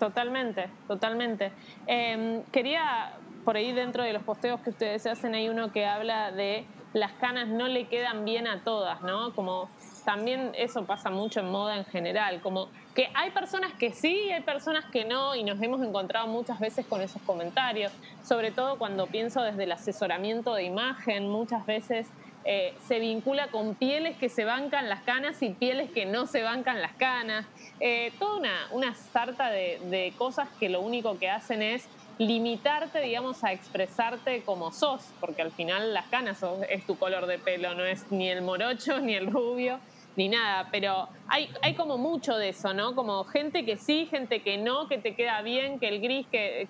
Totalmente, 0.03 0.67
totalmente. 0.85 1.53
Em, 1.87 2.43
quería, 2.51 3.13
por 3.45 3.55
ahí 3.55 3.71
dentro 3.71 4.03
de 4.03 4.11
los 4.11 4.21
posteos 4.21 4.59
que 4.59 4.71
ustedes 4.71 5.05
hacen, 5.05 5.33
hay 5.33 5.47
uno 5.47 5.71
que 5.71 5.85
habla 5.85 6.33
de 6.33 6.65
las 6.91 7.13
canas 7.13 7.47
no 7.47 7.69
le 7.69 7.87
quedan 7.87 8.25
bien 8.25 8.45
a 8.45 8.65
todas, 8.65 9.01
¿no? 9.01 9.33
Como 9.33 9.69
también 10.03 10.51
eso 10.57 10.83
pasa 10.83 11.09
mucho 11.09 11.39
en 11.39 11.49
moda 11.49 11.77
en 11.77 11.85
general, 11.85 12.41
como 12.41 12.67
que 12.93 13.09
hay 13.13 13.31
personas 13.31 13.71
que 13.71 13.93
sí, 13.93 14.29
hay 14.29 14.41
personas 14.41 14.83
que 14.91 15.05
no, 15.05 15.35
y 15.35 15.43
nos 15.45 15.61
hemos 15.61 15.81
encontrado 15.81 16.27
muchas 16.27 16.59
veces 16.59 16.85
con 16.85 16.99
esos 17.01 17.21
comentarios, 17.21 17.93
sobre 18.25 18.51
todo 18.51 18.77
cuando 18.77 19.07
pienso 19.07 19.41
desde 19.41 19.63
el 19.63 19.71
asesoramiento 19.71 20.53
de 20.53 20.65
imagen, 20.65 21.29
muchas 21.29 21.65
veces 21.65 22.09
eh, 22.45 22.73
se 22.87 22.99
vincula 22.99 23.47
con 23.47 23.75
pieles 23.75 24.17
que 24.17 24.27
se 24.27 24.43
bancan 24.43 24.89
las 24.89 25.01
canas 25.03 25.41
y 25.41 25.49
pieles 25.49 25.89
que 25.91 26.05
no 26.05 26.27
se 26.27 26.41
bancan 26.41 26.81
las 26.81 26.93
canas. 26.93 27.45
Eh, 27.79 28.11
toda 28.19 28.37
una, 28.37 28.67
una 28.71 28.95
sarta 28.95 29.49
de, 29.49 30.13
cosas 30.17 30.49
que 30.59 30.69
lo 30.69 30.81
único 30.81 31.17
que 31.17 31.29
hacen 31.29 31.61
es 31.61 31.87
limitarte, 32.17 33.01
digamos, 33.01 33.43
a 33.43 33.53
expresarte 33.53 34.43
como 34.43 34.71
sos, 34.71 35.01
porque 35.19 35.41
al 35.41 35.51
final 35.51 35.93
las 35.93 36.05
canas 36.07 36.43
es 36.69 36.85
tu 36.85 36.97
color 36.97 37.25
de 37.25 37.39
pelo, 37.39 37.73
no 37.73 37.85
es 37.85 38.11
ni 38.11 38.29
el 38.29 38.41
morocho, 38.41 38.99
ni 39.01 39.15
el 39.15 39.27
rubio, 39.27 39.79
ni 40.15 40.29
nada, 40.29 40.67
pero 40.71 41.07
hay, 41.27 41.49
hay 41.61 41.73
como 41.73 41.97
mucho 41.97 42.37
de 42.37 42.49
eso, 42.49 42.73
¿no? 42.73 42.93
Como 42.93 43.23
gente 43.23 43.65
que 43.65 43.77
sí, 43.77 44.05
gente 44.05 44.41
que 44.41 44.57
no, 44.57 44.87
que 44.87 44.99
te 44.99 45.15
queda 45.15 45.41
bien, 45.41 45.79
que 45.79 45.87
el 45.87 46.01
gris, 46.01 46.27
que, 46.27 46.67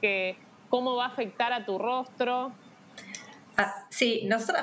que 0.00 0.36
cómo 0.70 0.96
va 0.96 1.06
a 1.06 1.08
afectar 1.08 1.52
a 1.52 1.64
tu 1.64 1.78
rostro. 1.78 2.52
Ah, 3.58 3.86
sí, 3.88 4.22
nosotros 4.26 4.62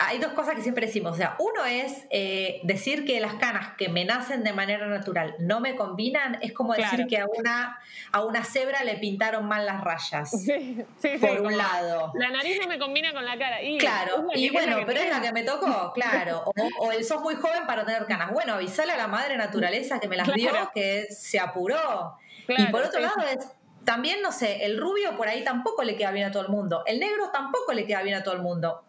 hay 0.00 0.18
dos 0.18 0.32
cosas 0.32 0.56
que 0.56 0.62
siempre 0.62 0.86
decimos. 0.86 1.12
O 1.12 1.16
sea, 1.16 1.36
uno 1.38 1.64
es 1.64 2.06
eh, 2.10 2.60
decir 2.64 3.04
que 3.04 3.20
las 3.20 3.34
canas 3.34 3.74
que 3.78 3.88
me 3.88 4.04
nacen 4.04 4.42
de 4.42 4.52
manera 4.52 4.86
natural 4.86 5.36
no 5.38 5.60
me 5.60 5.76
combinan, 5.76 6.38
es 6.42 6.52
como 6.52 6.74
decir 6.74 7.06
que 7.06 7.18
a 7.18 7.26
una, 7.26 7.78
a 8.10 8.24
una 8.24 8.44
cebra 8.44 8.82
le 8.82 8.96
pintaron 8.96 9.46
mal 9.46 9.64
las 9.64 9.80
rayas. 9.82 10.30
Sí, 10.30 10.84
sí, 10.98 11.08
por 11.20 11.40
un 11.40 11.56
lado. 11.56 12.12
La 12.14 12.30
nariz 12.30 12.58
no 12.60 12.66
me 12.66 12.78
combina 12.78 13.12
con 13.12 13.24
la 13.24 13.38
cara. 13.38 13.62
Y 13.62 13.78
claro, 13.78 14.26
y 14.34 14.50
bueno, 14.50 14.78
pero 14.86 15.00
es 15.00 15.10
la 15.10 15.22
que 15.22 15.32
me 15.32 15.44
tocó, 15.44 15.92
claro. 15.94 16.52
O, 16.80 16.90
el 16.90 17.04
sos 17.04 17.22
muy 17.22 17.36
joven 17.36 17.66
para 17.66 17.84
tener 17.84 18.06
canas. 18.06 18.32
Bueno, 18.32 18.54
avisale 18.54 18.92
a 18.92 18.96
la 18.96 19.06
madre 19.06 19.36
naturaleza 19.36 20.00
que 20.00 20.08
me 20.08 20.16
las 20.16 20.32
dio, 20.34 20.50
que 20.74 21.06
se 21.10 21.38
apuró. 21.38 22.18
y 22.48 22.66
por 22.66 22.82
otro 22.82 23.00
lado 23.00 23.22
es 23.22 23.48
también, 23.84 24.22
no 24.22 24.32
sé, 24.32 24.64
el 24.64 24.78
rubio 24.78 25.16
por 25.16 25.28
ahí 25.28 25.44
tampoco 25.44 25.82
le 25.82 25.96
queda 25.96 26.10
bien 26.10 26.26
a 26.26 26.32
todo 26.32 26.42
el 26.42 26.48
mundo, 26.48 26.82
el 26.86 27.00
negro 27.00 27.30
tampoco 27.32 27.72
le 27.72 27.86
queda 27.86 28.02
bien 28.02 28.16
a 28.16 28.22
todo 28.22 28.34
el 28.34 28.42
mundo. 28.42 28.82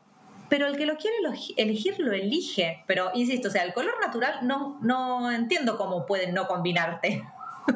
Pero 0.49 0.67
el 0.67 0.77
que 0.77 0.85
lo 0.85 0.97
quiere 0.97 1.15
elegir 1.57 1.99
lo 1.99 2.11
elige. 2.11 2.83
Pero 2.85 3.09
insisto, 3.15 3.47
o 3.47 3.51
sea, 3.51 3.63
el 3.63 3.73
color 3.73 3.95
natural 3.99 4.39
no, 4.43 4.77
no 4.81 5.31
entiendo 5.31 5.77
cómo 5.77 6.05
pueden 6.05 6.33
no 6.35 6.47
combinarte. 6.47 7.23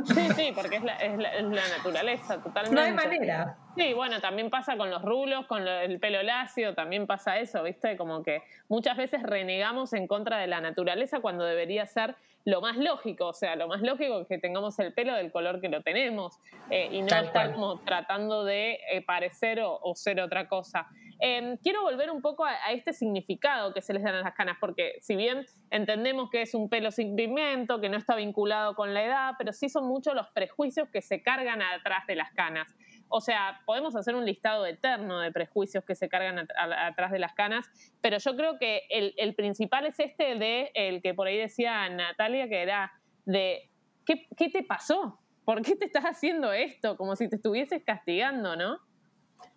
Sí, 0.05 0.27
sí, 0.35 0.51
porque 0.53 0.75
es 0.75 0.83
la, 0.83 0.95
es 0.97 1.17
la, 1.17 1.67
naturaleza, 1.77 2.41
totalmente. 2.41 2.75
No 2.75 2.81
hay 2.81 2.93
manera. 2.93 3.57
Sí, 3.75 3.93
bueno, 3.93 4.19
también 4.19 4.49
pasa 4.49 4.75
con 4.75 4.89
los 4.89 5.01
rulos, 5.01 5.45
con 5.45 5.67
el 5.67 5.99
pelo 5.99 6.21
lacio, 6.23 6.73
también 6.75 7.07
pasa 7.07 7.37
eso, 7.37 7.63
¿viste? 7.63 7.95
Como 7.95 8.21
que 8.21 8.43
muchas 8.67 8.97
veces 8.97 9.23
renegamos 9.23 9.93
en 9.93 10.07
contra 10.07 10.39
de 10.39 10.47
la 10.47 10.61
naturaleza 10.61 11.19
cuando 11.19 11.45
debería 11.45 11.85
ser 11.85 12.15
lo 12.47 12.61
más 12.61 12.77
lógico, 12.77 13.27
o 13.27 13.33
sea, 13.33 13.57
lo 13.57 13.67
más 13.67 13.81
lógico 13.81 14.21
es 14.21 14.27
que 14.29 14.37
tengamos 14.37 14.79
el 14.79 14.93
pelo 14.93 15.13
del 15.13 15.33
color 15.33 15.59
que 15.59 15.67
lo 15.67 15.81
tenemos 15.81 16.39
eh, 16.69 16.87
y 16.93 17.01
no 17.01 17.13
estar 17.17 17.53
como 17.53 17.81
tratando 17.81 18.45
de 18.45 18.79
eh, 18.89 19.01
parecer 19.05 19.59
o, 19.61 19.93
ser 19.95 20.21
otra 20.21 20.47
cosa. 20.47 20.87
Em, 21.19 21.57
quiero 21.57 21.81
volver 21.81 22.09
un 22.09 22.21
poco 22.21 22.45
a, 22.45 22.55
este 22.71 22.93
significado 22.93 23.73
que 23.73 23.81
se 23.81 23.93
les 23.93 24.01
dan 24.01 24.15
a 24.15 24.21
las 24.21 24.33
canas, 24.33 24.55
porque 24.61 24.93
si 25.01 25.17
bien 25.17 25.45
entendemos 25.71 26.29
que 26.29 26.43
es 26.43 26.53
un 26.53 26.69
pelo 26.69 26.89
sin 26.91 27.17
pigmento, 27.17 27.81
que 27.81 27.89
no 27.89 27.97
está 27.97 28.15
vinculado 28.15 28.75
con 28.75 28.93
la 28.93 29.03
edad, 29.03 29.33
pero 29.37 29.51
sí 29.51 29.67
son 29.67 29.85
muchos 29.85 30.15
los 30.15 30.27
prejuicios 30.29 30.87
que 30.87 31.01
se 31.01 31.21
cargan 31.21 31.61
atrás 31.61 32.07
de 32.07 32.15
las 32.15 32.31
canas. 32.31 32.73
O 33.09 33.21
sea, 33.21 33.61
podemos 33.65 33.95
hacer 33.95 34.15
un 34.15 34.25
listado 34.25 34.65
eterno 34.65 35.19
de 35.19 35.31
prejuicios 35.31 35.83
que 35.83 35.95
se 35.95 36.09
cargan 36.09 36.47
atrás 36.57 37.11
de 37.11 37.19
las 37.19 37.33
canas, 37.33 37.69
pero 38.01 38.17
yo 38.17 38.35
creo 38.35 38.57
que 38.59 38.81
el, 38.89 39.35
principal 39.35 39.85
es 39.85 39.99
este 39.99 40.35
de 40.35 40.71
el 40.73 41.01
que 41.01 41.13
por 41.13 41.27
ahí 41.27 41.37
decía 41.37 41.87
Natalia, 41.89 42.49
que 42.49 42.61
era 42.61 42.91
de 43.25 43.69
¿qué, 44.05 44.49
te 44.49 44.63
pasó? 44.63 45.19
¿Por 45.45 45.61
qué 45.61 45.75
te 45.75 45.85
estás 45.85 46.03
haciendo 46.03 46.51
esto? 46.51 46.97
Como 46.97 47.15
si 47.15 47.29
te 47.29 47.37
estuvieses 47.37 47.83
castigando, 47.83 48.55
¿no? 48.55 48.79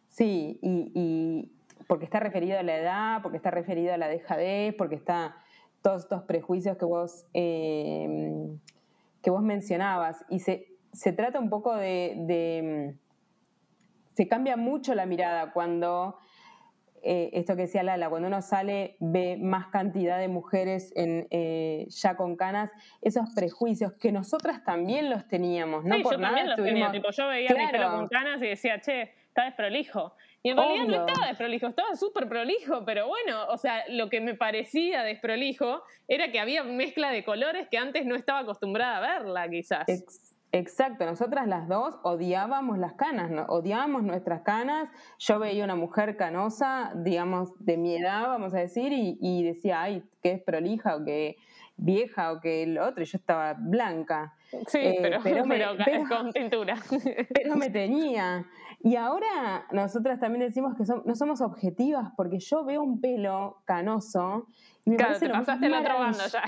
Sí, 0.09 0.59
y, 0.63 1.51
porque 1.89 2.05
está 2.05 2.21
referido 2.21 2.59
a 2.59 2.63
la 2.63 2.77
edad, 2.77 3.23
porque 3.23 3.37
está 3.37 3.51
referido 3.51 3.93
a 3.93 3.97
la 3.97 4.09
dejadez, 4.09 4.75
porque 4.77 4.95
está 4.95 5.37
todos 5.83 6.03
estos 6.03 6.23
prejuicios 6.23 6.77
que 6.77 6.85
vos, 6.85 7.27
eh, 7.35 8.49
que 9.23 9.31
vos 9.31 9.43
mencionabas. 9.43 10.25
Y 10.29 10.41
se, 10.41 10.69
se 10.93 11.13
trata 11.13 11.41
un 11.41 11.51
poco 11.51 11.75
de 11.75 12.95
se 14.21 14.29
cambia 14.29 14.59
mucho 14.59 14.95
la 14.95 15.07
mirada 15.07 15.51
cuando 15.51 16.19
eh, 17.03 17.31
esto 17.33 17.57
que 17.57 17.63
decía 17.63 17.83
Lala, 17.83 18.11
cuando 18.11 18.29
uno 18.29 18.43
sale 18.43 18.97
ve 19.01 19.39
más 19.41 19.69
cantidad 19.69 20.19
de 20.19 20.29
mujeres 20.29 20.93
en, 20.95 21.27
eh, 21.31 21.87
ya 21.89 22.15
con 22.19 22.37
canas, 22.37 22.71
esos 23.01 23.33
prejuicios 23.35 23.95
que 23.95 24.13
nosotras 24.13 24.63
también 24.63 25.09
los 25.09 25.27
teníamos, 25.27 25.87
¿no? 25.87 25.97
Sí, 25.97 26.03
Por 26.03 26.13
yo 26.13 26.19
nada 26.19 26.35
también 26.37 26.47
los 26.49 26.57
tenía, 26.57 26.71
estuvimos- 26.89 26.93
tipo, 26.93 27.11
yo 27.13 27.29
veía 27.29 27.49
mi 27.49 27.57
Claro. 27.57 27.71
pelo 27.73 27.91
con 27.93 28.09
canas 28.09 28.43
y 28.43 28.49
decía, 28.49 28.79
che, 28.83 29.11
está 29.29 29.45
desprolijo. 29.45 30.13
Y 30.43 30.51
en 30.51 30.59
realidad 30.59 30.85
no 30.87 31.07
estaba 31.07 31.29
desprolijo, 31.29 31.67
estaba 31.69 31.97
súper 31.97 32.29
prolijo, 32.29 32.85
pero 32.85 33.09
bueno, 33.09 33.47
o 33.49 33.57
sea, 33.57 33.85
lo 33.89 34.11
que 34.11 34.21
me 34.21 34.35
parecía 34.35 35.03
desprolijo 35.03 35.83
era 36.09 36.31
que 36.31 36.41
había 36.41 36.63
mezcla 36.65 37.11
de 37.11 37.25
colores 37.25 37.69
que 37.71 37.79
antes 37.79 38.05
no 38.05 38.17
estaba 38.17 38.41
acostumbrada 38.41 38.99
a 38.99 39.01
verla, 39.21 39.49
quizás. 39.49 39.89
Ex- 39.89 40.30
Exacto, 40.53 41.07
nosotras 41.07 41.47
las 41.47 41.69
dos 41.69 41.99
odiábamos 42.03 42.77
las 42.79 42.95
canas, 42.95 43.31
¿no? 43.31 43.45
odiábamos 43.47 44.03
nuestras 44.03 44.43
canas. 44.43 44.89
Yo 45.19 45.39
veía 45.39 45.63
una 45.65 45.77
mujer 45.77 46.17
canosa, 46.17 46.93
digamos, 46.97 47.53
de 47.65 47.77
mi 47.77 47.95
edad, 47.97 48.27
vamos 48.27 48.53
a 48.55 48.59
decir, 48.59 48.93
y, 48.93 49.17
y 49.21 49.45
decía, 49.45 49.83
ay, 49.83 50.03
que 50.23 50.33
es 50.33 50.43
prolija 50.43 50.97
o 50.97 51.05
que 51.05 51.37
vieja 51.77 52.33
o 52.33 52.41
que 52.41 52.67
lo 52.67 52.85
otro, 52.87 53.03
y 53.03 53.07
yo 53.07 53.17
estaba 53.17 53.55
blanca, 53.55 54.35
sí, 54.67 54.79
eh, 54.79 54.99
pero, 55.01 55.21
pero 55.23 55.47
me- 55.47 55.57
pero 55.59 55.77
pero- 55.85 56.09
con 56.09 56.33
tintura. 56.33 56.75
pero 57.35 57.57
me 57.57 57.71
tenía. 57.71 58.45
Y 58.83 58.97
ahora 58.97 59.67
nosotras 59.71 60.19
también 60.21 60.41
decimos 60.47 60.75
que 60.75 60.83
no 61.05 61.15
somos 61.15 61.41
objetivas 61.43 62.11
porque 62.17 62.39
yo 62.41 62.65
veo 62.65 62.83
un 62.83 63.01
pelo 63.01 63.63
canoso 63.67 64.47
y 64.85 64.91
me 64.91 64.97
claro, 64.97 65.11
parece 65.13 65.27
te 65.27 65.33
lo 65.33 65.39
pasaste 65.39 65.67
el 65.67 65.75
otro 65.75 65.99
bando 65.99 66.27
ya. 66.27 66.43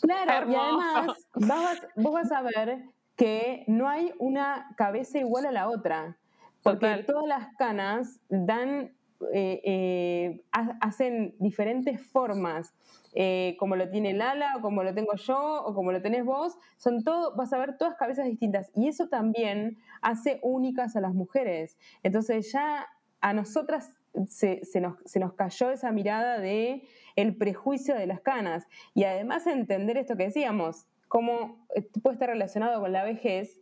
Claro, 0.00 0.50
y 0.50 0.54
además 0.54 1.06
vas, 1.34 1.86
vos 1.96 2.12
vas 2.12 2.32
a 2.32 2.42
ver 2.42 2.84
que 3.20 3.64
no 3.66 3.86
hay 3.86 4.14
una 4.18 4.72
cabeza 4.78 5.18
igual 5.18 5.44
a 5.44 5.52
la 5.52 5.68
otra, 5.68 6.16
porque 6.62 6.86
Total. 6.86 7.04
todas 7.04 7.26
las 7.28 7.54
canas 7.58 8.18
dan, 8.30 8.94
eh, 9.34 9.60
eh, 9.62 10.42
ha- 10.52 10.78
hacen 10.80 11.34
diferentes 11.38 12.00
formas, 12.00 12.72
eh, 13.14 13.56
como 13.58 13.76
lo 13.76 13.90
tiene 13.90 14.14
Lala, 14.14 14.56
o 14.56 14.62
como 14.62 14.82
lo 14.82 14.94
tengo 14.94 15.14
yo, 15.16 15.64
o 15.66 15.74
como 15.74 15.92
lo 15.92 16.00
tenés 16.00 16.24
vos, 16.24 16.56
son 16.78 17.04
todo, 17.04 17.36
vas 17.36 17.52
a 17.52 17.58
ver 17.58 17.76
todas 17.76 17.94
cabezas 17.96 18.24
distintas, 18.24 18.70
y 18.74 18.88
eso 18.88 19.08
también 19.08 19.76
hace 20.00 20.40
únicas 20.42 20.96
a 20.96 21.02
las 21.02 21.12
mujeres. 21.12 21.76
Entonces 22.02 22.50
ya 22.50 22.86
a 23.20 23.34
nosotras 23.34 23.92
se, 24.28 24.64
se 24.64 24.80
nos, 24.80 24.94
se 25.04 25.20
nos 25.20 25.34
cayó 25.34 25.70
esa 25.70 25.92
mirada 25.92 26.38
de 26.38 26.84
el 27.16 27.36
prejuicio 27.36 27.94
de 27.96 28.06
las 28.06 28.20
canas 28.22 28.66
y 28.94 29.04
además 29.04 29.46
entender 29.46 29.98
esto 29.98 30.16
que 30.16 30.24
decíamos, 30.24 30.86
cómo 31.14 31.66
eh, 31.74 31.82
puede 32.02 32.14
estar 32.14 32.28
relacionado 32.30 32.80
con 32.80 32.92
la 32.92 33.02
vejez, 33.02 33.60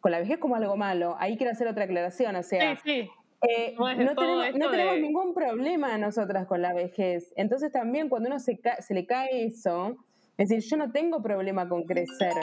con 0.00 0.12
la 0.12 0.18
vejez 0.18 0.38
como 0.38 0.56
algo 0.56 0.76
malo. 0.76 1.16
Ahí 1.18 1.38
quiero 1.38 1.50
hacer 1.50 1.66
otra 1.66 1.84
aclaración, 1.84 2.36
o 2.36 2.42
sea, 2.42 2.76
Sí, 2.76 2.82
sí. 2.84 3.10
eh, 3.48 3.74
No 3.78 4.14
tenemos, 4.14 4.46
esto 4.46 4.58
no 4.58 4.70
tenemos 4.70 4.94
de- 4.96 5.00
ningún 5.00 5.32
problema 5.32 5.96
nosotras 5.96 6.46
con 6.46 6.60
la 6.60 6.74
vejez. 6.74 7.32
Entonces 7.36 7.72
también 7.72 8.10
cuando 8.10 8.28
uno 8.28 8.38
se, 8.38 8.58
ca- 8.60 8.82
se 8.82 8.92
le 8.92 9.06
cae 9.06 9.46
eso, 9.46 9.96
es 10.36 10.50
decir, 10.50 10.68
yo 10.70 10.76
no 10.76 10.92
tengo 10.92 11.22
problema 11.22 11.66
con 11.66 11.84
crecer, 11.84 12.34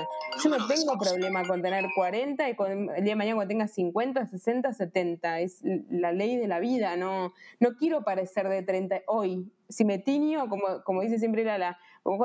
yo 0.44 0.50
no 0.50 0.58
tengo 0.68 0.98
problema 0.98 1.44
con 1.46 1.62
tener 1.62 1.86
40 1.96 2.50
y 2.50 2.56
con 2.56 2.72
el 2.90 3.04
día 3.04 3.14
de 3.14 3.16
mañana 3.16 3.36
cuando 3.36 3.50
tenga 3.50 3.68
50, 3.68 4.26
60, 4.26 4.74
70. 4.74 5.40
Es 5.42 5.62
la 5.92 6.12
ley 6.12 6.38
de 6.38 6.48
la 6.48 6.60
vida, 6.60 6.96
no, 6.98 7.34
no 7.60 7.76
quiero 7.78 8.04
parecer 8.04 8.50
de 8.50 8.64
30 8.64 9.02
hoy. 9.06 9.52
Si 9.70 9.86
me 9.86 10.00
tiño, 10.00 10.50
como, 10.50 10.84
como 10.84 11.02
dice 11.02 11.20
siempre 11.20 11.44
Lala, 11.44 11.78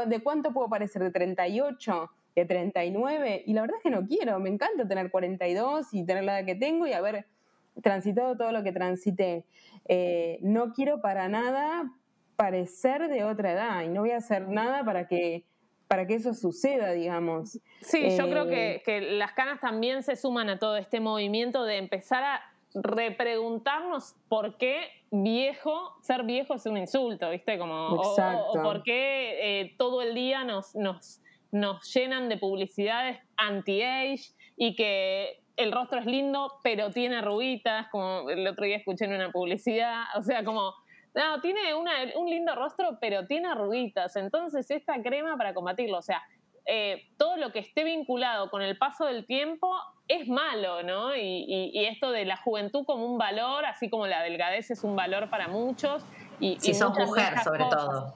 ¿de 0.07 0.23
cuánto 0.23 0.53
puedo 0.53 0.69
parecer? 0.69 1.03
¿De 1.03 1.11
38? 1.11 2.11
¿De 2.35 2.45
39? 2.47 3.45
Y 3.47 3.53
la 3.53 3.61
verdad 3.61 3.77
es 3.77 3.83
que 3.83 3.91
no 3.91 4.07
quiero, 4.07 4.41
me 4.41 4.49
encanta 4.49 4.89
tener 4.89 5.11
42 5.11 5.93
y 5.93 6.05
tener 6.05 6.25
la 6.25 6.39
edad 6.41 6.47
que 6.47 6.55
tengo 6.55 6.87
y 6.87 6.93
haber 6.93 7.27
transitado 7.83 8.37
todo 8.37 8.51
lo 8.51 8.63
que 8.63 8.73
transité. 8.73 9.45
Eh, 9.87 10.39
no 10.41 10.73
quiero 10.73 11.01
para 11.01 11.29
nada 11.29 11.93
parecer 12.37 13.09
de 13.09 13.25
otra 13.25 13.53
edad 13.53 13.83
y 13.83 13.89
no 13.89 14.01
voy 14.01 14.11
a 14.13 14.17
hacer 14.17 14.49
nada 14.49 14.85
para 14.85 15.07
que, 15.07 15.45
para 15.87 16.07
que 16.07 16.15
eso 16.15 16.35
suceda, 16.35 16.93
digamos. 16.93 17.61
Sí, 17.83 18.17
yo 18.17 18.29
creo 18.29 18.47
Eh, 18.51 18.81
que, 18.85 19.01
que 19.01 19.01
las 19.01 19.33
canas 19.33 19.61
también 19.61 20.03
se 20.03 20.17
suman 20.17 20.49
a 20.49 20.59
todo 20.59 20.77
este 20.77 20.99
movimiento 21.01 21.65
de 21.65 21.77
empezar 21.77 22.25
a 22.25 22.41
repreguntarnos 22.75 24.15
por 24.29 24.57
qué 24.57 24.89
viejo, 25.11 25.93
ser 26.03 26.25
viejo 26.25 26.55
es 26.55 26.67
un 26.67 26.77
insulto, 26.77 27.31
¿viste? 27.31 27.59
Como, 27.59 27.75
o- 28.01 28.53
por 28.63 28.83
qué 28.83 29.61
eh, 29.61 29.75
todo 29.79 30.03
el 30.03 30.15
día 30.15 30.45
nos, 30.45 30.75
nos, 30.75 31.21
nos 31.53 31.93
llenan 31.95 32.29
de 32.29 32.37
publicidades 32.37 33.19
anti-age 33.37 34.35
y 34.57 34.75
que 34.75 35.41
el 35.57 35.71
rostro 35.73 36.01
es 36.01 36.07
lindo, 36.07 36.53
pero 36.65 36.91
tiene 36.91 37.17
arruguitas, 37.19 37.87
como 37.91 38.29
el 38.29 38.47
otro 38.47 38.65
día 38.65 38.77
escuché 38.77 39.05
en 39.05 39.15
una 39.15 39.31
publicidad, 39.31 40.03
o 40.17 40.23
sea, 40.23 40.45
como... 40.45 40.73
No, 41.17 41.41
tiene 41.41 41.73
una- 41.77 41.93
un 42.17 42.29
lindo 42.29 42.57
rostro, 42.57 42.99
pero 43.01 43.25
tiene 43.25 43.47
arruguitas. 43.47 44.17
Entonces, 44.17 44.69
esta 44.73 45.01
crema 45.01 45.37
para 45.37 45.55
combatirlo, 45.55 45.99
o 45.99 46.03
sea, 46.03 46.21
eh, 46.67 47.07
todo 47.19 47.37
lo 47.37 47.53
que 47.53 47.59
esté 47.59 47.85
vinculado 47.85 48.51
con 48.51 48.63
el 48.63 48.77
paso 48.79 49.05
del 49.07 49.27
tiempo 49.27 49.75
es 50.09 50.29
malo, 50.29 50.83
¿no? 50.83 51.15
Y, 51.17 51.21
y- 51.21 51.71
y 51.73 51.85
esto 51.87 52.11
de 52.11 52.25
la 52.25 52.37
juventud 52.37 52.85
como 52.85 53.07
un 53.07 53.19
valor, 53.19 53.65
así 53.67 53.89
como 53.91 54.07
la 54.07 54.23
delgadez 54.23 54.71
es 54.71 54.85
un 54.85 54.97
valor 54.97 55.31
para 55.31 55.49
muchos. 55.49 56.03
Y, 56.41 56.59
Si 56.61 56.71
y 56.73 56.75
sos 56.75 56.97
mujer, 56.99 57.39
sobre 57.43 57.65
cosas. 57.65 57.79
todo. 57.87 58.15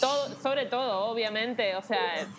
Todo- 0.00 0.28
sobre 0.42 0.66
todo, 0.66 1.06
obviamente, 1.06 1.74
o 1.76 1.82
sea, 1.82 1.98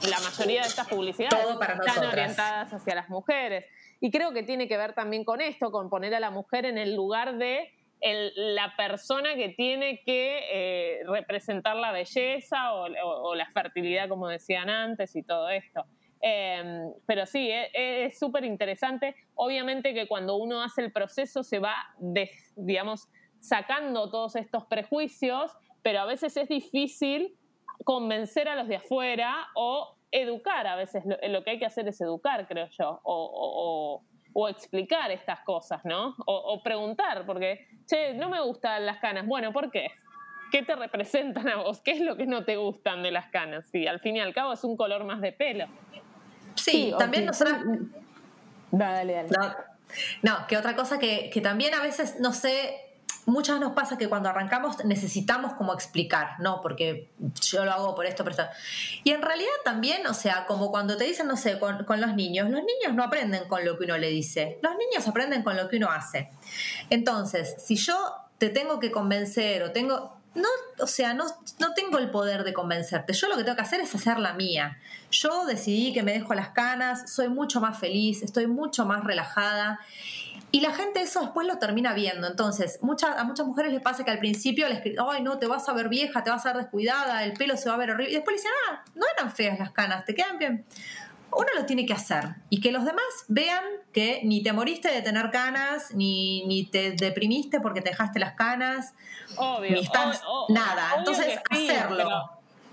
la 0.09 0.19
mayoría 0.19 0.61
de 0.61 0.67
estas 0.67 0.87
publicidades 0.87 1.39
están 1.49 1.77
nosotras. 1.77 2.13
orientadas 2.13 2.73
hacia 2.73 2.95
las 2.95 3.09
mujeres. 3.09 3.65
Y 4.01 4.11
creo 4.11 4.31
que 4.31 4.43
tiene 4.43 4.67
que 4.67 4.77
ver 4.77 4.93
también 4.93 5.25
con 5.25 5.41
esto, 5.41 5.71
con 5.71 5.89
poner 5.89 6.13
a 6.15 6.19
la 6.19 6.29
mujer 6.29 6.65
en 6.65 6.77
el 6.77 6.95
lugar 6.95 7.37
de 7.37 7.73
la 8.01 8.73
persona 8.77 9.35
que 9.35 9.49
tiene 9.49 10.01
que 10.05 10.39
eh, 10.51 10.99
representar 11.05 11.75
la 11.75 11.91
belleza 11.91 12.73
o, 12.73 13.35
la 13.35 13.49
fertilidad, 13.51 14.07
como 14.07 14.27
decían 14.27 14.69
antes, 14.69 15.15
y 15.15 15.23
todo 15.23 15.49
esto. 15.49 15.85
Eh, 16.21 16.89
pero 17.05 17.25
sí, 17.25 17.49
e- 17.49 17.71
e- 17.73 18.05
es 18.05 18.19
súper 18.19 18.45
interesante. 18.45 19.15
Obviamente 19.35 19.93
que 19.93 20.07
cuando 20.07 20.35
uno 20.37 20.61
hace 20.61 20.81
el 20.81 20.91
proceso 20.91 21.43
se 21.43 21.59
va, 21.59 21.75
digamos, 22.55 23.09
sacando 23.39 24.09
todos 24.09 24.35
estos 24.35 24.65
prejuicios, 24.65 25.51
pero 25.81 26.01
a 26.01 26.05
veces 26.05 26.35
es 26.37 26.49
difícil 26.49 27.37
convencer 27.85 28.49
a 28.49 28.55
los 28.55 28.67
de 28.67 28.77
afuera 28.77 29.47
o 29.55 29.95
educar. 30.11 30.67
A 30.67 30.75
veces 30.75 31.03
lo, 31.05 31.43
que 31.43 31.51
hay 31.51 31.59
que 31.59 31.65
hacer 31.65 31.87
es 31.87 31.99
educar, 32.01 32.47
creo 32.47 32.67
yo, 32.77 33.01
o- 34.43 34.49
explicar 34.49 35.11
estas 35.11 35.41
cosas, 35.41 35.83
¿no? 35.85 36.15
O, 36.25 36.35
o 36.35 36.63
preguntar, 36.63 37.25
porque, 37.25 37.67
che, 37.85 38.13
no 38.13 38.29
me 38.29 38.41
gustan 38.41 38.85
las 38.85 38.97
canas. 38.97 39.25
Bueno, 39.25 39.51
¿por 39.51 39.69
qué? 39.71 39.91
¿Qué 40.51 40.63
te 40.63 40.75
representan 40.75 41.47
a 41.47 41.57
vos? 41.57 41.79
¿Qué 41.81 41.91
es 41.91 42.01
lo 42.01 42.15
que 42.17 42.25
no 42.25 42.43
te 42.43 42.57
gustan 42.57 43.03
de 43.03 43.11
las 43.11 43.27
canas? 43.29 43.65
Sí, 43.71 43.85
al 43.87 43.99
fin 43.99 44.15
y 44.15 44.19
al 44.19 44.33
cabo 44.33 44.53
es 44.53 44.63
un 44.63 44.75
color 44.77 45.03
más 45.03 45.21
de 45.21 45.31
pelo. 45.31 45.65
Sí, 46.55 46.93
también 46.97 47.23
que- 47.23 47.27
nosotras 47.27 47.63
No, 47.65 47.89
dale, 48.71 49.13
dale. 49.13 49.29
No, 49.29 49.55
no, 50.23 50.47
que 50.47 50.57
otra 50.57 50.75
cosa 50.75 50.99
que, 50.99 51.29
que 51.31 51.41
también 51.41 51.73
a 51.73 51.81
veces, 51.81 52.19
no 52.19 52.31
sé, 52.33 52.88
muchas 53.29 53.59
nos 53.59 53.73
pasa 53.73 53.97
que 53.97 54.09
cuando 54.09 54.29
arrancamos 54.29 54.83
necesitamos 54.85 55.53
como 55.53 55.73
explicar, 55.73 56.39
¿no? 56.39 56.61
Porque 56.61 57.11
yo 57.41 57.65
lo 57.65 57.71
hago 57.71 57.95
por 57.95 58.05
esto, 58.05 58.23
por 58.23 58.31
esto. 58.31 58.45
Y 59.03 59.11
en 59.11 59.21
realidad 59.21 59.49
también, 59.63 60.05
o 60.07 60.13
sea, 60.13 60.45
como 60.45 60.71
cuando 60.71 60.97
te 60.97 61.05
dicen, 61.05 61.27
no 61.27 61.37
sé, 61.37 61.59
con, 61.59 61.85
con 61.85 62.01
los 62.01 62.15
niños, 62.15 62.49
los 62.49 62.61
niños 62.61 62.93
no 62.93 63.03
aprenden 63.03 63.47
con 63.47 63.65
lo 63.65 63.77
que 63.77 63.85
uno 63.85 63.97
le 63.97 64.09
dice, 64.09 64.59
los 64.61 64.73
niños 64.77 65.07
aprenden 65.07 65.43
con 65.43 65.55
lo 65.55 65.69
que 65.69 65.77
uno 65.77 65.89
hace. 65.91 66.29
Entonces, 66.89 67.55
si 67.59 67.75
yo 67.75 67.95
te 68.37 68.49
tengo 68.49 68.79
que 68.79 68.91
convencer 68.91 69.63
o 69.63 69.71
tengo... 69.71 70.17
No, 70.35 70.47
o 70.79 70.85
sea, 70.85 71.15
no, 71.15 71.25
no 71.57 71.73
tengo 71.73 71.97
el 71.97 72.11
poder 72.11 72.43
de 72.43 72.53
convencerte. 72.53 73.13
Yo 73.13 73.27
lo 73.27 73.35
que 73.35 73.43
tengo 73.43 73.55
que 73.55 73.63
hacer 73.63 73.81
es 73.81 73.93
hacer 73.95 74.19
la 74.19 74.33
mía. 74.33 74.77
Yo 75.09 75.45
decidí 75.45 75.91
que 75.91 76.03
me 76.03 76.13
dejo 76.13 76.35
las 76.35 76.49
canas, 76.49 77.11
soy 77.11 77.29
mucho 77.29 77.59
más 77.59 77.79
feliz, 77.79 78.21
estoy 78.21 78.45
mucho 78.45 78.85
más 78.85 79.03
relajada. 79.03 79.79
Y 80.51 80.61
la 80.61 80.73
gente 80.73 81.01
eso 81.01 81.21
después 81.21 81.45
lo 81.45 81.57
termina 81.59 81.93
viendo. 81.93 82.25
Entonces, 82.27 82.79
mucha- 82.81 83.19
a 83.19 83.23
muchas 83.23 83.45
mujeres 83.45 83.71
les 83.71 83.81
pasa 83.81 84.03
que 84.03 84.11
al 84.11 84.17
principio 84.19 84.67
les 84.67 84.81
ay, 85.11 85.21
no, 85.21 85.37
te 85.37 85.45
vas 85.45 85.69
a 85.69 85.73
ver 85.73 85.89
vieja, 85.89 86.23
te 86.23 86.31
vas 86.31 86.45
a 86.45 86.53
ver 86.53 86.63
descuidada, 86.63 87.23
el 87.23 87.33
pelo 87.33 87.55
se 87.55 87.69
va 87.69 87.75
a 87.75 87.77
ver 87.77 87.91
horrible. 87.91 88.11
Y 88.11 88.15
después 88.15 88.35
le 88.35 88.41
dicen, 88.41 88.51
ah, 88.71 88.83
no 88.95 89.05
eran 89.17 89.31
feas 89.31 89.59
las 89.59 89.71
canas, 89.71 90.05
te 90.05 90.15
quedan 90.15 90.39
bien. 90.39 90.65
Uno 91.31 91.45
lo 91.55 91.65
tiene 91.67 91.85
que 91.85 91.93
hacer 91.93 92.23
y 92.49 92.59
que 92.59 92.71
los 92.71 92.83
demás 92.85 93.03
vean 93.27 93.63
que 93.93 94.21
ni 94.23 94.41
te 94.41 94.51
moriste 94.51 94.91
de 94.91 95.03
tener 95.03 95.29
canas, 95.29 95.93
ni, 95.93 96.43
ni 96.47 96.65
te 96.65 96.93
deprimiste 96.93 97.59
porque 97.61 97.81
te 97.81 97.91
dejaste 97.91 98.17
las 98.17 98.33
canas, 98.33 98.95
Obvio. 99.37 99.73
ni 99.73 99.81
estás 99.81 100.23
o- 100.25 100.47
o- 100.47 100.51
nada. 100.53 100.87
obvio 100.93 100.97
Entonces, 100.99 101.39
sí, 101.51 101.69
hacerlo. 101.69 102.09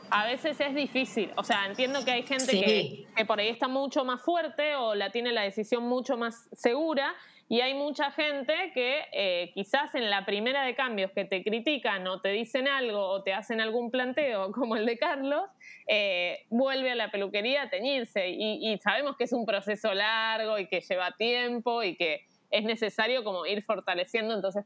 A 0.08 0.24
veces 0.24 0.58
es 0.60 0.74
difícil. 0.74 1.30
O 1.36 1.44
sea, 1.44 1.66
entiendo 1.66 2.02
que 2.06 2.12
hay 2.12 2.22
gente 2.22 2.46
Sí. 2.46 2.60
que, 2.62 3.06
que 3.14 3.24
por 3.26 3.38
ahí 3.40 3.48
está 3.48 3.68
mucho 3.68 4.04
más 4.06 4.22
fuerte 4.22 4.74
o 4.76 4.94
la 4.94 5.10
tiene 5.10 5.32
la 5.32 5.42
decisión 5.42 5.82
mucho 5.82 6.16
más 6.16 6.48
segura. 6.52 7.12
Y 7.48 7.60
hay 7.60 7.74
mucha 7.74 8.10
gente 8.10 8.72
que 8.74 9.04
eh, 9.12 9.52
quizás 9.54 9.94
en 9.94 10.10
la 10.10 10.26
primera 10.26 10.64
de 10.64 10.74
cambios 10.74 11.12
que 11.12 11.24
te 11.24 11.44
critican 11.44 12.06
o 12.08 12.20
te 12.20 12.30
dicen 12.30 12.66
algo 12.66 13.00
o 13.00 13.22
te 13.22 13.32
hacen 13.32 13.60
algún 13.60 13.90
planteo 13.90 14.50
como 14.52 14.76
el 14.76 14.84
de 14.84 14.98
Carlos, 14.98 15.44
eh, 15.86 16.46
vuelve 16.50 16.90
a 16.90 16.94
la 16.96 17.10
peluquería 17.10 17.62
a 17.62 17.70
teñirse. 17.70 18.28
Y, 18.28 18.72
y 18.72 18.78
sabemos 18.78 19.16
que 19.16 19.24
es 19.24 19.32
un 19.32 19.46
proceso 19.46 19.94
largo 19.94 20.58
y 20.58 20.66
que 20.66 20.80
lleva 20.80 21.12
tiempo 21.12 21.82
y 21.82 21.96
que, 21.96 22.26
es 22.50 22.64
necesario 22.64 23.24
como 23.24 23.46
ir 23.46 23.62
fortaleciendo, 23.62 24.34
entonces 24.34 24.64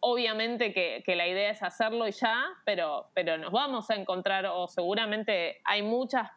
obviamente 0.00 0.72
que, 0.72 1.02
que, 1.04 1.14
la 1.14 1.28
idea 1.28 1.50
es 1.50 1.62
hacerlo 1.62 2.08
ya, 2.08 2.46
pero, 2.64 3.10
pero 3.14 3.36
nos 3.36 3.52
vamos 3.52 3.90
a 3.90 3.96
encontrar 3.96 4.46
o 4.46 4.66
seguramente 4.66 5.60
hay 5.64 5.82
muchas 5.82 6.30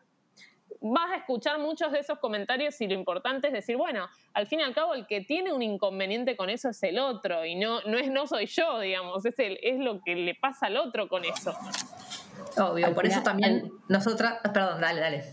vas 0.84 1.12
a 1.12 1.16
escuchar 1.16 1.60
muchos 1.60 1.92
de 1.92 2.00
esos 2.00 2.20
comentarios 2.20 2.80
y 2.82 2.88
lo 2.88 2.94
importante 2.94 3.48
es 3.48 3.54
decir, 3.54 3.78
bueno, 3.78 4.08
al 4.34 4.48
fin 4.48 4.60
y 4.60 4.64
al 4.64 4.74
cabo 4.74 4.94
el 4.94 5.08
que 5.08 5.22
tiene 5.22 5.54
un 5.54 5.62
inconveniente 5.62 6.36
con 6.36 6.50
eso 6.50 6.70
es 6.70 6.84
el 6.84 7.00
otro 7.00 7.46
y 7.46 7.56
no, 7.56 7.82
no 7.84 7.98
es 7.98 8.12
no 8.12 8.28
soy 8.28 8.48
yo, 8.48 8.80
digamos, 8.80 9.26
es, 9.26 9.40
el, 9.40 9.58
es 9.64 9.80
lo 9.80 10.02
que 10.02 10.16
le 10.16 10.36
pasa 10.36 10.68
al 10.68 10.78
otro 10.78 11.08
con 11.08 11.24
eso. 11.24 11.54
Obvio, 12.58 12.94
por 12.94 13.06
eso 13.06 13.24
también 13.24 13.72
nosotras, 13.88 14.40
perdón, 14.54 14.82
dale, 14.82 15.00
dale. 15.00 15.24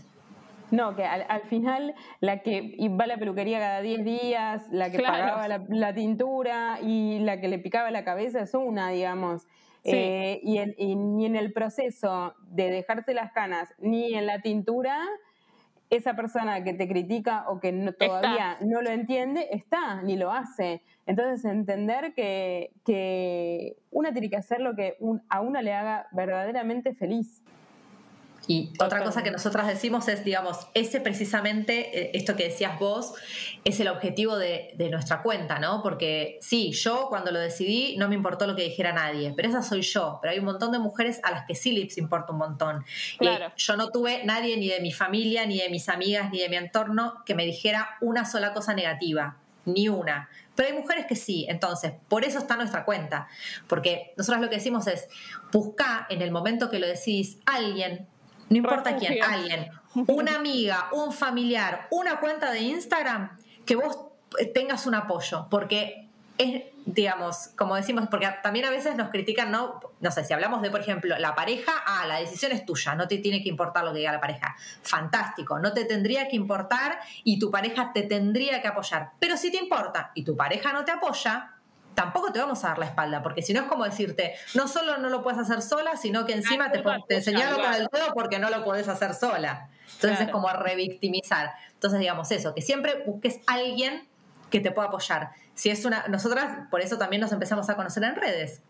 No, 0.71 0.95
que 0.95 1.03
al, 1.03 1.41
final 1.43 1.93
la 2.21 2.39
que 2.39 2.77
va 2.97 3.03
a 3.03 3.07
la 3.07 3.17
peluquería 3.17 3.59
cada 3.59 3.81
10 3.81 4.05
días, 4.05 4.63
la 4.71 4.89
que 4.89 4.99
pagaba 4.99 5.47
la, 5.49 5.93
tintura 5.93 6.79
y 6.81 7.19
la 7.19 7.41
que 7.41 7.49
le 7.49 7.59
picaba 7.59 7.91
la 7.91 8.05
cabeza 8.05 8.39
es 8.39 8.53
una, 8.53 8.89
digamos. 8.89 9.47
Eh, 9.83 10.39
y, 10.43 10.95
ni 10.95 11.25
en 11.25 11.35
el 11.35 11.51
proceso 11.51 12.35
de 12.39 12.69
dejarte 12.69 13.13
las 13.13 13.33
canas, 13.33 13.73
ni 13.79 14.13
en 14.13 14.27
la 14.27 14.41
tintura, 14.41 15.05
esa 15.91 16.15
persona 16.15 16.63
que 16.63 16.73
te 16.73 16.87
critica 16.87 17.43
o 17.49 17.59
que 17.59 17.73
todavía 17.99 18.57
no 18.61 18.81
lo 18.81 18.89
entiende, 18.89 19.49
está, 19.51 20.01
ni 20.01 20.15
lo 20.15 20.31
hace. 20.31 20.81
Entonces, 21.05 21.43
entender 21.43 22.13
que, 22.15 22.71
que 22.85 23.75
una 23.91 24.13
tiene 24.13 24.29
que 24.29 24.37
hacer 24.37 24.61
lo 24.61 24.73
que 24.73 24.97
a 25.27 25.41
una 25.41 25.61
le 25.61 25.73
haga 25.73 26.07
verdaderamente 26.13 26.95
feliz. 26.95 27.43
Y 28.47 28.71
otra 28.79 29.03
cosa 29.03 29.21
que 29.21 29.31
nosotras 29.31 29.67
decimos 29.67 30.07
es, 30.07 30.23
digamos, 30.23 30.67
ese 30.73 30.99
precisamente, 30.99 31.99
eh, 31.99 32.11
esto 32.15 32.35
que 32.35 32.45
decías 32.45 32.79
vos, 32.79 33.13
es 33.63 33.79
el 33.79 33.87
objetivo 33.87 34.37
de, 34.37 34.75
nuestra 34.91 35.21
cuenta, 35.21 35.59
¿no? 35.59 35.81
Porque 35.83 36.37
sí, 36.41 36.71
yo 36.73 37.07
cuando 37.07 37.31
lo 37.31 37.39
decidí 37.39 37.95
no 37.97 38.09
me 38.09 38.15
importó 38.15 38.47
lo 38.47 38.55
que 38.55 38.63
dijera 38.63 38.91
nadie, 38.91 39.31
pero 39.35 39.47
esa 39.47 39.61
soy 39.61 39.81
yo. 39.81 40.19
Pero 40.21 40.33
hay 40.33 40.39
un 40.39 40.45
montón 40.45 40.71
de 40.71 40.79
mujeres 40.79 41.19
a 41.23 41.31
las 41.31 41.45
que 41.45 41.55
sí 41.55 41.71
les 41.71 41.97
importa 41.97 42.33
un 42.33 42.39
montón. 42.39 42.83
Claro. 43.17 43.53
yo 43.55 43.77
no 43.77 43.89
tuve 43.89 44.23
nadie 44.25 44.57
ni 44.57 44.67
de 44.67 44.79
mi 44.81 44.91
familia, 44.91 45.45
ni 45.45 45.59
de 45.59 45.69
mis 45.69 45.87
amigas, 45.87 46.31
ni 46.31 46.39
de 46.39 46.49
mi 46.49 46.57
entorno 46.57 47.21
que 47.25 47.35
me 47.35 47.45
dijera 47.45 47.97
una 48.01 48.25
sola 48.25 48.53
cosa 48.53 48.73
negativa, 48.73 49.37
ni 49.65 49.87
una. 49.87 50.29
Pero 50.55 50.69
hay 50.69 50.79
mujeres 50.79 51.05
que 51.05 51.15
sí, 51.15 51.45
entonces, 51.47 51.93
por 52.09 52.25
eso 52.25 52.39
está 52.39 52.57
nuestra 52.57 52.83
cuenta. 52.83 53.27
Porque 53.67 54.13
nosotros 54.17 54.41
lo 54.41 54.49
que 54.49 54.55
decimos 54.55 54.87
es, 54.87 55.07
busca 55.51 56.05
en 56.09 56.21
el 56.21 56.31
momento 56.31 56.69
que 56.69 56.79
lo 56.79 56.87
decís 56.87 57.37
alguien 57.45 58.07
no 58.51 58.57
importa 58.57 58.97
quién, 58.97 59.23
alguien, 59.23 59.71
una 60.07 60.35
amiga, 60.35 60.89
un 60.91 61.13
familiar, 61.13 61.87
una 61.89 62.19
cuenta 62.19 62.51
de 62.51 62.59
Instagram, 62.59 63.37
que 63.65 63.77
vos 63.77 63.97
tengas 64.53 64.85
un 64.85 64.95
apoyo, 64.95 65.47
porque 65.49 66.09
es, 66.37 66.63
digamos, 66.85 67.51
como 67.55 67.77
decimos, 67.77 68.09
porque 68.11 68.27
también 68.43 68.65
a 68.65 68.69
veces 68.69 68.97
nos 68.97 69.07
critican, 69.07 69.51
¿no? 69.51 69.79
No 70.01 70.11
sé, 70.11 70.25
si 70.25 70.33
hablamos 70.33 70.61
de, 70.61 70.69
por 70.69 70.81
ejemplo, 70.81 71.17
la 71.17 71.33
pareja, 71.33 71.71
ah, 71.85 72.05
la 72.05 72.19
decisión 72.19 72.51
es 72.51 72.65
tuya, 72.65 72.93
no 72.93 73.07
te 73.07 73.19
tiene 73.19 73.41
que 73.41 73.47
importar 73.47 73.85
lo 73.85 73.93
que 73.93 73.99
diga 73.99 74.11
la 74.11 74.19
pareja. 74.19 74.53
Fantástico, 74.81 75.57
no 75.57 75.71
te 75.71 75.85
tendría 75.85 76.27
que 76.27 76.35
importar 76.35 76.99
y 77.23 77.39
tu 77.39 77.51
pareja 77.51 77.93
te 77.93 78.03
tendría 78.03 78.61
que 78.61 78.67
apoyar. 78.67 79.11
Pero 79.17 79.37
si 79.37 79.49
te 79.49 79.57
importa 79.59 80.11
y 80.13 80.25
tu 80.25 80.35
pareja 80.35 80.73
no 80.73 80.83
te 80.83 80.91
apoya, 80.91 81.53
tampoco 81.93 82.31
te 82.31 82.39
vamos 82.39 82.63
a 82.63 82.69
dar 82.69 82.79
la 82.79 82.85
espalda, 82.85 83.21
porque 83.21 83.41
si 83.41 83.53
no 83.53 83.61
es 83.61 83.67
como 83.67 83.83
decirte, 83.83 84.35
no 84.55 84.67
solo 84.67 84.97
no 84.97 85.09
lo 85.09 85.23
puedes 85.23 85.39
hacer 85.39 85.61
sola, 85.61 85.97
sino 85.97 86.25
que 86.25 86.33
encima 86.33 86.71
te, 86.71 86.83
te 87.07 87.15
enseñaron 87.15 87.61
con 87.61 87.73
el 87.73 87.87
dedo 87.91 88.13
porque 88.13 88.39
no 88.39 88.49
lo 88.49 88.63
puedes 88.63 88.87
hacer 88.87 89.13
sola. 89.13 89.69
Entonces 89.95 90.21
es 90.21 90.29
como 90.29 90.49
revictimizar. 90.49 91.51
Entonces 91.73 91.99
digamos 91.99 92.31
eso, 92.31 92.55
que 92.55 92.61
siempre 92.61 93.03
busques 93.05 93.39
a 93.47 93.53
alguien 93.53 94.07
que 94.49 94.59
te 94.59 94.71
pueda 94.71 94.87
apoyar. 94.87 95.31
Si 95.53 95.69
es 95.69 95.85
una, 95.85 96.07
nosotras 96.07 96.67
por 96.69 96.81
eso 96.81 96.97
también 96.97 97.21
nos 97.21 97.31
empezamos 97.31 97.69
a 97.69 97.75
conocer 97.75 98.03
en 98.03 98.15
redes. 98.15 98.61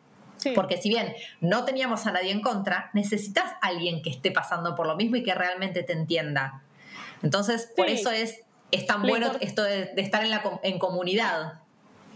Porque 0.56 0.78
si 0.78 0.90
bien 0.90 1.14
no 1.40 1.66
teníamos 1.66 2.08
a 2.08 2.12
nadie 2.12 2.32
en 2.32 2.42
contra, 2.42 2.90
necesitas 2.94 3.52
a 3.62 3.68
alguien 3.68 4.02
que 4.02 4.10
esté 4.10 4.32
pasando 4.32 4.76
por 4.76 4.88
lo 4.88 4.96
mismo 4.96 5.16
y 5.18 5.24
que 5.24 5.36
realmente 5.36 5.84
te 5.84 5.94
entienda. 5.94 6.64
Entonces, 7.22 7.72
por 7.76 7.88
eso 7.88 8.10
es, 8.10 8.42
es 8.72 8.86
tan 8.88 9.04
bueno 9.04 9.32
esto 9.40 9.64
de, 9.64 9.94
estar 9.98 10.24
en, 10.24 10.32
la, 10.32 10.60
en 10.64 10.80
comunidad. 10.80 11.62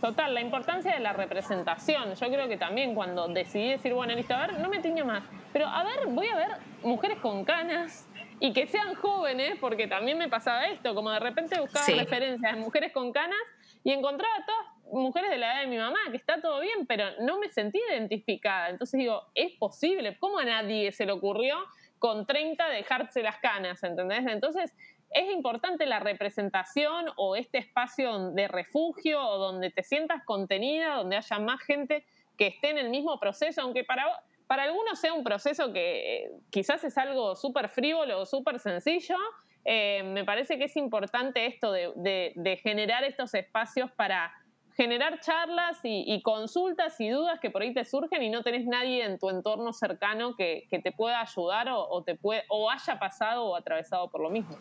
Total, 0.05 0.35
la 0.35 0.41
importancia 0.41 0.93
de 0.93 0.99
la 0.99 1.13
representación. 1.13 2.13
Yo 2.13 2.27
creo 2.27 2.47
que 2.47 2.57
también 2.57 2.93
cuando 2.93 3.27
decidí 3.27 3.69
decir, 3.69 3.91
bueno, 3.95 4.13
listo, 4.13 4.35
a 4.35 4.45
ver, 4.45 4.59
no 4.59 4.69
me 4.69 4.77
tiño 4.77 5.03
más, 5.03 5.23
pero 5.51 5.65
a 5.65 5.83
ver, 5.83 6.05
voy 6.09 6.27
a 6.27 6.35
ver 6.35 6.49
mujeres 6.83 7.17
con 7.17 7.43
canas 7.43 8.07
y 8.39 8.53
que 8.53 8.67
sean 8.67 8.93
jóvenes, 8.93 9.57
porque 9.59 9.87
también 9.87 10.19
me 10.19 10.29
pasaba 10.29 10.67
esto, 10.67 10.93
como 10.93 11.09
de 11.09 11.19
repente 11.19 11.59
buscaba 11.59 11.87
referencias 11.87 12.53
de 12.53 12.61
mujeres 12.61 12.91
con 12.93 13.11
canas 13.11 13.39
y 13.83 13.93
encontraba 13.93 14.45
todas 14.45 14.93
mujeres 14.93 15.31
de 15.31 15.39
la 15.39 15.53
edad 15.53 15.61
de 15.61 15.67
mi 15.69 15.77
mamá, 15.79 15.97
que 16.11 16.17
está 16.17 16.39
todo 16.39 16.59
bien, 16.59 16.85
pero 16.85 17.05
no 17.21 17.39
me 17.39 17.49
sentí 17.49 17.79
identificada. 17.89 18.69
Entonces 18.69 18.99
digo, 18.99 19.23
es 19.33 19.53
posible, 19.53 20.19
¿cómo 20.19 20.37
a 20.37 20.45
nadie 20.45 20.91
se 20.91 21.07
le 21.07 21.13
ocurrió 21.13 21.57
con 21.97 22.27
30 22.27 22.69
dejarse 22.69 23.23
las 23.23 23.37
canas, 23.37 23.81
¿entendés? 23.81 24.23
Entonces 24.27 24.71
es 25.11 25.31
importante 25.31 25.85
la 25.85 25.99
representación 25.99 27.05
o 27.15 27.35
este 27.35 27.57
espacio 27.57 28.31
de 28.31 28.47
refugio 28.47 29.21
o 29.21 29.37
donde 29.37 29.69
te 29.69 29.83
sientas 29.83 30.23
contenida, 30.25 30.95
donde 30.95 31.17
haya 31.17 31.39
más 31.39 31.61
gente 31.61 32.05
que 32.37 32.47
esté 32.47 32.69
en 32.69 32.77
el 32.77 32.89
mismo 32.89 33.19
proceso, 33.19 33.61
aunque 33.61 33.83
para, 33.83 34.05
para 34.47 34.63
algunos 34.63 34.99
sea 34.99 35.13
un 35.13 35.23
proceso 35.23 35.71
que 35.71 36.25
eh, 36.25 36.31
quizás 36.49 36.83
es 36.83 36.97
algo 36.97 37.35
súper 37.35 37.69
frívolo 37.69 38.19
o 38.19 38.25
súper 38.25 38.59
sencillo, 38.59 39.15
eh, 39.63 40.03
me 40.03 40.23
parece 40.23 40.59
que 40.59 40.65
es 40.65 40.77
importante 40.77 41.47
esto 41.47 41.71
de, 41.71 42.59
generar 42.61 43.03
estos 43.03 43.33
espacios 43.33 43.91
para 43.91 44.31
generar 44.75 45.19
charlas 45.21 45.79
y, 45.83 46.21
consultas 46.21 46.99
y 46.99 47.09
dudas 47.09 47.39
que 47.39 47.49
por 47.49 47.61
ahí 47.61 47.73
te 47.73 47.85
surgen 47.85 48.21
y 48.21 48.29
no 48.29 48.43
tenés 48.43 48.65
nadie 48.65 49.03
en 49.05 49.17
tu 49.17 49.29
entorno 49.29 49.73
cercano 49.73 50.35
que, 50.35 50.67
te 50.69 50.91
pueda 50.91 51.21
ayudar 51.21 51.67
o, 51.71 52.03
te 52.03 52.15
puede, 52.15 52.43
o 52.49 52.69
haya 52.69 52.99
pasado 52.99 53.45
o 53.45 53.55
atravesado 53.55 54.09
por 54.09 54.21
lo 54.21 54.29
mismo. 54.29 54.55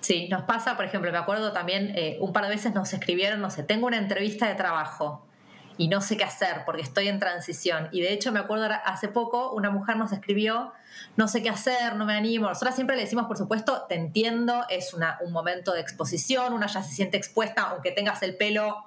Sí, 0.00 0.28
nos 0.28 0.42
pasa, 0.42 0.76
por 0.76 0.84
ejemplo, 0.84 1.12
me 1.12 1.18
acuerdo 1.18 1.52
también, 1.52 1.92
eh, 1.94 2.16
un 2.20 2.32
par 2.32 2.44
de 2.44 2.50
veces 2.50 2.74
nos 2.74 2.92
escribieron, 2.92 3.40
no 3.40 3.50
sé, 3.50 3.62
tengo 3.62 3.86
una 3.86 3.98
entrevista 3.98 4.48
de 4.48 4.54
trabajo 4.54 5.26
y 5.76 5.88
no 5.88 6.00
sé 6.00 6.16
qué 6.16 6.24
hacer 6.24 6.62
porque 6.64 6.82
estoy 6.82 7.08
en 7.08 7.18
transición. 7.18 7.88
Y 7.92 8.00
de 8.00 8.12
hecho 8.12 8.32
me 8.32 8.38
acuerdo 8.38 8.68
hace 8.84 9.08
poco, 9.08 9.52
una 9.52 9.70
mujer 9.70 9.96
nos 9.96 10.12
escribió, 10.12 10.72
no 11.16 11.28
sé 11.28 11.42
qué 11.42 11.50
hacer, 11.50 11.96
no 11.96 12.06
me 12.06 12.14
animo. 12.14 12.48
Nosotros 12.48 12.74
siempre 12.74 12.96
le 12.96 13.02
decimos, 13.02 13.26
por 13.26 13.36
supuesto, 13.36 13.86
te 13.88 13.94
entiendo, 13.94 14.64
es 14.68 14.94
una, 14.94 15.18
un 15.22 15.32
momento 15.32 15.72
de 15.72 15.80
exposición, 15.80 16.52
una 16.52 16.66
ya 16.66 16.82
se 16.82 16.94
siente 16.94 17.16
expuesta, 17.16 17.62
aunque 17.70 17.92
tengas 17.92 18.22
el 18.22 18.36
pelo 18.36 18.84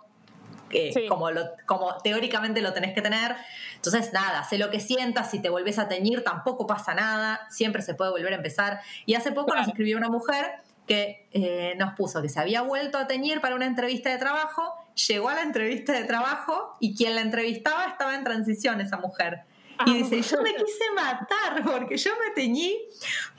eh, 0.72 1.08
como, 1.08 1.30
como 1.66 1.98
teóricamente 2.04 2.62
lo 2.62 2.74
tenés 2.74 2.94
que 2.94 3.02
tener. 3.02 3.36
Entonces, 3.76 4.14
nada, 4.14 4.44
sé 4.44 4.58
lo 4.58 4.70
que 4.70 4.80
sientas, 4.80 5.30
si 5.32 5.40
te 5.40 5.50
vuelves 5.50 5.80
a 5.80 5.88
teñir 5.88 6.24
tampoco 6.24 6.66
pasa 6.68 6.94
nada, 6.94 7.42
siempre 7.50 7.82
se 7.82 7.94
puede 7.94 8.12
volver 8.12 8.34
a 8.34 8.38
empezar. 8.38 8.82
Y 9.06 9.16
hace 9.16 9.32
poco 9.32 9.56
nos 9.56 9.68
escribió 9.68 9.98
una 9.98 10.10
mujer 10.10 10.62
que 10.88 11.28
eh, 11.32 11.76
nos 11.78 11.94
puso 11.94 12.22
que 12.22 12.30
se 12.30 12.40
había 12.40 12.62
vuelto 12.62 12.98
a 12.98 13.08
teñir 13.08 13.42
para 13.42 13.56
una 13.56 13.66
entrevista 13.66 14.10
de 14.10 14.18
trabajo, 14.18 14.74
llegó 15.08 15.30
a 15.30 15.36
la 15.36 15.42
entrevista 15.42 15.94
de 15.94 16.04
trabajo 16.04 16.76
y 16.80 16.96
quien 16.96 17.16
la 17.16 17.22
entrevistaba 17.22 17.86
estaba 17.86 18.16
en 18.16 18.24
transición, 18.24 18.82
esa 18.82 18.98
mujer. 18.98 19.44
Y 19.86 19.92
ah. 19.92 19.94
dice, 19.94 20.22
yo 20.22 20.42
me 20.42 20.54
quise 20.54 20.92
matar 20.96 21.64
porque 21.64 21.98
yo 21.98 22.12
me 22.24 22.32
teñí 22.34 22.78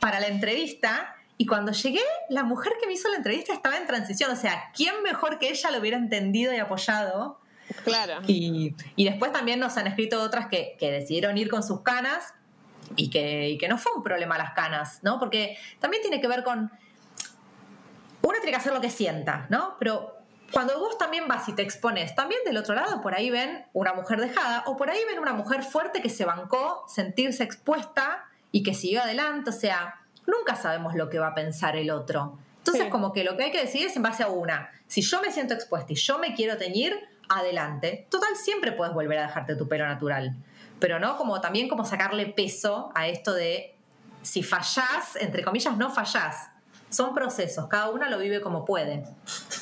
para 0.01 0.21
la 0.21 0.29
entrevista 0.29 1.15
y 1.37 1.47
cuando 1.47 1.73
llegué, 1.73 2.03
la 2.29 2.45
mujer 2.45 2.75
que 2.81 2.87
me 2.87 2.93
hizo 2.93 3.09
la 3.09 3.17
entrevista 3.17 3.53
estaba 3.53 3.77
en 3.77 3.87
transición. 3.87 4.31
O 4.31 4.37
sea, 4.37 4.71
¿quién 4.75 5.03
mejor 5.03 5.39
que 5.39 5.51
ella 5.51 5.71
lo 5.71 5.81
hubiera 5.81 5.97
entendido 5.97 6.55
y 6.55 6.59
apoyado? 6.59 7.41
Claro. 7.83 8.21
Y, 8.27 8.75
después 8.97 9.33
también 9.33 9.59
nos 9.59 9.77
han 9.77 9.87
escrito 9.87 10.23
otras 10.23 10.47
que, 10.47 10.77
decidieron 10.81 11.37
ir 11.37 11.49
con 11.49 11.63
sus 11.63 11.81
canas 11.81 12.35
y 12.97 13.11
que, 13.11 13.49
y 13.51 13.59
que 13.59 13.69
no 13.69 13.79
fue 13.79 13.93
un 13.97 14.03
problema 14.03 14.39
las 14.39 14.55
canas, 14.55 15.01
¿no? 15.03 15.19
Porque 15.19 15.57
también 15.81 16.03
tiene 16.03 16.21
que 16.21 16.29
ver 16.29 16.45
con 16.45 16.71
uno 18.25 18.39
tiene 18.41 18.53
que 18.53 18.57
hacer 18.57 18.73
lo 18.73 18.81
que 18.81 18.91
sienta, 18.91 19.47
¿no? 19.51 19.77
Pero 19.79 20.17
cuando 20.51 20.79
vos 20.79 20.97
también 20.99 21.29
vas 21.29 21.49
y 21.49 21.53
te 21.53 21.63
expones, 21.63 22.15
también 22.15 22.41
del 22.45 22.57
otro 22.57 22.75
lado, 22.75 23.01
por 23.03 23.15
ahí 23.15 23.31
ven 23.31 23.67
una 23.73 23.93
mujer 23.93 24.21
dejada 24.21 24.65
o 24.67 24.77
por 24.77 24.91
ahí 24.91 25.01
ven 25.07 25.19
una 25.19 25.35
mujer 25.35 25.63
fuerte 25.63 26.01
que 26.01 26.09
se 26.09 26.25
bancó 26.25 26.85
sentirse 26.89 27.45
expuesta 27.45 28.25
y 28.51 28.63
que 28.63 28.73
siguió 28.73 29.03
adelante, 29.03 29.51
o 29.51 29.53
sea, 29.53 30.01
nunca 30.27 30.57
sabemos 30.57 30.95
lo 30.95 31.11
que 31.11 31.19
va 31.19 31.29
a 31.29 31.35
pensar 31.35 31.77
el 31.77 31.91
otro. 31.91 32.39
Entonces, 32.59 32.89
como 32.89 33.13
que 33.13 33.25
lo 33.25 33.37
que 33.37 33.45
hay 33.45 33.51
que 33.51 33.61
decidir 33.61 33.89
es 33.89 33.97
en 33.97 34.03
base 34.03 34.23
a 34.23 34.29
una. 34.29 34.71
Si 34.87 35.03
yo 35.03 35.21
me 35.21 35.31
siento 35.31 35.53
expuesta 35.53 35.93
y 35.93 35.97
yo 35.97 36.19
me 36.19 36.35
quiero 36.35 36.57
teñir, 36.57 36.99
adelante. 37.29 38.07
Total, 38.11 38.35
siempre 38.37 38.73
puedes 38.73 38.95
volver 38.95 39.19
a 39.19 39.23
dejarte 39.23 39.55
tu 39.55 39.69
pelo 39.69 39.87
natural. 39.87 40.35
Pero 40.79 40.99
no 40.99 41.19
como 41.19 41.43
también 41.43 41.69
como 41.69 41.85
sacarle 41.85 42.27
peso 42.27 42.91
a 42.95 43.07
esto 43.07 43.35
de 43.35 43.75
si 44.23 44.43
fallás, 44.43 45.17
entre 45.17 45.45
comillas, 45.45 45.77
no 45.77 45.91
fallás 45.91 46.54
son 46.95 47.15
procesos, 47.15 47.67
cada 47.69 47.91
una 47.91 48.09
lo 48.09 48.19
vive 48.19 48.41
como 48.41 48.65
puede. 48.65 49.05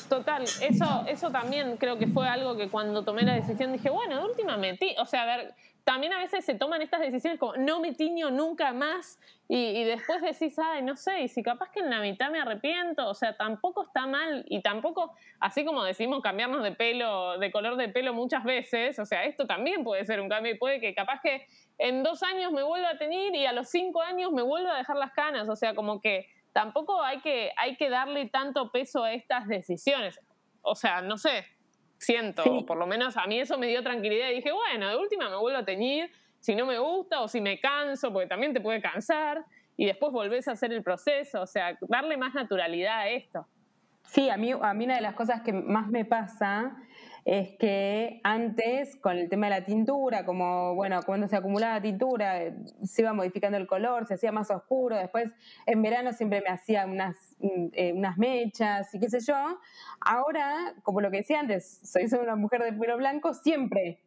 Total, 0.07 0.43
eso, 0.43 1.03
eso 1.07 1.31
también 1.31 1.77
creo 1.77 1.97
que 1.97 2.07
fue 2.07 2.27
algo 2.27 2.55
que 2.55 2.69
cuando 2.69 3.03
tomé 3.03 3.23
la 3.23 3.33
decisión 3.33 3.73
dije, 3.73 3.89
bueno, 3.89 4.23
últimamente, 4.23 4.95
o 4.99 5.05
sea, 5.05 5.23
a 5.23 5.25
ver, 5.25 5.55
también 5.83 6.13
a 6.13 6.19
veces 6.19 6.45
se 6.45 6.55
toman 6.55 6.81
estas 6.81 7.01
decisiones 7.01 7.39
como 7.39 7.57
no 7.57 7.79
me 7.79 7.93
tiño 7.93 8.31
nunca 8.31 8.71
más 8.71 9.19
y, 9.49 9.83
después 9.83 10.21
decís, 10.21 10.57
ay, 10.57 10.81
no 10.81 10.95
sé, 10.95 11.21
y 11.21 11.27
si 11.27 11.43
capaz 11.43 11.69
que 11.71 11.81
en 11.81 11.89
la 11.89 11.99
mitad 11.99 12.31
me 12.31 12.39
arrepiento, 12.39 13.07
o 13.07 13.13
sea, 13.13 13.35
tampoco 13.35 13.83
está 13.83 14.07
mal 14.07 14.45
y 14.47 14.61
tampoco, 14.61 15.13
así 15.39 15.65
como 15.65 15.83
decimos 15.83 16.21
cambiarnos 16.21 16.63
de 16.63 16.71
pelo, 16.71 17.37
de 17.37 17.51
color 17.51 17.75
de 17.75 17.89
pelo 17.89 18.13
muchas 18.13 18.43
veces, 18.45 18.97
o 18.99 19.05
sea, 19.05 19.25
esto 19.25 19.45
también 19.45 19.83
puede 19.83 20.05
ser 20.05 20.21
un 20.21 20.29
cambio 20.29 20.53
y 20.53 20.57
puede 20.57 20.79
que 20.79 20.95
capaz 20.95 21.19
que 21.21 21.45
en 21.77 22.03
dos 22.03 22.23
años 22.23 22.51
me 22.51 22.63
vuelva 22.63 22.91
a 22.91 22.97
tener 22.97 23.35
y 23.35 23.45
a 23.45 23.51
los 23.51 23.69
cinco 23.69 24.01
años 24.01 24.31
me 24.31 24.41
vuelva 24.41 24.75
a 24.75 24.77
dejar 24.77 24.95
las 24.95 25.11
canas, 25.11 25.49
o 25.49 25.55
sea, 25.55 25.75
como 25.75 25.99
que 25.99 26.27
tampoco 26.53 27.01
hay 27.01 27.19
que, 27.21 27.51
hay 27.57 27.75
que 27.75 27.89
darle 27.89 28.29
tanto 28.29 28.71
peso 28.71 29.03
a 29.03 29.13
estas 29.13 29.47
decisiones, 29.47 30.19
o 30.61 30.75
sea, 30.75 31.01
no 31.01 31.17
sé, 31.17 31.45
siento, 31.97 32.65
por 32.65 32.77
lo 32.77 32.87
menos 32.87 33.17
a 33.17 33.25
mí 33.25 33.39
eso 33.39 33.57
me 33.57 33.67
dio 33.67 33.83
tranquilidad 33.83 34.29
y 34.29 34.35
dije, 34.35 34.51
bueno, 34.51 34.87
de 34.87 34.95
última 34.95 35.29
me 35.29 35.35
vuelvo 35.35 35.59
a 35.59 35.65
teñir, 35.65 36.11
si 36.39 36.55
no 36.55 36.65
me 36.65 36.77
gusta 36.77 37.21
o 37.21 37.27
si 37.27 37.41
me 37.41 37.59
canso, 37.59 38.11
porque 38.13 38.27
también 38.27 38.53
te 38.53 38.61
puede 38.61 38.81
cansar, 38.81 39.43
y 39.75 39.85
después 39.85 40.11
volvés 40.11 40.47
a 40.47 40.51
hacer 40.51 40.71
el 40.71 40.83
proceso, 40.83 41.41
o 41.41 41.47
sea, 41.47 41.77
darle 41.81 42.17
más 42.17 42.33
naturalidad 42.33 42.99
a 42.99 43.07
esto. 43.09 43.47
Sí, 44.05 44.29
a 44.29 44.37
mí, 44.37 44.51
a 44.51 44.73
mí 44.73 44.85
una 44.85 44.95
de 44.95 45.01
las 45.01 45.15
cosas 45.15 45.41
que 45.41 45.53
más 45.53 45.87
me 45.87 46.05
pasa 46.05 46.75
es 47.25 47.55
que 47.57 48.19
antes, 48.23 48.97
con 48.97 49.17
el 49.17 49.29
tema 49.29 49.47
de 49.47 49.59
la 49.59 49.65
tintura, 49.65 50.25
como, 50.25 50.75
bueno, 50.75 50.99
cuando 51.05 51.27
se 51.27 51.37
acumulaba 51.37 51.81
tintura, 51.81 52.53
se 52.83 53.01
iba 53.01 53.13
modificando 53.13 53.57
el 53.57 53.65
color, 53.65 54.05
se 54.05 54.15
hacía 54.15 54.31
más 54.31 54.51
oscuro, 54.51 54.97
después 54.97 55.31
en 55.65 55.81
verano 55.81 56.11
siempre 56.11 56.41
me 56.41 56.49
hacía 56.49 56.85
unas, 56.85 57.15
eh, 57.73 57.93
unas 57.93 58.17
mechas 58.17 58.93
y 58.93 58.99
qué 58.99 59.09
sé 59.09 59.19
yo. 59.21 59.35
Ahora, 60.01 60.73
como 60.83 60.99
lo 60.99 61.11
que 61.11 61.17
decía 61.17 61.39
antes, 61.39 61.79
soy 61.83 62.05
una 62.19 62.35
mujer 62.35 62.61
de 62.61 62.73
pelo 62.73 62.97
blanco 62.97 63.33
siempre. 63.33 63.99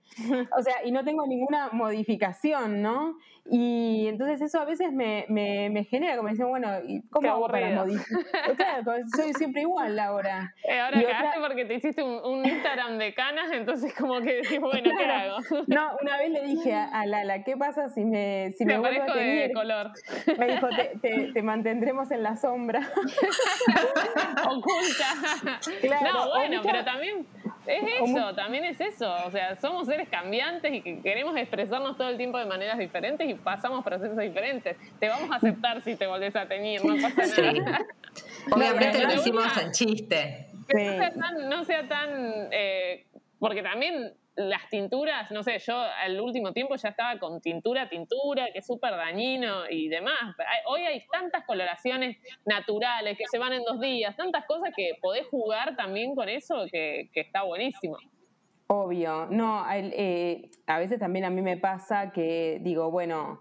O 0.56 0.62
sea, 0.62 0.84
y 0.84 0.92
no 0.92 1.04
tengo 1.04 1.26
ninguna 1.26 1.70
modificación, 1.72 2.80
¿no? 2.82 3.16
Y 3.50 4.06
entonces 4.08 4.40
eso 4.40 4.60
a 4.60 4.64
veces 4.64 4.92
me, 4.92 5.26
me, 5.28 5.84
genera, 5.84 6.16
como 6.16 6.28
dicen, 6.28 6.48
bueno, 6.48 6.68
¿cómo 7.10 7.30
hago 7.30 7.48
para 7.48 7.70
modificar? 7.70 8.56
Claro, 8.56 8.92
soy 9.14 9.32
siempre 9.34 9.62
igual 9.62 9.98
ahora. 9.98 10.54
Eh, 10.66 10.80
ahora 10.80 11.00
cagaste 11.00 11.40
porque 11.40 11.64
te 11.64 11.74
hiciste 11.74 12.02
un, 12.02 12.44
Instagram 12.44 12.98
de 12.98 13.05
canas, 13.14 13.50
entonces 13.52 13.94
como 13.94 14.20
que 14.20 14.34
decís, 14.42 14.60
bueno, 14.60 14.90
¿qué 14.96 15.04
hago? 15.04 15.38
No, 15.66 15.96
una 16.00 16.18
vez 16.18 16.30
le 16.30 16.42
dije 16.42 16.74
a, 16.74 17.06
Lala, 17.06 17.42
¿qué 17.44 17.56
pasa 17.56 17.88
si 17.88 18.04
me, 18.04 18.52
si 18.52 18.64
me, 18.64 18.78
vuelvo 18.78 19.02
a 19.02 19.06
tener? 19.06 19.48
de 19.48 19.54
color. 19.54 19.92
Me 20.38 20.46
dijo, 20.46 20.68
te, 21.00 21.32
te, 21.32 21.42
mantendremos 21.42 22.10
en 22.10 22.22
la 22.22 22.36
sombra. 22.36 22.80
Oculta. 24.50 25.60
Claro, 25.80 26.12
no, 26.12 26.28
bueno, 26.30 26.60
pero 26.64 26.84
también 26.84 27.26
es 27.66 27.82
eso, 28.02 28.34
también 28.34 28.64
es 28.64 28.80
eso. 28.80 29.12
O 29.26 29.30
sea, 29.30 29.56
somos 29.60 29.86
seres 29.86 30.08
cambiantes 30.08 30.72
y 30.72 30.80
que 30.80 31.00
queremos 31.00 31.36
expresarnos 31.36 31.96
todo 31.96 32.08
el 32.08 32.16
tiempo 32.16 32.38
de 32.38 32.46
maneras 32.46 32.78
diferentes 32.78 33.28
y 33.28 33.34
pasamos 33.34 33.84
procesos 33.84 34.18
diferentes. 34.18 34.76
Te 34.98 35.08
vamos 35.08 35.30
a 35.30 35.36
aceptar 35.36 35.82
si 35.82 35.96
te 35.96 36.06
volvés 36.06 36.34
a 36.36 36.46
teñir, 36.46 36.84
no 36.84 36.94
pasa 37.00 37.52
nada. 37.52 37.86
Obviamente 38.50 39.04
lo 39.04 39.14
hicimos 39.14 39.56
en 39.56 39.72
chiste. 39.72 40.55
No 41.48 41.64
sea 41.64 41.88
tan, 41.88 42.48
eh, 42.52 43.06
porque 43.38 43.62
también 43.62 44.14
las 44.36 44.68
tinturas, 44.68 45.30
no 45.30 45.42
sé, 45.42 45.58
yo 45.58 45.78
al 45.78 46.20
último 46.20 46.52
tiempo 46.52 46.76
ya 46.76 46.90
estaba 46.90 47.18
con 47.18 47.40
tintura, 47.40 47.88
tintura, 47.88 48.48
que 48.52 48.58
es 48.58 48.66
súper 48.66 48.92
dañino 48.92 49.68
y 49.70 49.88
demás. 49.88 50.36
Hoy 50.66 50.82
hay 50.82 51.02
tantas 51.10 51.44
coloraciones 51.46 52.18
naturales 52.44 53.16
que 53.16 53.24
se 53.30 53.38
van 53.38 53.54
en 53.54 53.64
dos 53.64 53.80
días, 53.80 54.14
tantas 54.14 54.44
cosas 54.44 54.72
que 54.76 54.92
podés 55.00 55.26
jugar 55.28 55.74
también 55.74 56.14
con 56.14 56.28
eso 56.28 56.66
que, 56.70 57.08
está 57.14 57.44
buenísimo. 57.44 57.96
Obvio, 58.68 59.26
no, 59.30 59.64
eh, 59.72 60.50
a 60.66 60.78
veces 60.78 60.98
también 60.98 61.24
a 61.24 61.30
mí 61.30 61.40
me 61.40 61.56
pasa 61.56 62.12
que 62.12 62.58
digo, 62.60 62.90
bueno, 62.90 63.40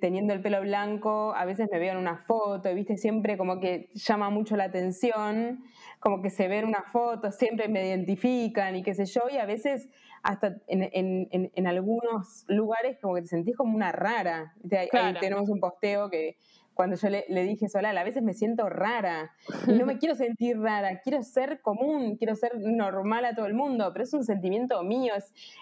teniendo 0.00 0.32
el 0.32 0.40
pelo 0.40 0.60
blanco, 0.60 1.34
a 1.34 1.44
veces 1.44 1.68
me 1.70 1.78
veo 1.78 1.92
en 1.92 1.98
una 1.98 2.16
foto, 2.16 2.70
y 2.70 2.74
viste, 2.74 2.96
siempre 2.96 3.36
como 3.36 3.60
que 3.60 3.90
llama 3.94 4.30
mucho 4.30 4.56
la 4.56 4.64
atención, 4.64 5.64
como 6.00 6.22
que 6.22 6.30
se 6.30 6.48
ve 6.48 6.58
en 6.58 6.66
una 6.66 6.82
foto, 6.82 7.32
siempre 7.32 7.68
me 7.68 7.86
identifican 7.86 8.76
y 8.76 8.82
qué 8.82 8.94
sé 8.94 9.06
yo, 9.06 9.22
y 9.30 9.38
a 9.38 9.46
veces 9.46 9.88
hasta 10.22 10.56
en, 10.66 11.66
algunos 11.66 12.44
lugares 12.48 12.98
como 13.00 13.14
que 13.14 13.22
te 13.22 13.28
sentís 13.28 13.56
como 13.56 13.74
una 13.74 13.92
rara. 13.92 14.54
Ahí 14.92 15.14
tenemos 15.20 15.48
un 15.48 15.60
posteo 15.60 16.10
que 16.10 16.36
cuando 16.78 16.94
yo 16.94 17.08
le, 17.08 17.42
dije 17.42 17.68
Solal, 17.68 17.98
a 17.98 18.04
veces 18.04 18.22
me 18.22 18.34
siento 18.34 18.68
rara 18.68 19.32
y 19.66 19.72
no 19.72 19.84
me 19.84 19.98
quiero 19.98 20.14
sentir 20.14 20.60
rara, 20.60 21.00
quiero 21.00 21.24
ser 21.24 21.60
común, 21.60 22.14
quiero 22.14 22.36
ser 22.36 22.52
normal 22.60 23.24
a 23.24 23.34
todo 23.34 23.46
el 23.46 23.54
mundo, 23.54 23.90
pero 23.92 24.04
es 24.04 24.14
un 24.14 24.22
sentimiento 24.22 24.80
mío 24.84 25.12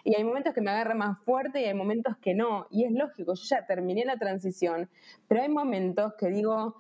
y 0.05 0.15
hay 0.15 0.25
momentos 0.25 0.53
que 0.53 0.61
me 0.61 0.71
agarra 0.71 0.95
más 0.95 1.19
fuerte 1.25 1.63
y 1.63 1.65
hay 1.65 1.73
momentos 1.73 2.19
que 2.19 2.35
no. 2.35 2.67
Y 2.71 2.85
es 2.85 2.93
lógico, 2.93 3.33
yo 3.33 3.43
ya 3.49 3.65
terminé 3.65 4.05
la 4.05 4.19
transición, 4.19 4.91
pero 5.27 5.41
hay 5.41 5.49
momentos 5.49 6.13
que 6.19 6.29
digo, 6.29 6.77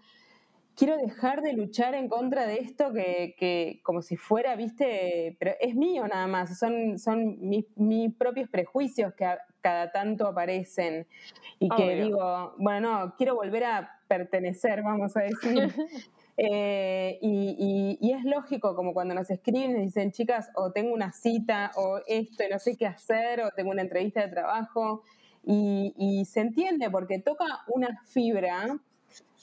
quiero 0.74 0.98
dejar 0.98 1.40
de 1.40 1.54
luchar 1.54 1.94
en 1.94 2.10
contra 2.10 2.46
de 2.46 2.58
esto 2.58 2.92
que, 2.92 3.80
como 3.82 4.02
si 4.02 4.18
fuera, 4.18 4.54
viste, 4.54 5.38
pero 5.40 5.52
es 5.60 5.74
mío 5.74 6.06
nada 6.08 6.26
más, 6.26 6.58
son, 6.58 6.98
son 6.98 7.38
mis, 7.40 7.64
mis 7.76 8.14
propios 8.14 8.50
prejuicios 8.50 9.14
que 9.14 9.24
cada 9.62 9.90
tanto 9.92 10.28
aparecen 10.28 11.06
y 11.58 11.70
que 11.70 12.02
digo, 12.02 12.54
bueno, 12.58 13.06
no, 13.06 13.14
quiero 13.16 13.34
volver 13.34 13.64
a 13.64 13.95
pertenecer, 14.06 14.82
vamos 14.82 15.16
a 15.16 15.20
decir. 15.20 15.72
Eh, 16.38 17.18
y, 17.22 18.12
es 18.12 18.22
lógico, 18.24 18.76
como 18.76 18.92
cuando 18.92 19.14
nos 19.14 19.30
escriben 19.30 19.78
y 19.78 19.84
dicen, 19.84 20.12
chicas, 20.12 20.50
o 20.54 20.70
tengo 20.70 20.92
una 20.92 21.10
cita, 21.10 21.70
o 21.76 22.00
esto, 22.06 22.44
y 22.44 22.50
no 22.50 22.58
sé 22.58 22.76
qué 22.76 22.86
hacer, 22.86 23.40
o 23.40 23.50
tengo 23.52 23.70
una 23.70 23.80
entrevista 23.80 24.20
de 24.20 24.28
trabajo, 24.28 25.02
y, 25.42 25.94
y 25.96 26.26
se 26.26 26.40
entiende 26.40 26.90
porque 26.90 27.20
toca 27.20 27.46
una 27.68 28.02
fibra 28.04 28.78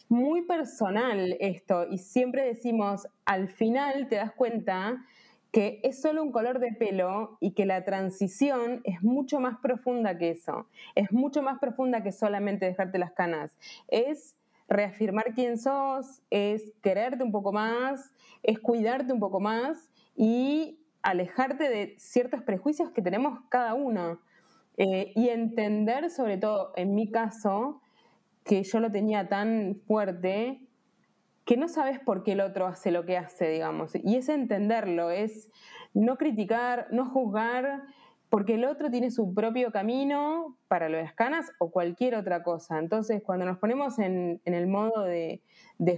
muy 0.07 0.43
personal 0.43 1.35
esto, 1.39 1.87
y 1.89 1.97
siempre 1.97 2.45
decimos, 2.45 3.07
al 3.25 3.47
final 3.49 4.07
te 4.07 4.17
das 4.17 4.31
cuenta 4.31 5.03
que 5.53 5.79
es 5.83 6.01
solo 6.01 6.23
un 6.23 6.31
color 6.31 6.57
de 6.57 6.71
pelo 6.71 7.37
y 7.39 7.51
que 7.51 7.67
la 7.67 7.85
transición 7.85 8.81
es 8.83 9.03
mucho 9.03 9.39
más 9.39 9.59
profunda 9.59 10.17
que 10.17 10.31
eso. 10.31 10.67
Es 10.95 11.11
mucho 11.11 11.43
más 11.43 11.59
profunda 11.59 12.01
que 12.01 12.11
solamente 12.11 12.65
dejarte 12.65 12.97
las 12.97 13.11
canas. 13.11 13.55
Es 13.87 14.35
reafirmar 14.67 15.33
quién 15.33 15.57
sos, 15.57 16.21
es 16.29 16.73
quererte 16.81 17.23
un 17.23 17.31
poco 17.31 17.51
más, 17.51 18.11
es 18.41 18.59
cuidarte 18.59 19.13
un 19.13 19.19
poco 19.19 19.39
más 19.39 19.89
y 20.15 20.79
alejarte 21.01 21.69
de 21.69 21.95
ciertos 21.97 22.41
prejuicios 22.41 22.91
que 22.91 23.01
tenemos 23.01 23.39
cada 23.49 23.73
uno. 23.73 24.19
Eh, 24.77 25.11
y 25.15 25.29
entender, 25.29 26.09
sobre 26.09 26.37
todo 26.37 26.73
en 26.75 26.95
mi 26.95 27.11
caso, 27.11 27.81
que 28.43 28.63
yo 28.63 28.79
lo 28.79 28.91
tenía 28.91 29.29
tan 29.29 29.81
fuerte, 29.87 30.61
que 31.45 31.57
no 31.57 31.67
sabes 31.67 31.99
por 31.99 32.23
qué 32.23 32.31
el 32.31 32.41
otro 32.41 32.65
hace 32.65 32.91
lo 32.91 33.05
que 33.05 33.17
hace, 33.17 33.47
digamos. 33.49 33.93
Y 33.95 34.15
es 34.15 34.29
entenderlo, 34.29 35.11
es 35.11 35.49
no 35.93 36.17
criticar, 36.17 36.87
no 36.91 37.05
juzgar, 37.09 37.83
porque 38.33 38.55
el 38.55 38.65
otro 38.65 38.89
tiene 38.89 39.11
su 39.11 39.31
propio 39.35 39.71
camino 39.71 40.57
para 40.67 40.89
lo 40.89 40.97
de 40.97 41.03
las 41.03 41.13
canas 41.13 41.51
o 41.59 41.69
cualquier 41.69 42.15
otra 42.15 42.41
cosa. 42.41 42.79
Entonces, 42.79 43.21
cuando 43.21 43.45
nos 43.45 43.59
ponemos 43.59 43.99
en, 43.99 44.41
el 44.43 44.65
modo 44.65 45.03
de, 45.03 45.43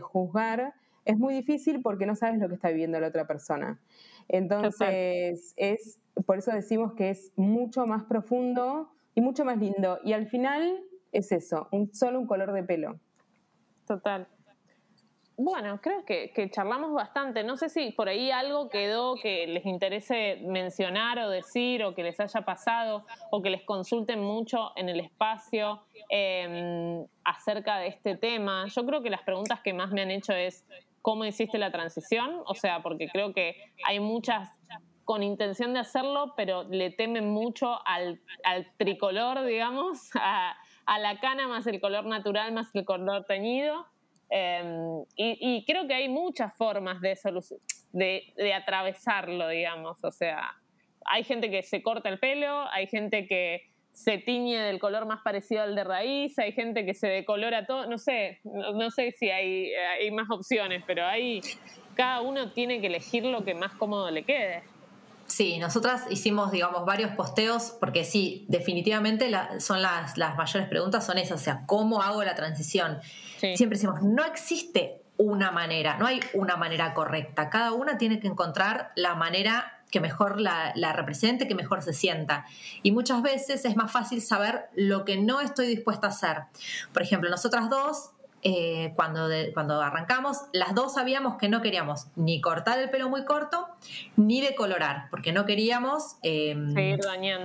juzgar, 0.01 0.73
es 1.05 1.17
muy 1.17 1.33
difícil 1.33 1.81
porque 1.81 2.05
no 2.05 2.13
sabes 2.13 2.41
lo 2.41 2.49
que 2.49 2.55
está 2.55 2.67
viviendo 2.71 2.99
la 2.99 3.07
otra 3.07 3.25
persona. 3.25 3.79
Entonces, 4.27 5.53
es 5.55 6.01
por 6.25 6.39
eso 6.39 6.51
decimos 6.51 6.91
que 6.91 7.09
es 7.09 7.31
mucho 7.37 7.87
más 7.87 8.03
profundo 8.03 8.91
y 9.13 9.21
mucho 9.21 9.45
más 9.45 9.57
lindo. 9.57 9.99
Y 10.03 10.11
al 10.11 10.27
final 10.27 10.83
es 11.13 11.31
eso, 11.31 11.69
un, 11.71 11.93
solo 11.93 12.19
un 12.19 12.27
color 12.27 12.51
de 12.51 12.63
pelo. 12.63 12.99
Total. 13.87 14.27
Bueno, 15.37 15.81
creo 15.81 16.05
que, 16.05 16.49
charlamos 16.49 16.93
bastante. 16.93 17.43
No 17.43 17.57
sé 17.57 17.67
si 17.67 17.91
por 17.91 18.07
ahí 18.07 18.31
algo 18.31 18.69
quedó 18.69 19.15
que 19.15 19.47
les 19.47 19.65
interese 19.65 20.37
mencionar 20.43 21.19
o 21.19 21.29
decir 21.29 21.83
o 21.83 21.93
que 21.93 22.03
les 22.03 22.19
haya 22.21 22.41
pasado 22.41 23.05
o 23.31 23.41
que 23.41 23.49
les 23.49 23.63
consulten 23.63 24.21
mucho 24.21 24.71
en 24.77 24.87
el 24.87 25.01
espacio 25.01 25.81
em, 26.09 27.05
acerca 27.25 27.79
de 27.79 27.87
este 27.87 28.15
tema. 28.15 28.65
Yo 28.67 28.85
creo 28.85 29.03
que 29.03 29.09
las 29.09 29.23
preguntas 29.23 29.59
que 29.61 29.73
más 29.73 29.91
me 29.91 30.01
han 30.01 30.11
hecho 30.11 30.31
es 30.31 30.65
cómo 31.01 31.25
hiciste 31.25 31.57
la 31.57 31.69
transición, 31.69 32.41
o 32.45 32.55
sea, 32.55 32.81
porque 32.81 33.09
creo 33.09 33.33
que 33.33 33.57
hay 33.85 33.99
muchas 33.99 34.49
con 35.03 35.21
intención 35.21 35.73
de 35.73 35.79
hacerlo, 35.79 36.33
pero 36.35 36.63
le 36.63 36.89
temen 36.91 37.29
mucho 37.29 37.79
al, 37.85 38.21
tricolor, 38.77 39.45
digamos, 39.45 40.09
a, 40.19 40.55
a 40.85 40.99
la 40.99 41.19
cana 41.19 41.47
más 41.47 41.67
el 41.67 41.79
color 41.81 42.05
natural 42.05 42.53
más 42.53 42.73
el 42.73 42.85
color 42.85 43.25
teñido. 43.25 43.85
Em, 44.29 45.03
y, 45.15 45.63
creo 45.65 45.87
que 45.87 45.93
hay 45.93 46.09
muchas 46.09 46.55
formas 46.55 46.99
de, 47.01 47.17
de, 47.91 48.33
de, 48.35 48.53
atravesarlo, 48.53 49.47
digamos. 49.49 50.03
O 50.03 50.11
sea, 50.11 50.55
hay 51.05 51.23
gente 51.23 51.49
que 51.49 51.63
se 51.63 51.83
corta 51.83 52.09
el 52.09 52.19
pelo, 52.19 52.67
hay 52.71 52.87
gente 52.87 53.27
que 53.27 53.61
se 53.95 54.17
tiñe 54.17 54.59
del 54.59 54.79
color 54.79 55.05
más 55.05 55.21
parecido 55.21 55.61
al 55.61 55.73
de 55.73 55.85
raíz, 55.85 56.37
hay 56.37 56.51
gente 56.51 56.85
que 56.85 56.93
se 56.93 57.07
decolora 57.07 57.65
todo, 57.65 57.87
no 57.87 57.97
sé, 57.97 58.41
no, 58.43 58.91
sé 58.91 59.13
si 59.13 59.29
hay, 59.29 59.71
más 60.11 60.29
opciones, 60.29 60.83
pero 60.85 61.05
hay, 61.05 61.39
cada 61.95 62.19
uno 62.19 62.51
tiene 62.51 62.81
que 62.81 62.87
elegir 62.87 63.23
lo 63.23 63.45
que 63.45 63.53
más 63.53 63.73
cómodo 63.75 64.11
le 64.11 64.23
quede. 64.23 64.63
Sí, 65.27 65.57
nosotras 65.57 66.03
hicimos, 66.09 66.51
digamos, 66.51 66.85
varios 66.85 67.11
posteos, 67.11 67.75
porque 67.79 68.03
sí, 68.03 68.45
definitivamente 68.47 69.31
son 69.59 69.81
las, 69.81 70.17
las, 70.17 70.37
mayores 70.37 70.69
preguntas, 70.69 71.05
son 71.05 71.17
esas, 71.17 71.41
o 71.41 71.43
sea, 71.43 71.63
¿cómo 71.65 72.01
hago 72.01 72.23
la 72.23 72.35
transición? 72.35 72.99
Siempre 73.39 73.77
decimos, 73.77 74.01
no 74.01 74.23
existe 74.23 75.01
una 75.17 75.51
manera, 75.51 75.97
no 75.97 76.05
hay 76.05 76.19
una 76.33 76.57
manera 76.57 76.93
correcta, 76.93 77.49
cada 77.49 77.71
una 77.73 77.97
tiene 77.97 78.19
que 78.19 78.27
encontrar 78.27 78.91
la 78.95 79.15
manera 79.15 79.75
que 79.91 79.99
mejor 79.99 80.41
la, 80.41 80.73
represente, 80.93 81.47
que 81.47 81.55
mejor 81.55 81.81
se 81.81 81.93
sienta. 81.93 82.45
Y 82.83 82.91
muchas 82.91 83.21
veces 83.21 83.63
es 83.65 83.75
más 83.75 83.91
fácil 83.91 84.21
saber 84.21 84.65
lo 84.75 85.05
que 85.05 85.17
no 85.17 85.39
estoy 85.39 85.67
dispuesta 85.67 86.07
a 86.07 86.09
hacer. 86.09 86.37
Por 86.91 87.01
ejemplo, 87.01 87.29
nosotras 87.29 87.69
dos 87.69 88.11
eh, 88.47 88.93
cuando, 88.95 89.27
cuando 89.55 89.81
arrancamos, 89.81 90.37
las 90.53 90.75
dos 90.75 90.93
sabíamos 90.93 91.39
que 91.39 91.49
no 91.49 91.63
queríamos 91.63 92.05
ni 92.15 92.41
cortar 92.41 92.77
el 92.77 92.91
pelo 92.91 93.09
muy 93.09 93.25
corto 93.25 93.67
ni 94.17 94.39
decolorar, 94.39 95.07
porque 95.09 95.31
no 95.31 95.47
queríamos 95.47 96.17
em, 96.21 96.99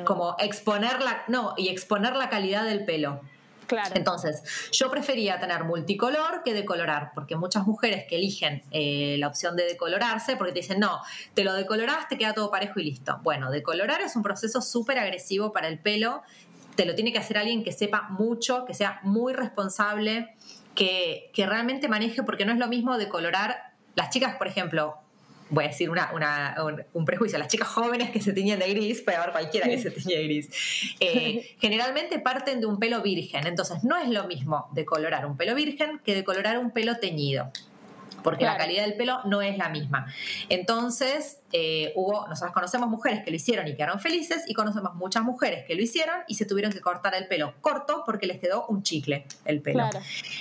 como 0.05 0.37
exponer 0.39 1.01
la, 1.01 1.23
no, 1.27 1.55
y 1.57 1.71
exponer 1.71 2.17
la 2.17 2.29
calidad 2.29 2.65
del 2.65 2.85
pelo. 2.85 3.23
Claro. 3.67 3.95
Entonces, 3.95 4.43
yo 4.73 4.91
prefería 4.91 5.41
tener 5.41 5.65
multicolor 5.65 6.43
que 6.45 6.53
decolorar, 6.53 7.13
porque 7.15 7.35
muchas 7.35 7.67
mujeres 7.67 8.05
que 8.07 8.17
eligen 8.17 8.63
eh, 8.71 9.17
la 9.19 9.29
opción 9.29 9.57
de 9.57 9.65
decolorarse, 9.65 10.37
porque 10.37 10.53
te 10.53 10.61
dicen, 10.61 10.81
no, 10.81 11.01
te 11.33 11.45
lo 11.45 11.55
decoloras, 11.55 12.09
te 12.09 12.19
queda 12.19 12.35
todo 12.35 12.51
parejo 12.51 12.79
y 12.79 12.85
listo. 12.85 13.21
Bueno, 13.23 13.51
decolorar 13.51 14.03
es 14.03 14.17
un 14.17 14.23
proceso 14.23 14.61
súper 14.61 14.99
agresivo 14.99 15.55
para 15.55 15.69
el 15.69 15.79
pelo, 15.79 16.21
te 16.75 16.85
lo 16.85 16.95
tiene 16.95 17.11
que 17.11 17.19
hacer 17.19 17.39
alguien 17.39 17.65
que 17.65 17.73
sepa 17.73 18.09
mucho, 18.11 18.67
que 18.67 18.75
sea 18.75 19.01
muy 19.03 19.33
responsable, 19.33 20.35
que, 20.75 21.31
realmente 21.37 21.89
maneje, 21.89 22.23
porque 22.23 22.45
no 22.45 22.53
es 22.53 22.59
lo 22.59 22.69
mismo 22.69 22.97
decolorar. 22.99 23.73
Las 23.95 24.11
chicas, 24.11 24.37
por 24.37 24.47
ejemplo, 24.47 24.97
voy 25.51 25.65
a 25.65 25.69
decir 25.69 25.91
una, 25.91 26.13
un, 26.93 27.05
prejuicio, 27.05 27.39
las 27.39 27.49
chicas 27.49 27.69
jóvenes 27.69 28.11
que 28.11 28.21
se 28.21 28.33
tiñen 28.33 28.59
de 28.59 28.69
gris, 28.69 29.03
puede 29.03 29.17
haber 29.17 29.33
cualquiera 29.33 29.69
que 29.69 29.79
se 29.79 29.91
tiñe 29.91 30.17
de 30.17 30.25
gris, 30.25 30.97
eh, 31.01 31.57
generalmente 31.61 32.19
parten 32.21 32.61
de 32.61 32.67
un 32.67 32.79
pelo 32.79 33.03
virgen, 33.03 33.47
entonces 33.47 33.83
no 33.83 33.97
es 33.97 34.09
lo 34.09 34.25
mismo 34.29 34.69
decolorar 34.73 35.27
un 35.27 35.37
pelo 35.37 35.55
virgen 35.55 36.01
que 36.05 36.15
decolorar 36.15 36.59
un 36.59 36.71
pelo 36.71 36.99
teñido 36.99 37.51
porque 38.23 38.45
la 38.45 38.57
calidad 38.57 38.85
del 38.85 38.95
pelo 38.95 39.21
no 39.25 39.43
es 39.43 39.57
la 39.57 39.69
misma. 39.69 40.07
Entonces, 40.49 41.41
eh, 41.53 41.93
hubo, 41.97 42.27
nosotros 42.29 42.53
conocemos 42.53 42.89
mujeres 42.89 43.23
que 43.25 43.31
lo 43.31 43.37
hicieron 43.37 43.67
y 43.69 43.75
quedaron 43.75 44.01
felices 44.01 44.45
y 44.47 44.55
conocemos 44.55 44.95
muchas 44.95 45.23
mujeres 45.23 45.65
que 45.67 45.75
lo 45.75 45.83
hicieron 45.83 46.17
y 46.27 46.35
se 46.35 46.45
tuvieron 46.45 46.73
que 46.73 46.81
cortar 46.81 47.15
el 47.15 47.27
pelo 47.27 47.55
corto 47.61 48.03
porque 48.05 48.27
les 48.27 48.39
quedó 48.39 48.67
un 48.67 48.83
chicle 48.83 49.27
el 49.45 49.61
pelo. 49.61 49.79
Claro. 49.79 50.01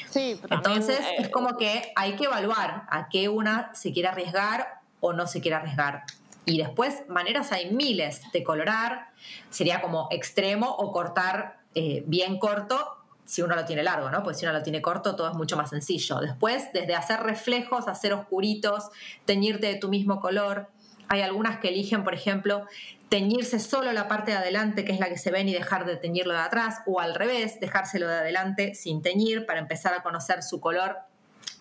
Sí, 0.10 0.40
Entonces, 0.50 1.00
es 1.18 1.28
eh, 1.28 1.32
como 1.32 1.58
que 1.58 1.92
hay 1.96 2.16
que 2.16 2.26
evaluar 2.26 2.84
a 2.90 3.10
qué 3.10 3.30
una 3.30 3.74
se 3.74 3.92
quiere 3.92 4.10
arriesgar 4.10 4.82
o 5.00 5.14
no 5.14 5.28
se 5.28 5.42
quiere 5.42 5.56
arriesgar. 5.56 6.04
Y 6.46 6.58
después, 6.58 7.04
maneras 7.08 7.52
hay 7.52 7.72
miles 7.72 8.22
de 8.34 8.44
colorar, 8.44 9.10
sería 9.50 9.82
como 9.82 10.08
extremo 10.12 10.68
o 10.68 10.92
cortar 10.92 11.60
eh, 11.76 12.04
bien 12.08 12.40
corto 12.40 12.99
si 13.30 13.44
uno 13.44 13.56
lo 13.56 13.64
tiene 13.64 13.84
largo, 13.84 14.10
¿no? 14.10 14.24
Pues 14.24 14.40
si 14.40 14.46
uno 14.46 14.54
lo 14.54 14.64
tiene 14.64 14.82
corto, 14.82 15.16
todo 15.16 15.30
es 15.30 15.36
mucho 15.36 15.56
más 15.56 15.70
sencillo. 15.70 16.20
Después, 16.20 16.74
desde 16.74 16.96
hacer 16.96 17.20
reflejos, 17.20 17.88
hacer 17.88 18.12
oscuritos, 18.12 18.90
teñirte 19.26 19.68
de 19.68 19.76
tu 19.76 19.88
mismo 19.88 20.20
color. 20.20 20.68
Hay 21.10 21.22
algunas 21.22 21.60
que 21.60 21.68
eligen, 21.68 22.04
por 22.04 22.16
ejemplo, 22.16 22.66
teñirse 23.08 23.60
solo 23.60 23.94
la 23.94 24.08
parte 24.08 24.32
de 24.32 24.38
adelante, 24.38 24.84
que 24.84 24.94
es 24.94 25.00
la 25.00 25.10
que 25.10 25.18
se 25.20 25.30
ven, 25.30 25.48
y 25.48 25.54
dejar 25.54 25.86
de 25.86 25.96
teñirlo 25.96 26.34
de 26.34 26.40
atrás, 26.40 26.80
o 26.88 27.00
al 27.00 27.14
revés, 27.14 27.60
dejárselo 27.60 28.08
de 28.08 28.18
adelante 28.18 28.74
sin 28.74 29.04
teñir 29.04 29.46
para 29.46 29.60
empezar 29.60 29.94
a 29.94 30.02
conocer 30.02 30.42
su 30.42 30.60
color 30.60 30.98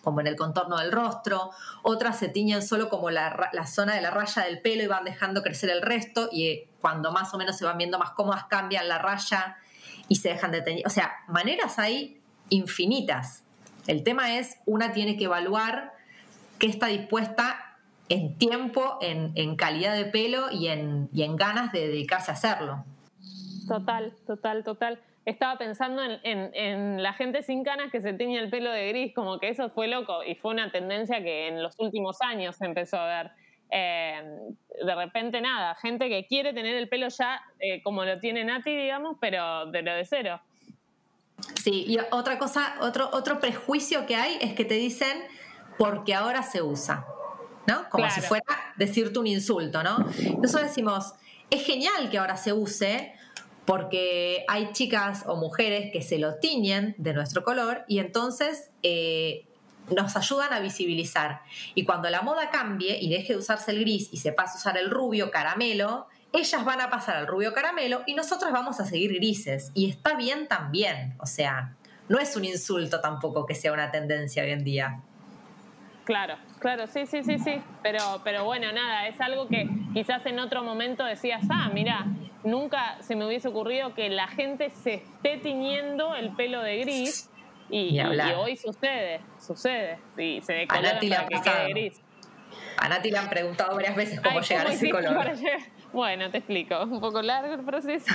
como 0.03 0.21
en 0.21 0.27
el 0.27 0.35
contorno 0.35 0.77
del 0.77 0.91
rostro, 0.91 1.51
otras 1.83 2.17
se 2.17 2.29
tiñen 2.29 2.61
solo 2.61 2.89
como 2.89 3.09
la, 3.09 3.49
la, 3.51 3.67
zona 3.67 3.95
de 3.95 4.01
la 4.01 4.11
raya 4.11 4.43
del 4.43 4.61
pelo 4.61 4.83
y 4.83 4.87
van 4.87 5.03
dejando 5.03 5.41
crecer 5.41 5.69
el 5.69 5.81
resto 5.81 6.29
y 6.31 6.65
cuando 6.81 7.11
más 7.11 7.33
o 7.33 7.37
menos 7.37 7.57
se 7.57 7.65
van 7.65 7.77
viendo 7.77 7.99
más 7.99 8.11
cómodas 8.11 8.45
cambian 8.45 8.87
la 8.87 8.97
raya 8.97 9.57
y 10.07 10.15
se 10.15 10.29
dejan 10.29 10.51
de 10.51 10.61
tener. 10.61 10.85
O 10.85 10.89
sea, 10.89 11.11
maneras 11.27 11.79
hay 11.79 12.19
infinitas. 12.49 13.43
El 13.87 14.03
tema 14.03 14.37
es, 14.37 14.57
una 14.65 14.91
tiene 14.91 15.17
que 15.17 15.25
evaluar 15.25 15.93
qué 16.57 16.67
está 16.67 16.87
dispuesta 16.87 17.77
en 18.09 18.35
tiempo, 18.37 18.97
en, 19.01 19.55
calidad 19.55 19.95
de 19.95 20.05
pelo 20.05 20.51
y 20.51 20.67
en, 20.67 21.09
en 21.15 21.35
ganas 21.35 21.71
de 21.71 21.87
dedicarse 21.87 22.31
a 22.31 22.33
hacerlo. 22.33 22.83
Total, 23.67 24.13
total, 24.25 24.63
total. 24.63 24.99
Estaba 25.25 25.57
pensando 25.57 26.01
en, 26.23 27.03
la 27.03 27.13
gente 27.13 27.43
sin 27.43 27.63
canas 27.63 27.91
que 27.91 28.01
se 28.01 28.13
teñía 28.13 28.41
el 28.41 28.49
pelo 28.49 28.71
de 28.71 28.89
gris, 28.89 29.13
como 29.13 29.39
que 29.39 29.49
eso 29.49 29.69
fue 29.69 29.87
loco 29.87 30.23
y 30.23 30.35
fue 30.35 30.53
una 30.53 30.71
tendencia 30.71 31.21
que 31.21 31.47
en 31.47 31.61
los 31.61 31.75
últimos 31.79 32.21
años 32.21 32.55
se 32.55 32.65
empezó 32.65 32.97
a 32.97 33.05
ver. 33.05 33.31
Eh, 33.71 34.23
de 34.83 34.95
repente 34.95 35.41
nada, 35.41 35.75
gente 35.75 36.09
que 36.09 36.25
quiere 36.25 36.53
tener 36.53 36.75
el 36.75 36.89
pelo 36.89 37.07
ya 37.09 37.39
eh, 37.59 37.83
como 37.83 38.03
lo 38.03 38.19
tiene 38.19 38.43
Nati, 38.43 38.75
digamos, 38.75 39.17
pero 39.19 39.67
de 39.67 39.83
lo 39.83 39.93
de 39.93 40.05
cero. 40.05 40.41
Sí, 41.55 41.85
y 41.87 41.97
otra 42.11 42.39
cosa, 42.39 42.75
otro, 42.81 43.09
otro 43.13 43.39
prejuicio 43.39 44.05
que 44.05 44.15
hay 44.15 44.37
es 44.41 44.53
que 44.53 44.65
te 44.65 44.75
dicen 44.75 45.21
porque 45.77 46.13
ahora 46.13 46.43
se 46.43 46.61
usa, 46.61 47.05
¿no? 47.67 47.87
Como 47.89 48.09
si 48.09 48.21
fuera 48.21 48.73
decirte 48.77 49.19
un 49.19 49.27
insulto, 49.27 49.83
¿no? 49.83 49.99
Nosotros 50.41 50.69
decimos, 50.69 51.13
es 51.49 51.65
genial 51.65 52.09
que 52.09 52.17
ahora 52.17 52.35
se 52.35 52.53
use 52.53 53.13
porque 53.69 54.45
hay 54.47 54.71
chicas 54.71 55.25
o 55.27 55.35
mujeres 55.35 55.91
que 55.93 56.01
se 56.01 56.17
lo 56.17 56.39
tiñen 56.39 56.95
de 56.97 57.13
nuestro 57.13 57.43
color 57.43 57.85
y 57.87 57.99
entonces 57.99 58.71
eh, 58.81 59.45
nos 59.95 60.15
ayudan 60.17 60.51
a 60.53 60.59
visibilizar. 60.59 61.43
Y 61.75 61.85
cuando 61.85 62.09
la 62.09 62.23
moda 62.23 62.49
cambie 62.49 62.97
y 62.99 63.11
deje 63.11 63.33
de 63.33 63.37
usarse 63.37 63.69
el 63.69 63.81
gris 63.81 64.09
y 64.11 64.17
se 64.17 64.31
pase 64.31 64.53
a 64.53 64.57
usar 64.57 64.77
el 64.79 64.89
rubio 64.89 65.29
caramelo, 65.29 66.07
ellas 66.33 66.65
van 66.65 66.81
a 66.81 66.89
pasar 66.89 67.17
al 67.17 67.27
rubio 67.27 67.53
caramelo 67.53 68.01
y 68.07 68.15
nosotras 68.15 68.51
vamos 68.51 68.79
a 68.79 68.87
seguir 68.87 69.13
grises. 69.13 69.69
Y 69.75 69.87
está 69.87 70.15
bien 70.15 70.47
también. 70.47 71.13
O 71.19 71.27
sea, 71.27 71.75
no 72.07 72.17
es 72.17 72.35
un 72.35 72.45
insulto 72.45 73.01
tampoco 73.01 73.45
que 73.45 73.53
sea 73.53 73.71
una 73.71 73.91
tendencia 73.91 74.41
hoy 74.41 74.49
en 74.49 74.63
día. 74.63 75.03
Claro, 76.05 76.37
claro, 76.59 76.87
sí, 76.87 77.05
sí, 77.05 77.23
sí, 77.23 77.39
sí. 77.39 77.61
Pero, 77.83 78.21
pero 78.23 78.45
bueno, 78.45 78.71
nada, 78.71 79.07
es 79.07 79.19
algo 79.21 79.47
que 79.47 79.67
quizás 79.93 80.25
en 80.25 80.39
otro 80.39 80.63
momento 80.63 81.03
decías, 81.03 81.43
ah, 81.49 81.69
mira, 81.73 82.05
nunca 82.43 82.97
se 83.01 83.15
me 83.15 83.25
hubiese 83.25 83.47
ocurrido 83.47 83.93
que 83.93 84.09
la 84.09 84.27
gente 84.27 84.69
se 84.69 84.95
esté 84.95 85.37
tiñendo 85.37 86.15
el 86.15 86.35
pelo 86.35 86.61
de 86.61 86.79
gris 86.79 87.29
y, 87.69 87.99
hoy 87.99 88.57
sucede, 88.57 89.21
sucede. 89.39 89.99
Y 90.17 90.41
se 90.41 90.53
decolora 90.53 90.99
para 90.99 91.27
que 91.27 91.41
quede 91.41 91.69
gris. 91.69 92.01
A 92.77 92.89
Nati 92.89 93.11
le 93.11 93.17
han 93.17 93.29
preguntado 93.29 93.75
varias 93.75 93.95
veces 93.95 94.21
cómo 94.21 94.41
llegar 94.41 94.67
a 94.67 94.73
ese 94.73 94.89
color. 94.89 95.31
Bueno, 95.91 96.29
te 96.29 96.39
explico. 96.39 96.83
Un 96.83 96.99
poco 96.99 97.21
largo 97.21 97.53
el 97.53 97.65
proceso. 97.65 98.13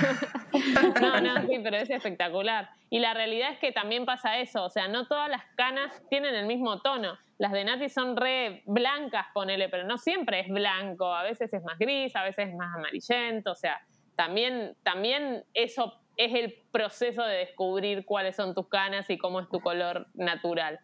no, 1.01 1.21
no, 1.21 1.47
sí, 1.47 1.59
pero 1.63 1.77
es 1.77 1.89
espectacular. 1.89 2.69
Y 2.89 2.99
la 2.99 3.13
realidad 3.13 3.51
es 3.51 3.59
que 3.59 3.71
también 3.71 4.05
pasa 4.05 4.39
eso. 4.39 4.65
O 4.65 4.69
sea, 4.69 4.87
no 4.87 5.07
todas 5.07 5.29
las 5.29 5.43
canas 5.55 5.91
tienen 6.09 6.35
el 6.35 6.45
mismo 6.45 6.81
tono. 6.81 7.17
Las 7.37 7.51
de 7.51 7.65
Nati 7.65 7.89
son 7.89 8.15
re 8.15 8.63
blancas, 8.65 9.27
ponele, 9.33 9.69
pero 9.69 9.83
no 9.83 9.97
siempre 9.97 10.39
es 10.41 10.49
blanco. 10.49 11.13
A 11.13 11.23
veces 11.23 11.53
es 11.53 11.63
más 11.63 11.77
gris, 11.77 12.15
a 12.15 12.23
veces 12.23 12.49
es 12.49 12.55
más 12.55 12.73
amarillento. 12.75 13.51
O 13.51 13.55
sea, 13.55 13.81
también, 14.15 14.75
también 14.83 15.43
eso 15.53 15.93
es 16.17 16.33
el 16.33 16.55
proceso 16.71 17.23
de 17.23 17.37
descubrir 17.37 18.05
cuáles 18.05 18.35
son 18.37 18.55
tus 18.55 18.67
canas 18.69 19.09
y 19.09 19.17
cómo 19.17 19.41
es 19.41 19.49
tu 19.49 19.59
color 19.59 20.07
natural. 20.13 20.79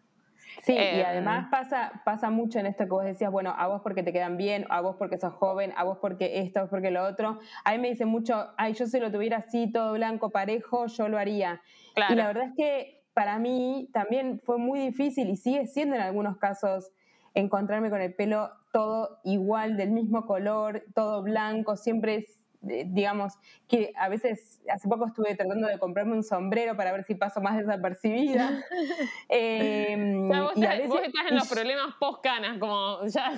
Sí, 0.62 0.74
y 0.74 0.76
em, 0.76 1.06
además 1.06 1.48
pasa, 1.50 2.02
pasa 2.04 2.30
mucho 2.30 2.58
en 2.58 2.66
esto 2.66 2.84
que 2.84 2.90
vos 2.90 3.04
decías, 3.04 3.30
bueno, 3.30 3.54
a 3.56 3.66
vos 3.66 3.80
porque 3.82 4.02
te 4.02 4.12
quedan 4.12 4.36
bien, 4.36 4.66
a 4.68 4.80
vos 4.80 4.96
porque 4.98 5.18
sos 5.18 5.34
joven, 5.34 5.72
a 5.76 5.84
vos 5.84 5.98
porque 6.00 6.40
esto, 6.40 6.60
a 6.60 6.62
vos 6.62 6.70
porque 6.70 6.90
lo 6.90 7.04
otro. 7.04 7.38
A 7.64 7.72
mí 7.72 7.78
me 7.78 7.88
dicen 7.88 8.08
mucho, 8.08 8.52
ay, 8.56 8.74
yo 8.74 8.86
si 8.86 9.00
lo 9.00 9.10
tuviera 9.10 9.38
así, 9.38 9.70
todo 9.72 9.94
blanco, 9.94 10.30
parejo, 10.30 10.86
yo 10.86 11.08
lo 11.08 11.18
haría. 11.18 11.62
Y 12.10 12.14
la 12.14 12.26
verdad 12.26 12.44
es 12.44 12.54
que 12.56 13.02
para 13.14 13.38
mí 13.38 13.90
también 13.92 14.40
fue 14.44 14.58
muy 14.58 14.78
difícil 14.78 15.28
y 15.28 15.36
sigue 15.36 15.66
siendo 15.66 15.96
en 15.96 16.02
algunos 16.02 16.38
casos 16.38 16.92
encontrarme 17.34 17.90
con 17.90 18.00
el 18.00 18.14
pelo 18.14 18.50
todo 18.72 19.20
igual, 19.24 19.76
del 19.76 19.90
mismo 19.90 20.26
color, 20.26 20.84
todo 20.94 21.22
blanco, 21.22 21.76
siempre 21.76 22.16
es 22.16 22.41
digamos, 22.62 23.34
que 23.68 23.92
a 23.96 24.08
veces, 24.08 24.60
hace 24.72 24.88
poco 24.88 25.06
estuve 25.06 25.34
tratando 25.34 25.66
de 25.66 25.78
comprarme 25.78 26.12
un 26.12 26.22
sombrero 26.22 26.76
para 26.76 26.92
ver 26.92 27.04
si 27.04 27.14
paso 27.14 27.40
más 27.40 27.58
desapercibida. 27.58 28.62
Em, 29.28 30.28
vos, 30.28 30.52
y 30.56 30.64
estás 30.64 31.26
en 31.28 31.36
los 31.36 31.48
problemas 31.48 31.94
post-canas, 31.98 32.58
como 32.58 33.04
ya. 33.06 33.32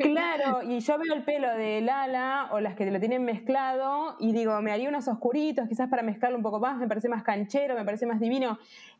claro, 0.00 0.62
y 0.68 0.80
yo 0.80 0.98
veo 0.98 1.14
el 1.14 1.24
pelo 1.24 1.48
de 1.56 1.80
Lala 1.80 2.50
o 2.52 2.60
las 2.60 2.74
que 2.74 2.88
lo 2.90 3.00
tienen 3.00 3.24
mezclado 3.24 4.16
y 4.20 4.32
digo, 4.32 4.60
me 4.60 4.72
haría 4.72 4.88
unos 4.88 5.08
oscuritos, 5.08 5.68
quizás 5.68 5.88
para 5.88 6.02
mezclarlo 6.02 6.36
un 6.36 6.42
poco 6.42 6.60
más, 6.60 6.76
me 6.78 6.86
parece 6.86 7.08
más 7.08 7.22
canchero, 7.22 7.74
me 7.74 7.84
parece 7.84 8.06
más 8.06 8.20
divino. 8.20 8.58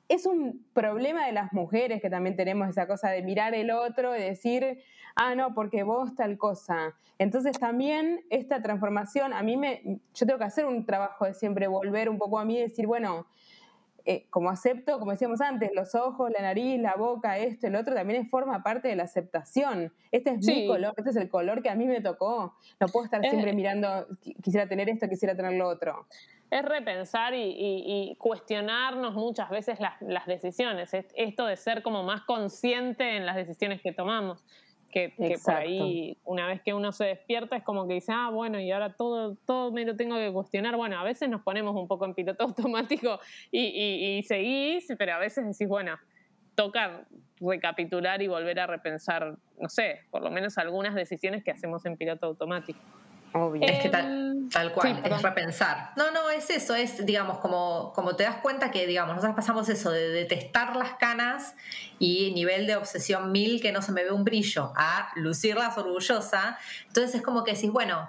Es 0.08 0.24
un 0.24 0.64
problema 0.72 1.26
de 1.26 1.32
las 1.32 1.52
mujeres 1.52 2.00
que 2.00 2.08
también 2.08 2.34
tenemos 2.34 2.68
esa 2.68 2.86
cosa 2.86 3.10
de 3.10 3.22
mirar 3.22 3.54
el 3.54 3.70
otro 3.70 4.16
y 4.16 4.20
decir, 4.20 4.82
ah, 5.18 5.34
no, 5.34 5.54
porque 5.54 5.82
vos 5.82 6.14
tal 6.14 6.38
cosa. 6.38 6.94
Entonces 7.18 7.58
también 7.58 8.24
esta 8.30 8.62
transformación, 8.62 9.32
a 9.32 9.42
mí 9.42 9.56
me, 9.56 10.00
yo 10.14 10.26
tengo 10.26 10.38
que 10.38 10.44
hacer 10.44 10.64
un 10.64 10.86
trabajo 10.86 11.24
de 11.26 11.34
siempre 11.34 11.66
volver 11.66 12.08
un 12.08 12.18
poco 12.18 12.38
a 12.38 12.44
mí 12.44 12.56
y 12.56 12.60
decir, 12.60 12.86
bueno, 12.86 13.26
eh, 14.04 14.26
como 14.30 14.48
acepto, 14.48 14.98
como 14.98 15.10
decíamos 15.10 15.42
antes, 15.42 15.70
los 15.74 15.94
ojos, 15.94 16.30
la 16.30 16.40
nariz, 16.40 16.80
la 16.80 16.94
boca, 16.94 17.36
esto, 17.36 17.66
el 17.66 17.76
otro, 17.76 17.94
también 17.94 18.30
forma 18.30 18.62
parte 18.62 18.88
de 18.88 18.96
la 18.96 19.02
aceptación. 19.02 19.92
Este 20.12 20.30
es 20.30 20.46
mi 20.46 20.66
color, 20.66 20.94
este 20.96 21.10
es 21.10 21.16
el 21.16 21.28
color 21.28 21.62
que 21.62 21.68
a 21.68 21.74
mí 21.74 21.84
me 21.84 22.00
tocó. 22.00 22.54
No 22.80 22.86
puedo 22.86 23.04
estar 23.04 23.20
siempre 23.20 23.52
mirando, 23.52 24.06
quisiera 24.42 24.66
tener 24.66 24.88
esto, 24.88 25.08
quisiera 25.08 25.36
tener 25.36 25.52
lo 25.54 25.68
otro. 25.68 26.06
Es 26.50 26.64
repensar 26.64 27.34
y, 27.36 28.16
cuestionarnos 28.18 29.12
muchas 29.12 29.50
veces 29.50 29.78
las, 29.78 30.00
las 30.00 30.24
decisiones. 30.24 30.94
Esto 30.94 31.44
de 31.44 31.56
ser 31.56 31.82
como 31.82 32.02
más 32.02 32.22
consciente 32.22 33.16
en 33.16 33.26
las 33.26 33.36
decisiones 33.36 33.82
que 33.82 33.92
tomamos 33.92 34.42
que, 34.90 35.12
por 35.44 35.54
ahí 35.54 36.16
una 36.24 36.46
vez 36.46 36.62
que 36.62 36.72
uno 36.72 36.92
se 36.92 37.04
despierta 37.04 37.56
es 37.56 37.62
como 37.62 37.86
que 37.86 37.94
dice, 37.94 38.12
ah, 38.14 38.30
bueno, 38.30 38.58
y 38.58 38.70
ahora 38.70 38.94
todo, 38.94 39.36
todo 39.46 39.70
me 39.70 39.84
lo 39.84 39.96
tengo 39.96 40.16
que 40.16 40.32
cuestionar. 40.32 40.76
Bueno, 40.76 40.98
a 40.98 41.04
veces 41.04 41.28
nos 41.28 41.42
ponemos 41.42 41.76
un 41.76 41.86
poco 41.86 42.04
en 42.04 42.14
piloto 42.14 42.44
automático 42.44 43.20
y, 43.50 44.22
seguís, 44.26 44.86
pero 44.98 45.14
a 45.14 45.18
veces 45.18 45.46
decís, 45.46 45.68
bueno, 45.68 45.96
toca 46.54 47.06
recapitular 47.40 48.20
y 48.22 48.28
volver 48.28 48.58
a 48.60 48.66
repensar, 48.66 49.36
no 49.60 49.68
sé, 49.68 50.00
por 50.10 50.22
lo 50.22 50.30
menos 50.30 50.58
algunas 50.58 50.94
decisiones 50.94 51.44
que 51.44 51.50
hacemos 51.50 51.84
en 51.86 51.96
piloto 51.96 52.26
automático. 52.26 52.80
Es 53.60 53.82
que 53.82 53.88
tal, 53.88 54.06
em, 54.06 54.70
cual, 54.72 55.02
es 55.04 55.22
repensar. 55.22 55.90
No, 55.96 56.10
no, 56.10 56.30
es 56.30 56.48
eso, 56.50 56.74
es, 56.74 57.04
digamos, 57.04 57.38
como, 57.38 57.92
como 57.94 58.16
te 58.16 58.24
das 58.24 58.36
cuenta 58.36 58.70
que, 58.70 58.86
digamos, 58.86 59.16
nosotros 59.16 59.36
pasamos 59.36 59.68
eso 59.68 59.90
de 59.90 60.08
detestar 60.08 60.76
las 60.76 60.94
canas 60.94 61.54
y 61.98 62.32
nivel 62.32 62.66
de 62.66 62.76
obsesión 62.76 63.32
mil 63.32 63.60
que 63.60 63.72
no 63.72 63.82
se 63.82 63.92
me 63.92 64.04
ve 64.04 64.12
un 64.12 64.24
brillo, 64.24 64.72
a 64.76 65.10
lucirlas 65.16 65.76
orgullosa. 65.76 66.58
Entonces 66.86 67.16
es 67.16 67.22
como 67.22 67.44
que 67.44 67.52
decís, 67.52 67.70
bueno, 67.70 68.08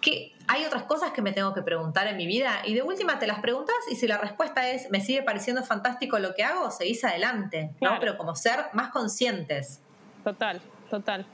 que 0.00 0.32
hay 0.46 0.64
otras 0.64 0.84
cosas 0.84 1.12
que 1.12 1.22
me 1.22 1.32
tengo 1.32 1.52
que 1.52 1.62
preguntar 1.62 2.06
en 2.06 2.16
mi 2.16 2.26
vida 2.26 2.62
y 2.64 2.74
de 2.74 2.82
última 2.82 3.18
te 3.18 3.26
las 3.26 3.40
preguntas 3.40 3.76
y 3.90 3.96
si 3.96 4.06
la 4.06 4.18
respuesta 4.18 4.68
es 4.70 4.90
me 4.90 5.00
sigue 5.00 5.22
pareciendo 5.22 5.62
fantástico 5.62 6.18
lo 6.18 6.34
que 6.34 6.42
hago, 6.42 6.70
seguís 6.70 7.04
adelante, 7.04 7.74
¿no? 7.80 7.98
Pero 8.00 8.16
como 8.16 8.34
ser 8.34 8.66
más 8.72 8.90
conscientes. 8.90 9.82
Total, 10.24 10.60
total. 10.88 11.26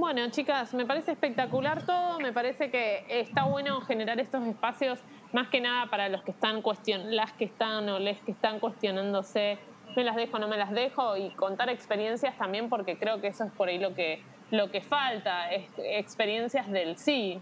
Bueno, 0.00 0.26
chicas, 0.30 0.72
me 0.72 0.86
parece 0.86 1.12
espectacular 1.12 1.84
todo, 1.84 2.18
me 2.20 2.32
parece 2.32 2.70
que 2.70 3.04
está 3.10 3.44
bueno 3.44 3.82
generar 3.82 4.18
estos 4.18 4.46
espacios 4.46 4.98
más 5.34 5.48
que 5.48 5.60
nada 5.60 5.90
para 5.90 6.08
los 6.08 6.22
que 6.22 6.30
están 6.30 6.62
cuestion 6.62 7.14
las 7.14 7.34
que 7.34 7.44
están 7.44 7.86
o 7.90 7.98
les 7.98 8.18
que 8.22 8.32
están 8.32 8.60
cuestionándose, 8.60 9.58
me 9.94 10.02
las 10.02 10.16
dejo, 10.16 10.38
no 10.38 10.48
me 10.48 10.56
las 10.56 10.70
dejo 10.70 11.18
y 11.18 11.28
contar 11.32 11.68
experiencias 11.68 12.34
también 12.38 12.70
porque 12.70 12.96
creo 12.96 13.20
que 13.20 13.26
eso 13.26 13.44
es 13.44 13.52
por 13.52 13.68
ahí 13.68 13.76
lo 13.76 13.94
que 13.94 14.22
lo 14.50 14.70
que 14.70 14.80
falta 14.80 15.52
es 15.52 15.68
experiencias 15.76 16.70
del 16.70 16.96
sí, 16.96 17.38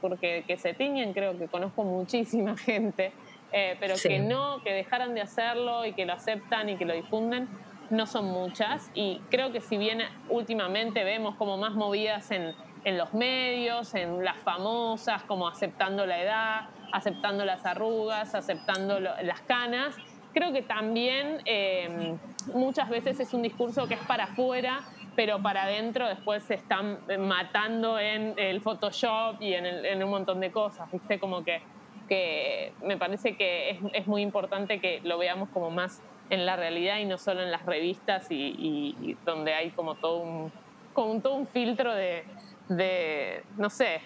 porque 0.00 0.42
que 0.48 0.56
se 0.56 0.74
tiñen 0.74 1.12
creo 1.12 1.38
que 1.38 1.46
conozco 1.46 1.84
muchísima 1.84 2.56
gente, 2.56 3.12
eh, 3.52 3.76
pero 3.78 3.94
que 4.02 4.18
no, 4.18 4.60
que 4.64 4.72
dejaran 4.72 5.14
de 5.14 5.20
hacerlo 5.20 5.86
y 5.86 5.92
que 5.92 6.06
lo 6.06 6.14
aceptan 6.14 6.70
y 6.70 6.76
que 6.76 6.86
lo 6.86 6.92
difunden 6.92 7.48
no 7.90 8.06
son 8.06 8.26
muchas 8.26 8.90
y 8.94 9.20
creo 9.30 9.52
que 9.52 9.60
si 9.60 9.76
bien 9.76 10.02
últimamente 10.28 11.04
vemos 11.04 11.34
como 11.36 11.56
más 11.56 11.74
movidas 11.74 12.30
en, 12.30 12.54
los 12.84 13.14
medios, 13.14 13.94
en 13.94 14.22
las 14.24 14.36
famosas, 14.38 15.22
como 15.24 15.48
aceptando 15.48 16.04
la 16.04 16.20
edad, 16.20 16.68
aceptando 16.92 17.44
las 17.44 17.64
arrugas, 17.64 18.34
aceptando 18.34 19.00
las 19.00 19.40
canas, 19.42 19.96
creo 20.34 20.52
que 20.52 20.62
también 20.62 21.40
eh, 21.46 22.14
muchas 22.52 22.90
veces 22.90 23.20
es 23.20 23.32
un 23.32 23.40
discurso 23.40 23.88
que 23.88 23.94
es 23.94 24.00
para 24.00 24.24
afuera, 24.24 24.80
pero 25.16 25.40
para 25.40 25.62
adentro 25.62 26.06
después 26.08 26.42
se 26.42 26.54
están 26.54 26.98
matando 27.20 27.98
en 27.98 28.34
el 28.36 28.60
Photoshop 28.60 29.40
y 29.40 29.54
en, 29.54 30.02
un 30.02 30.10
montón 30.10 30.40
de 30.40 30.50
cosas, 30.50 30.90
¿viste? 30.92 31.18
Como 31.18 31.42
que, 31.42 31.62
que 32.08 32.72
me 32.82 32.98
parece 32.98 33.36
que 33.36 33.80
es 33.92 34.06
muy 34.06 34.20
importante 34.20 34.80
que 34.80 35.00
lo 35.04 35.16
veamos 35.16 35.48
como 35.50 35.70
más 35.70 36.02
en 36.30 36.46
la 36.46 36.56
realidad 36.56 36.98
y 36.98 37.04
no 37.04 37.18
solo 37.18 37.42
en 37.42 37.50
las 37.50 37.64
revistas 37.66 38.26
y, 38.30 39.16
donde 39.24 39.54
hay 39.54 39.70
como 39.70 39.94
todo 39.94 40.18
un, 40.18 40.52
como 40.92 41.20
todo 41.20 41.34
un 41.34 41.46
filtro 41.46 41.94
de, 41.94 43.42
no 43.56 43.70
sé, 43.70 44.00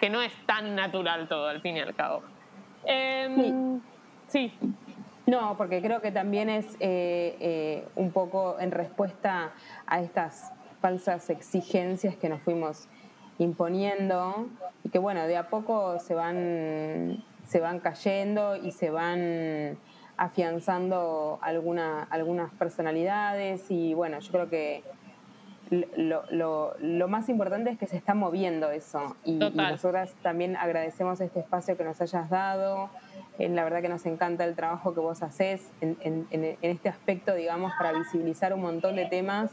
que 0.00 0.10
no 0.10 0.22
es 0.22 0.32
tan 0.46 0.74
natural 0.74 1.28
todo 1.28 1.48
al 1.48 1.60
fin 1.60 1.76
y 1.76 1.80
al 1.80 1.94
cabo. 1.94 2.22
Em, 2.84 3.80
sí. 4.28 4.52
No, 5.26 5.56
porque 5.56 5.82
creo 5.82 6.00
que 6.00 6.12
también 6.12 6.48
es 6.48 6.76
eh, 6.78 7.36
eh, 7.40 7.88
un 7.96 8.12
poco 8.12 8.58
en 8.60 8.70
respuesta 8.70 9.50
a 9.86 10.00
estas 10.00 10.52
falsas 10.80 11.30
exigencias 11.30 12.14
que 12.14 12.28
nos 12.28 12.40
fuimos 12.42 12.86
imponiendo 13.38 14.46
y 14.84 14.88
que 14.88 15.00
bueno, 15.00 15.26
de 15.26 15.36
a 15.36 15.48
poco 15.48 15.98
se 15.98 16.14
van, 16.14 17.24
se 17.44 17.58
van 17.60 17.80
cayendo 17.80 18.54
y 18.54 18.70
se 18.70 18.90
van 18.90 19.78
afianzando 20.16 21.38
alguna, 21.42 22.04
algunas 22.04 22.52
personalidades 22.52 23.70
y 23.70 23.94
bueno, 23.94 24.18
yo 24.20 24.32
creo 24.32 24.48
que 24.48 24.82
lo, 25.70 26.24
lo, 26.30 26.74
lo, 26.78 27.08
más 27.08 27.28
importante 27.28 27.70
es 27.70 27.78
que 27.78 27.86
se 27.86 27.96
está 27.96 28.14
moviendo 28.14 28.70
eso 28.70 29.16
y, 29.24 29.32
nosotras 29.32 30.14
también 30.22 30.56
agradecemos 30.56 31.20
este 31.20 31.40
espacio 31.40 31.76
que 31.76 31.84
nos 31.84 32.00
hayas 32.00 32.30
dado. 32.30 32.88
Eh, 33.38 33.48
la 33.48 33.64
verdad 33.64 33.82
que 33.82 33.88
nos 33.88 34.06
encanta 34.06 34.44
el 34.44 34.54
trabajo 34.54 34.94
que 34.94 35.00
vos 35.00 35.22
haces 35.22 35.68
en, 35.80 35.96
en, 36.00 36.26
en, 36.30 36.56
este 36.62 36.88
aspecto, 36.88 37.34
digamos, 37.34 37.72
para 37.78 37.92
visibilizar 37.92 38.54
un 38.54 38.62
montón 38.62 38.96
de 38.96 39.06
temas 39.06 39.50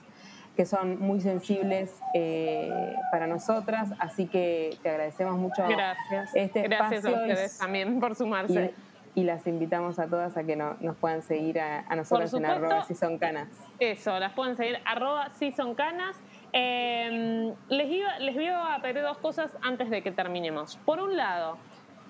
que 0.55 0.65
son 0.65 0.99
muy 0.99 1.19
sensibles 1.19 1.99
eh, 2.13 2.95
para 3.11 3.25
nosotras, 3.25 3.89
así 3.97 4.27
que 4.27 4.77
te 4.83 4.89
agradecemos 4.89 5.37
mucho 5.37 5.63
Gracias. 5.67 6.29
este 6.35 6.61
Gracias 6.61 7.05
a 7.05 7.09
ustedes 7.09 7.57
también 7.57 7.99
por 7.99 8.15
sumarse 8.15 8.71
y 8.75 8.92
las 9.21 9.45
invitamos 9.45 9.99
a 9.99 10.07
todas 10.07 10.35
a 10.37 10.43
que 10.43 10.55
nos 10.55 10.97
puedan 10.97 11.21
seguir 11.21 11.59
a, 11.59 11.95
nosotros 11.95 12.33
en 12.33 12.45
arroba 12.45 12.83
si 12.83 12.95
son 12.95 13.19
canas. 13.19 13.47
Eso, 13.79 14.19
las 14.19 14.33
pueden 14.33 14.57
seguir 14.57 14.79
arroba 14.85 15.29
si 15.29 15.51
son 15.51 15.75
canas. 15.75 16.19
Em, 16.51 17.53
les, 17.69 17.89
iba, 17.89 18.17
les 18.19 18.33
voy 18.33 18.47
a 18.47 18.79
pedir 18.81 19.03
dos 19.03 19.19
cosas 19.19 19.55
antes 19.61 19.91
de 19.91 20.01
que 20.01 20.11
terminemos. 20.11 20.77
Por 20.77 20.99
un 20.99 21.15
lado, 21.15 21.57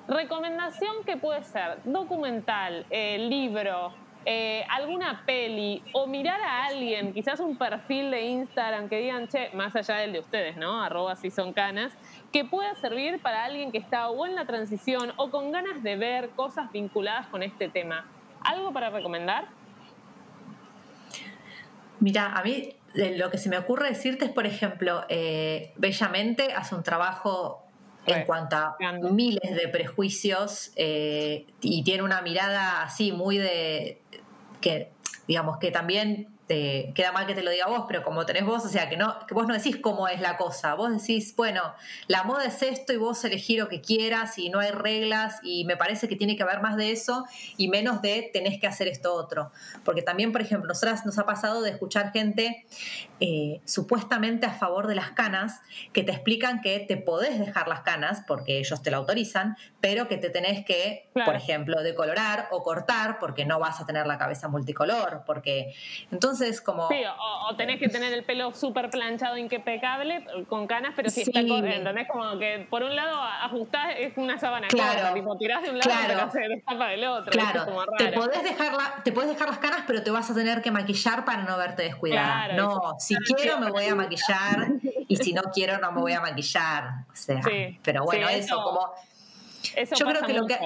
recomendación 0.07 1.03
que 1.05 1.17
puede 1.17 1.43
ser 1.43 1.79
documental, 1.83 2.85
eh, 2.89 3.17
libro, 3.19 3.91
eh, 4.25 4.65
alguna 4.69 5.23
peli 5.25 5.81
o 5.93 6.07
mirar 6.07 6.41
a 6.41 6.65
alguien, 6.65 7.13
quizás 7.13 7.39
un 7.39 7.57
perfil 7.57 8.11
de 8.11 8.21
Instagram 8.21 8.89
que 8.89 8.99
digan, 8.99 9.27
che, 9.27 9.49
más 9.53 9.75
allá 9.75 9.95
del 9.97 10.13
de 10.13 10.19
ustedes, 10.19 10.57
¿no? 10.57 10.81
Arroba 10.81 11.15
si 11.15 11.29
son 11.29 11.53
canas, 11.53 11.93
que 12.31 12.45
pueda 12.45 12.75
servir 12.75 13.19
para 13.21 13.43
alguien 13.43 13.71
que 13.71 13.77
está 13.77 14.09
o 14.09 14.25
en 14.25 14.35
la 14.35 14.45
transición 14.45 15.13
o 15.17 15.29
con 15.29 15.51
ganas 15.51 15.83
de 15.83 15.95
ver 15.95 16.29
cosas 16.29 16.71
vinculadas 16.71 17.27
con 17.27 17.43
este 17.43 17.69
tema. 17.69 18.05
¿Algo 18.41 18.73
para 18.73 18.89
recomendar? 18.89 19.47
Mira, 21.99 22.33
a 22.33 22.43
mí 22.43 22.75
lo 22.93 23.31
que 23.31 23.37
se 23.37 23.49
me 23.49 23.57
ocurre 23.57 23.89
decirte 23.89 24.25
es, 24.25 24.31
por 24.31 24.45
ejemplo, 24.45 25.05
eh, 25.09 25.73
Bellamente 25.77 26.53
hace 26.53 26.75
un 26.75 26.83
trabajo 26.83 27.62
en 28.05 28.25
cuanto 28.25 28.55
a 28.55 28.75
miles 29.11 29.55
de 29.55 29.67
prejuicios 29.67 30.71
eh, 30.75 31.45
y 31.61 31.83
tiene 31.83 32.03
una 32.03 32.21
mirada 32.21 32.83
así 32.83 33.11
muy 33.11 33.37
de 33.37 34.01
que 34.61 34.91
digamos 35.27 35.57
que 35.57 35.71
también 35.71 36.33
te 36.47 36.91
queda 36.93 37.11
mal 37.11 37.25
que 37.25 37.35
te 37.35 37.43
lo 37.43 37.51
diga 37.51 37.67
vos, 37.67 37.85
pero 37.87 38.03
como 38.03 38.25
tenés 38.25 38.45
vos, 38.45 38.65
o 38.65 38.69
sea, 38.69 38.89
que, 38.89 38.97
no, 38.97 39.15
que 39.27 39.33
vos 39.33 39.47
no 39.47 39.53
decís 39.53 39.77
cómo 39.77 40.07
es 40.07 40.19
la 40.19 40.35
cosa, 40.35 40.73
vos 40.73 40.91
decís, 40.91 41.33
bueno, 41.37 41.61
la 42.07 42.23
moda 42.23 42.45
es 42.45 42.61
esto 42.61 42.91
y 42.91 42.97
vos 42.97 43.23
elegís 43.23 43.57
lo 43.57 43.69
que 43.69 43.81
quieras 43.81 44.37
y 44.37 44.49
no 44.49 44.59
hay 44.59 44.71
reglas 44.71 45.39
y 45.43 45.63
me 45.65 45.77
parece 45.77 46.07
que 46.07 46.15
tiene 46.15 46.35
que 46.35 46.43
haber 46.43 46.61
más 46.61 46.75
de 46.75 46.91
eso 46.91 47.25
y 47.55 47.69
menos 47.69 48.01
de 48.01 48.29
tenés 48.33 48.59
que 48.59 48.67
hacer 48.67 48.87
esto 48.87 49.13
otro. 49.13 49.51
Porque 49.85 50.01
también, 50.01 50.31
por 50.31 50.41
ejemplo, 50.41 50.67
nosotras 50.67 51.05
nos 51.05 51.17
ha 51.17 51.25
pasado 51.25 51.61
de 51.61 51.69
escuchar 51.69 52.11
gente 52.11 52.65
eh, 53.25 53.61
supuestamente 53.63 54.45
a 54.45 54.51
favor 54.51 54.87
de 54.87 54.95
las 54.95 55.11
canas 55.11 55.61
que 55.93 56.03
te 56.03 56.11
explican 56.11 56.59
que 56.59 56.81
te 56.81 56.97
podés 56.97 57.39
dejar 57.39 57.69
las 57.69 57.79
canas 57.79 58.21
porque 58.27 58.57
ellos 58.57 58.83
te 58.83 58.91
lo 58.91 58.97
autorizan, 58.97 59.55
pero 59.79 60.09
que 60.09 60.17
te 60.17 60.29
tenés 60.29 60.65
que, 60.65 61.07
por 61.13 61.33
ejemplo, 61.33 61.81
decolorar 61.83 62.49
o 62.51 62.63
cortar 62.63 63.19
porque 63.19 63.45
no 63.45 63.59
vas 63.59 63.79
a 63.79 63.85
tener 63.85 64.07
la 64.07 64.17
cabeza 64.17 64.49
multicolor, 64.49 65.23
porque 65.25 65.73
entonces 66.11 66.59
como... 66.59 66.89
Sí, 66.89 67.01
o, 67.49 67.55
tenés 67.55 67.79
que 67.79 67.87
tener 67.87 68.11
el 68.11 68.25
pelo 68.25 68.53
súper 68.53 68.89
planchado, 68.89 69.37
impecable, 69.37 70.25
con 70.49 70.67
canas, 70.67 70.91
pero 70.93 71.09
si 71.09 71.21
está 71.21 71.47
corriendo, 71.47 71.91
¿entendés? 71.91 72.09
Como 72.09 72.37
que 72.37 72.67
por 72.69 72.83
un 72.83 72.93
lado 72.93 73.21
ajustás, 73.21 73.93
es 73.99 74.17
una 74.17 74.37
sábana 74.37 74.67
claro, 74.67 75.13
tipo 75.13 75.37
tirás 75.37 75.63
de 75.63 75.69
un 75.69 75.77
lado 75.77 75.89
claro, 75.89 76.27
y 76.27 76.31
se 76.31 76.49
destapa 76.49 76.87
del 76.89 77.05
otro. 77.05 77.31
Claro, 77.31 77.85
Te, 77.97 78.11
podés 78.11 78.43
dejar 78.43 79.01
te 79.01 79.13
podés 79.13 79.29
dejar 79.29 79.47
las 79.47 79.59
canas, 79.59 79.85
pero 79.87 80.03
te 80.03 80.11
vas 80.11 80.29
a 80.29 80.33
tener 80.33 80.61
que 80.61 80.71
maquillar 80.71 81.23
para 81.23 81.43
no 81.43 81.57
verte 81.57 81.83
descuidada. 81.83 82.51
no, 82.51 82.97
si 83.15 83.33
quiero 83.33 83.59
me 83.59 83.71
voy 83.71 83.85
a 83.85 83.95
maquillar 83.95 84.73
y 85.07 85.15
si 85.17 85.33
no 85.33 85.43
quiero 85.53 85.77
no 85.79 85.91
me 85.91 86.01
voy 86.01 86.13
a 86.13 86.21
maquillar. 86.21 87.05
O 87.11 87.15
sea, 87.15 87.41
pero 87.83 88.03
bueno, 88.03 88.29
eso, 88.29 88.55
como... 88.63 88.91
Eso 89.75 89.95
yo 89.95 90.05
creo 90.05 90.21
que 90.23 90.33
lo 90.33 90.45
que 90.45 90.59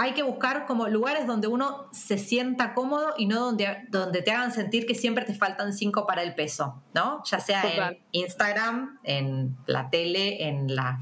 hay 0.00 0.12
que 0.12 0.22
buscar 0.22 0.64
como 0.66 0.86
lugares 0.86 1.26
donde 1.26 1.48
uno 1.48 1.88
se 1.92 2.18
sienta 2.18 2.72
cómodo 2.72 3.14
y 3.18 3.26
no 3.26 3.40
donde, 3.40 3.84
donde 3.88 4.22
te 4.22 4.30
hagan 4.30 4.52
sentir 4.52 4.86
que 4.86 4.94
siempre 4.94 5.24
te 5.24 5.34
faltan 5.34 5.72
cinco 5.72 6.06
para 6.06 6.22
el 6.22 6.36
peso, 6.36 6.80
¿no? 6.94 7.22
Ya 7.24 7.40
sea 7.40 7.62
en 7.64 7.98
Instagram, 8.12 9.00
en 9.02 9.56
la 9.66 9.90
tele, 9.90 10.46
en 10.46 10.74
la, 10.74 11.00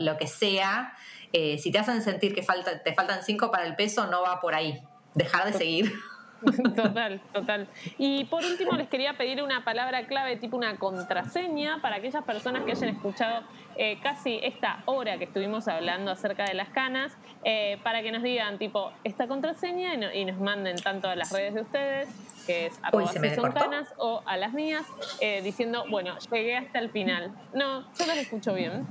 lo 0.00 0.16
que 0.16 0.26
sea. 0.26 0.94
Eh, 1.34 1.58
si 1.58 1.70
te 1.70 1.78
hacen 1.78 2.02
sentir 2.02 2.34
que 2.34 2.42
falta, 2.42 2.82
te 2.82 2.94
faltan 2.94 3.22
cinco 3.22 3.50
para 3.50 3.66
el 3.66 3.76
peso, 3.76 4.06
no 4.06 4.22
va 4.22 4.40
por 4.40 4.54
ahí. 4.54 4.82
dejar 5.14 5.44
de 5.44 5.52
seguir. 5.52 5.92
Total, 6.76 7.20
total. 7.32 7.68
Y 7.98 8.24
por 8.24 8.44
último 8.44 8.72
les 8.72 8.88
quería 8.88 9.14
pedir 9.14 9.42
una 9.42 9.64
palabra 9.64 10.06
clave, 10.06 10.36
tipo 10.36 10.56
una 10.56 10.76
contraseña, 10.76 11.80
para 11.82 11.96
aquellas 11.96 12.24
personas 12.24 12.64
que 12.64 12.72
hayan 12.72 12.90
escuchado 12.90 13.42
eh, 13.76 13.98
casi 14.02 14.40
esta 14.42 14.82
hora 14.86 15.18
que 15.18 15.24
estuvimos 15.24 15.68
hablando 15.68 16.10
acerca 16.10 16.44
de 16.44 16.54
las 16.54 16.68
canas, 16.68 17.16
eh, 17.44 17.78
para 17.82 18.02
que 18.02 18.12
nos 18.12 18.22
digan 18.22 18.58
tipo 18.58 18.92
esta 19.04 19.26
contraseña 19.26 19.94
y, 20.14 20.24
nos 20.24 20.38
manden 20.40 20.76
tanto 20.76 21.08
a 21.08 21.16
las 21.16 21.32
redes 21.32 21.54
de 21.54 21.60
ustedes, 21.62 22.08
que 22.46 22.66
es 22.66 22.78
a 22.82 22.90
si 22.90 23.34
son 23.34 23.52
canas, 23.52 23.92
o 23.98 24.22
a 24.24 24.36
las 24.36 24.52
mías, 24.52 24.86
eh, 25.20 25.42
diciendo, 25.42 25.84
bueno, 25.90 26.16
llegué 26.30 26.56
hasta 26.56 26.78
el 26.78 26.90
final. 26.90 27.32
No, 27.52 27.82
yo 27.98 28.06
los 28.06 28.16
escucho 28.16 28.54
bien. 28.54 28.86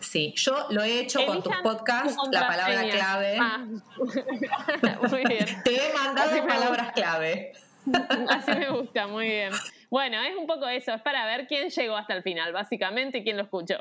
Sí, 0.00 0.34
yo 0.36 0.66
lo 0.70 0.82
he 0.82 1.00
hecho 1.00 1.24
con 1.26 1.42
tus 1.42 1.54
podcasts, 1.56 2.16
la 2.30 2.46
palabra 2.46 2.82
clave. 2.88 3.36
Ah. 3.40 3.64
muy 5.10 5.24
bien. 5.24 5.46
Te 5.64 5.74
he 5.74 5.92
mandado 5.92 6.46
palabras 6.46 6.92
clave. 6.92 7.52
Así 8.28 8.52
me 8.52 8.70
gusta, 8.70 9.06
muy 9.06 9.26
bien. 9.26 9.52
Bueno, 9.90 10.20
es 10.22 10.36
un 10.36 10.46
poco 10.46 10.66
eso, 10.68 10.92
es 10.92 11.02
para 11.02 11.24
ver 11.26 11.46
quién 11.46 11.70
llegó 11.70 11.96
hasta 11.96 12.14
el 12.14 12.22
final, 12.22 12.52
básicamente, 12.52 13.18
y 13.18 13.24
quién 13.24 13.36
lo 13.36 13.44
escuchó. 13.44 13.76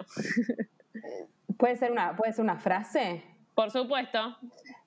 ¿Puede 1.57 1.76
ser 1.78 1.91
una, 1.91 2.16
puede 2.16 2.34
ser 2.34 2.43
una 2.43 2.57
frase? 2.57 3.24
Por 3.55 3.72
supuesto. 3.72 4.38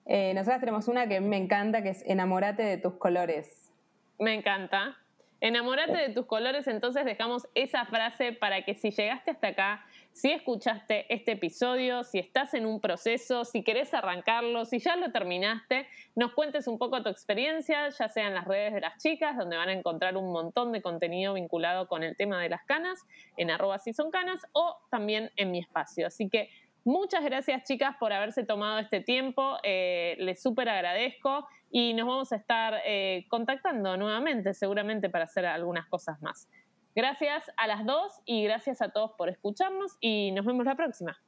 Eh, 0.07 0.33
nosotras 0.35 0.61
tenemos 0.61 0.89
una 0.89 1.09
que 1.09 1.21
me 1.21 1.37
encanta, 1.37 1.83
que 1.83 1.91
es 1.91 2.05
enamórate 2.07 2.63
de 2.63 2.79
tus 2.79 2.95
colores. 2.95 3.73
Me 4.19 4.35
encanta. 4.35 4.97
Enamórate 5.41 5.97
de 5.97 6.09
tus 6.11 6.27
colores, 6.27 6.67
entonces 6.67 7.05
dejamos 7.05 7.49
esa 7.55 7.87
frase 7.87 8.33
para 8.33 8.65
que 8.65 8.75
si 8.75 8.91
llegaste 8.91 9.31
hasta 9.31 9.49
acá, 9.49 9.87
si 10.19 10.33
escuchaste 10.33 11.07
este 11.15 11.33
episodio, 11.33 12.03
si 12.03 12.19
estás 12.19 12.53
en 12.55 12.67
un 12.67 12.81
proceso, 12.81 13.45
si 13.45 13.63
querés 13.63 13.95
arrancarlo, 13.95 14.65
si 14.65 14.81
ya 14.81 14.97
lo 14.97 15.13
terminaste, 15.13 15.87
nos 16.17 16.33
cuentes 16.33 16.67
un 16.67 16.77
poco 16.77 17.05
tu 17.05 17.09
experiencia, 17.09 17.89
ya 17.91 18.09
sea 18.09 18.27
en 18.27 18.35
las 18.35 18.45
redes 18.45 18.75
de 18.75 18.81
las 18.81 19.01
chicas, 19.01 19.37
donde 19.37 19.57
van 19.57 19.69
a 19.69 19.73
encontrar 19.73 20.17
un 20.17 20.33
montón 20.33 20.73
de 20.73 20.83
contenido 20.83 21.35
vinculado 21.35 21.87
con 21.87 22.03
el 22.03 22.17
tema 22.17 22.43
de 22.43 22.49
las 22.49 22.65
canas, 22.65 22.99
en 23.37 23.53
arroba 23.53 23.79
si 23.79 23.93
son 23.93 24.11
canas, 24.11 24.41
o 24.55 24.79
también 24.91 25.31
en 25.37 25.53
mi 25.53 25.61
espacio. 25.61 26.09
Así 26.09 26.29
que 26.29 26.51
muchas 26.83 27.23
gracias 27.23 27.63
chicas 27.63 27.95
por 28.01 28.13
haberse 28.13 28.43
tomado 28.43 28.81
este 28.81 29.01
tiempo, 29.01 29.59
eh, 29.63 30.17
les 30.19 30.43
súper 30.43 30.69
agradezco 30.69 31.47
y 31.71 31.95
nos 31.95 32.09
vamos 32.09 32.33
a 32.33 32.37
estar 32.37 32.81
eh, 32.85 33.25
contactando 33.29 33.97
nuevamente 33.97 34.53
seguramente 34.53 35.11
para 35.11 35.27
hacer 35.27 35.47
algunas 35.47 35.87
cosas 35.87 36.21
más. 36.21 36.49
Gracias 36.95 37.51
a 37.57 37.67
las 37.67 37.85
dos 37.85 38.21
y 38.25 38.45
gracias 38.45 38.83
a 38.83 38.89
todos 38.91 39.13
por 39.17 39.29
escucharnos 39.29 39.97
y 40.01 40.33
nos 40.33 40.45
vemos 40.45 40.65
la 40.67 40.75
próxima. 40.75 41.21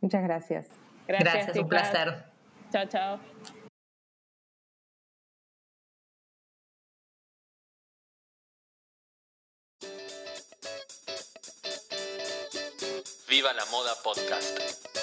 Muchas 0.00 0.22
gracias. 0.22 0.68
Gracias, 1.06 1.34
gracias 1.34 1.56
un 1.56 1.68
placer. 1.68 2.24
Chao, 2.70 2.86
chao. 2.86 3.20
Viva 13.28 13.52
la 13.52 13.64
Moda 13.66 13.94
Podcast. 14.02 14.93